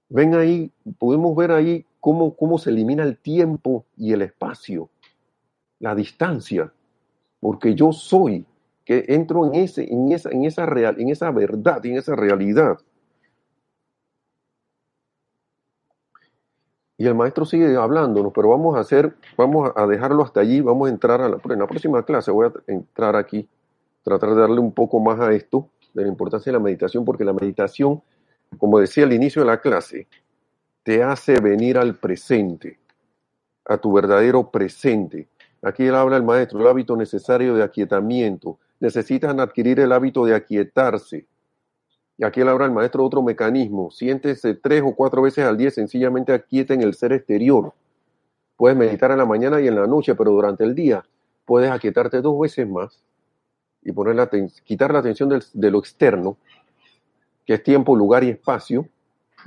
Ven 0.10 0.36
ahí, 0.36 0.70
podemos 1.00 1.38
ver 1.38 1.52
ahí 1.52 1.86
cómo, 2.02 2.36
cómo 2.36 2.58
se 2.58 2.70
elimina 2.70 3.04
el 3.04 3.18
tiempo 3.18 3.86
y 3.96 4.12
el 4.12 4.24
espacio 4.24 4.90
la 5.80 5.96
distancia, 5.96 6.74
porque 7.40 7.76
yo 7.76 7.94
soy, 7.94 8.46
que 8.84 9.06
entro 9.08 9.46
en, 9.46 9.56
ese, 9.56 9.90
en, 9.90 10.12
esa, 10.12 10.32
en, 10.32 10.44
esa 10.44 10.66
real, 10.66 11.00
en 11.00 11.08
esa 11.08 11.32
verdad, 11.32 11.86
en 11.86 11.96
esa 11.96 12.14
realidad. 12.14 12.78
Y 16.98 17.06
el 17.06 17.16
maestro 17.16 17.46
sigue 17.46 17.76
hablándonos, 17.76 18.34
pero 18.34 18.50
vamos 18.50 18.76
a 18.76 18.80
hacer, 18.80 19.16
vamos 19.38 19.72
a 19.76 19.86
dejarlo 19.86 20.24
hasta 20.24 20.40
allí, 20.40 20.62
vamos 20.62 20.88
a 20.88 20.92
entrar 20.92 21.22
a 21.22 21.30
la, 21.30 21.38
en 21.44 21.60
la 21.60 21.68
próxima 21.68 22.04
clase, 22.04 22.32
voy 22.32 22.48
a 22.48 22.72
entrar 22.72 23.16
aquí, 23.16 23.48
tratar 24.04 24.30
de 24.30 24.42
darle 24.42 24.60
un 24.60 24.72
poco 24.72 25.00
más 25.00 25.20
a 25.20 25.32
esto, 25.34 25.70
de 25.94 26.04
la 26.04 26.08
importancia 26.08 26.52
de 26.52 26.58
la 26.58 26.64
meditación, 26.64 27.06
porque 27.06 27.24
la 27.24 27.34
meditación, 27.34 28.02
como 28.58 28.80
decía 28.80 29.04
al 29.04 29.14
inicio 29.14 29.44
de 29.44 29.48
la 29.48 29.62
clase, 29.62 30.08
te 30.82 31.04
hace 31.04 31.40
venir 31.40 31.78
al 31.78 31.96
presente, 31.96 32.80
a 33.66 33.78
tu 33.78 33.92
verdadero 33.92 34.50
presente, 34.50 35.28
Aquí 35.62 35.84
él 35.84 35.96
habla 35.96 36.18
el 36.18 36.24
maestro, 36.24 36.62
el 36.62 36.68
hábito 36.68 36.96
necesario 36.96 37.56
de 37.56 37.64
aquietamiento. 37.64 38.60
Necesitan 38.80 39.40
adquirir 39.40 39.80
el 39.80 39.92
hábito 39.92 40.26
de 40.26 40.36
aquietarse. 40.36 41.26
Y 42.18 42.24
aquí 42.24 42.42
él 42.42 42.50
habla 42.50 42.66
el 42.66 42.72
maestro 42.72 43.06
otro 43.06 43.22
mecanismo. 43.22 43.92
Siéntese 43.92 44.56
tres 44.56 44.82
o 44.84 44.96
cuatro 44.96 45.22
veces 45.22 45.46
al 45.46 45.56
día, 45.56 45.70
sencillamente 45.70 46.34
aquieten 46.34 46.82
el 46.82 46.96
ser 46.96 47.14
exterior. 47.14 47.74
Puedes 48.56 48.78
meditar 48.78 49.12
en 49.12 49.20
la 49.20 49.26
mañana 49.26 49.62
y 49.62 49.68
en 49.68 49.76
la 49.76 49.86
noche, 49.86 50.16
pero 50.16 50.32
durante 50.32 50.64
el 50.64 50.74
día 50.74 51.06
puedes 51.46 51.70
aquietarte 51.70 52.22
dos 52.22 52.40
veces 52.40 52.68
más 52.68 53.04
y 53.84 53.92
poner 53.92 54.16
la 54.16 54.30
quitar 54.64 54.92
la 54.92 55.00
atención 55.00 55.30
de 55.54 55.72
lo 55.72 55.80
externo, 55.80 56.38
que 57.46 57.54
es 57.54 57.64
tiempo, 57.64 57.96
lugar 57.96 58.24
y 58.24 58.30
espacio, 58.30 58.88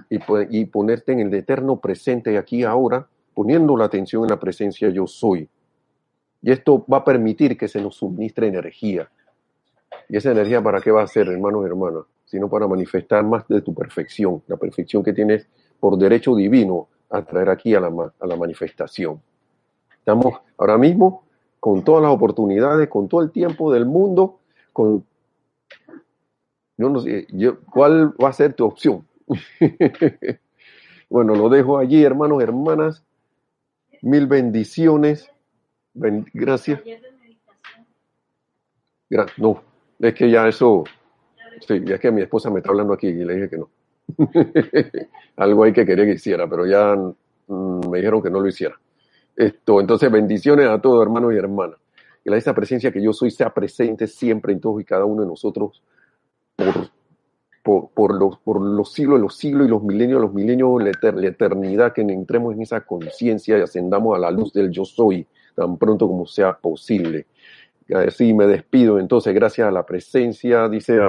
y, 0.08 0.18
y 0.50 0.64
ponerte 0.66 1.12
en 1.12 1.20
el 1.20 1.34
eterno 1.34 1.78
presente 1.80 2.38
aquí 2.38 2.62
ahora, 2.62 3.06
poniendo 3.34 3.76
la 3.76 3.84
atención 3.86 4.22
en 4.22 4.30
la 4.30 4.38
presencia 4.38 4.88
yo 4.88 5.06
soy. 5.06 5.48
Y 6.40 6.52
esto 6.52 6.86
va 6.90 6.98
a 6.98 7.04
permitir 7.04 7.58
que 7.58 7.68
se 7.68 7.82
nos 7.82 7.96
suministre 7.96 8.46
energía. 8.46 9.10
¿Y 10.08 10.16
esa 10.16 10.30
energía 10.30 10.62
para 10.62 10.80
qué 10.80 10.90
va 10.90 11.02
a 11.02 11.06
ser, 11.06 11.28
hermanos 11.28 11.62
y 11.64 11.66
hermanas? 11.66 12.04
Sino 12.30 12.48
para 12.48 12.68
manifestar 12.68 13.24
más 13.24 13.46
de 13.48 13.60
tu 13.60 13.74
perfección, 13.74 14.42
la 14.46 14.56
perfección 14.56 15.02
que 15.02 15.12
tienes 15.12 15.48
por 15.80 15.98
derecho 15.98 16.36
divino 16.36 16.88
a 17.10 17.22
traer 17.22 17.50
aquí 17.50 17.74
a 17.74 17.80
la, 17.80 17.88
a 18.20 18.26
la 18.26 18.36
manifestación. 18.36 19.20
Estamos 19.98 20.34
ahora 20.56 20.78
mismo 20.78 21.24
con 21.58 21.82
todas 21.82 22.02
las 22.02 22.12
oportunidades, 22.12 22.88
con 22.88 23.08
todo 23.08 23.22
el 23.22 23.32
tiempo 23.32 23.72
del 23.72 23.86
mundo, 23.86 24.38
con... 24.72 25.04
Yo 26.76 26.88
no 26.88 27.00
sé, 27.00 27.26
¿cuál 27.70 28.14
va 28.22 28.28
a 28.28 28.32
ser 28.32 28.54
tu 28.54 28.64
opción? 28.64 29.06
bueno, 31.10 31.34
lo 31.34 31.48
dejo 31.48 31.76
allí, 31.76 32.02
hermanos, 32.02 32.42
hermanas. 32.42 33.04
Mil 34.02 34.26
bendiciones 34.26 35.30
gracias. 35.94 36.80
no, 39.36 39.62
es 39.98 40.14
que 40.14 40.30
ya 40.30 40.48
eso, 40.48 40.84
sí, 41.66 41.82
ya 41.84 41.94
es 41.94 42.00
que 42.00 42.10
mi 42.10 42.22
esposa 42.22 42.50
me 42.50 42.58
está 42.58 42.70
hablando 42.70 42.92
aquí 42.92 43.08
y 43.08 43.24
le 43.24 43.34
dije 43.34 43.48
que 43.48 43.58
no. 43.58 43.70
Algo 45.36 45.64
hay 45.64 45.72
que 45.72 45.86
quería 45.86 46.04
que 46.04 46.14
hiciera, 46.14 46.48
pero 46.48 46.66
ya 46.66 46.94
mm, 46.94 47.88
me 47.88 47.98
dijeron 47.98 48.22
que 48.22 48.30
no 48.30 48.40
lo 48.40 48.48
hiciera. 48.48 48.78
Esto, 49.36 49.80
entonces, 49.80 50.10
bendiciones 50.10 50.66
a 50.66 50.80
todos, 50.80 51.02
hermanos 51.02 51.32
y 51.32 51.36
hermanas. 51.36 51.78
Que 52.22 52.30
la 52.30 52.36
esa 52.36 52.54
presencia 52.54 52.92
que 52.92 53.02
yo 53.02 53.12
soy 53.12 53.30
sea 53.30 53.52
presente 53.54 54.06
siempre 54.06 54.52
en 54.52 54.60
todos 54.60 54.80
y 54.80 54.84
cada 54.84 55.04
uno 55.04 55.22
de 55.22 55.28
nosotros 55.28 55.82
por, 57.62 57.90
por, 57.90 58.14
los, 58.14 58.38
por 58.38 58.60
los 58.60 58.92
siglos 58.92 59.20
los 59.20 59.36
siglos 59.36 59.66
y 59.66 59.70
los 59.70 59.82
milenios 59.82 60.20
los 60.20 60.32
milenios, 60.32 60.82
la, 60.82 60.90
eternidad, 61.28 61.92
que 61.92 62.02
entremos 62.02 62.54
en 62.54 62.62
esa 62.62 62.80
conciencia 62.82 63.58
y 63.58 63.62
ascendamos 63.62 64.16
a 64.16 64.18
la 64.18 64.30
luz 64.30 64.52
del 64.52 64.70
yo 64.70 64.84
soy 64.84 65.26
tan 65.54 65.76
pronto 65.76 66.06
como 66.06 66.26
sea 66.26 66.56
posible. 66.56 67.26
Así 67.94 68.32
me 68.32 68.46
despido 68.46 68.98
entonces, 68.98 69.34
gracias 69.34 69.66
a 69.66 69.70
la 69.70 69.84
presencia, 69.84 70.68
dice 70.68 71.00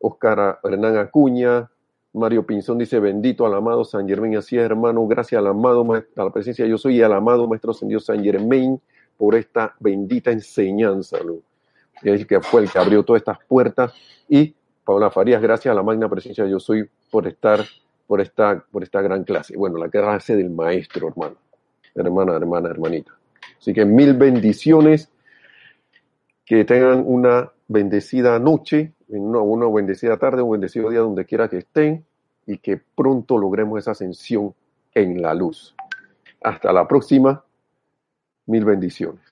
Oscar 0.00 0.60
Hernán 0.62 0.96
Acuña, 0.96 1.70
Mario 2.12 2.46
Pinzón 2.46 2.78
dice, 2.78 2.98
bendito 3.00 3.46
al 3.46 3.54
amado 3.54 3.84
San 3.84 4.08
Germán, 4.08 4.36
así 4.36 4.56
es 4.56 4.64
hermano, 4.64 5.06
gracias 5.06 5.38
al 5.38 5.46
amado, 5.46 5.86
a 5.92 6.24
la 6.24 6.30
presencia 6.30 6.66
yo 6.66 6.78
soy 6.78 6.96
y 6.96 7.02
al 7.02 7.12
amado 7.12 7.46
Maestro 7.46 7.72
Dios 7.82 8.04
San 8.04 8.22
Germán 8.22 8.80
por 9.16 9.34
esta 9.34 9.74
bendita 9.80 10.30
enseñanza, 10.30 11.18
¿no? 11.24 11.36
que 12.02 12.40
fue 12.40 12.62
el 12.62 12.70
que 12.70 12.78
abrió 12.78 13.02
todas 13.02 13.20
estas 13.20 13.38
puertas 13.46 13.92
y 14.28 14.54
Paula 14.84 15.10
Farías, 15.10 15.42
gracias 15.42 15.70
a 15.72 15.74
la 15.74 15.82
magna 15.82 16.08
presencia 16.08 16.46
yo 16.46 16.58
soy 16.58 16.88
por 17.10 17.26
estar, 17.26 17.62
por 18.06 18.20
esta, 18.20 18.64
por 18.70 18.82
esta 18.82 19.02
gran 19.02 19.22
clase. 19.22 19.54
Bueno, 19.54 19.76
la 19.76 19.90
clase 19.90 20.34
del 20.34 20.48
maestro, 20.48 21.08
hermano, 21.08 21.36
hermana, 21.94 22.36
hermana, 22.36 22.70
hermanita. 22.70 23.12
Así 23.58 23.74
que 23.74 23.84
mil 23.84 24.14
bendiciones, 24.14 25.10
que 26.46 26.64
tengan 26.64 27.02
una 27.04 27.52
bendecida 27.66 28.38
noche, 28.38 28.94
una, 29.08 29.40
una 29.40 29.68
bendecida 29.68 30.16
tarde, 30.16 30.42
un 30.42 30.52
bendecido 30.52 30.90
día 30.90 31.00
donde 31.00 31.24
quiera 31.24 31.48
que 31.48 31.58
estén 31.58 32.04
y 32.46 32.58
que 32.58 32.76
pronto 32.76 33.38
logremos 33.38 33.78
esa 33.78 33.92
ascensión 33.92 34.54
en 34.94 35.20
la 35.20 35.34
luz. 35.34 35.74
Hasta 36.42 36.72
la 36.72 36.86
próxima. 36.86 37.44
Mil 38.46 38.64
bendiciones. 38.64 39.27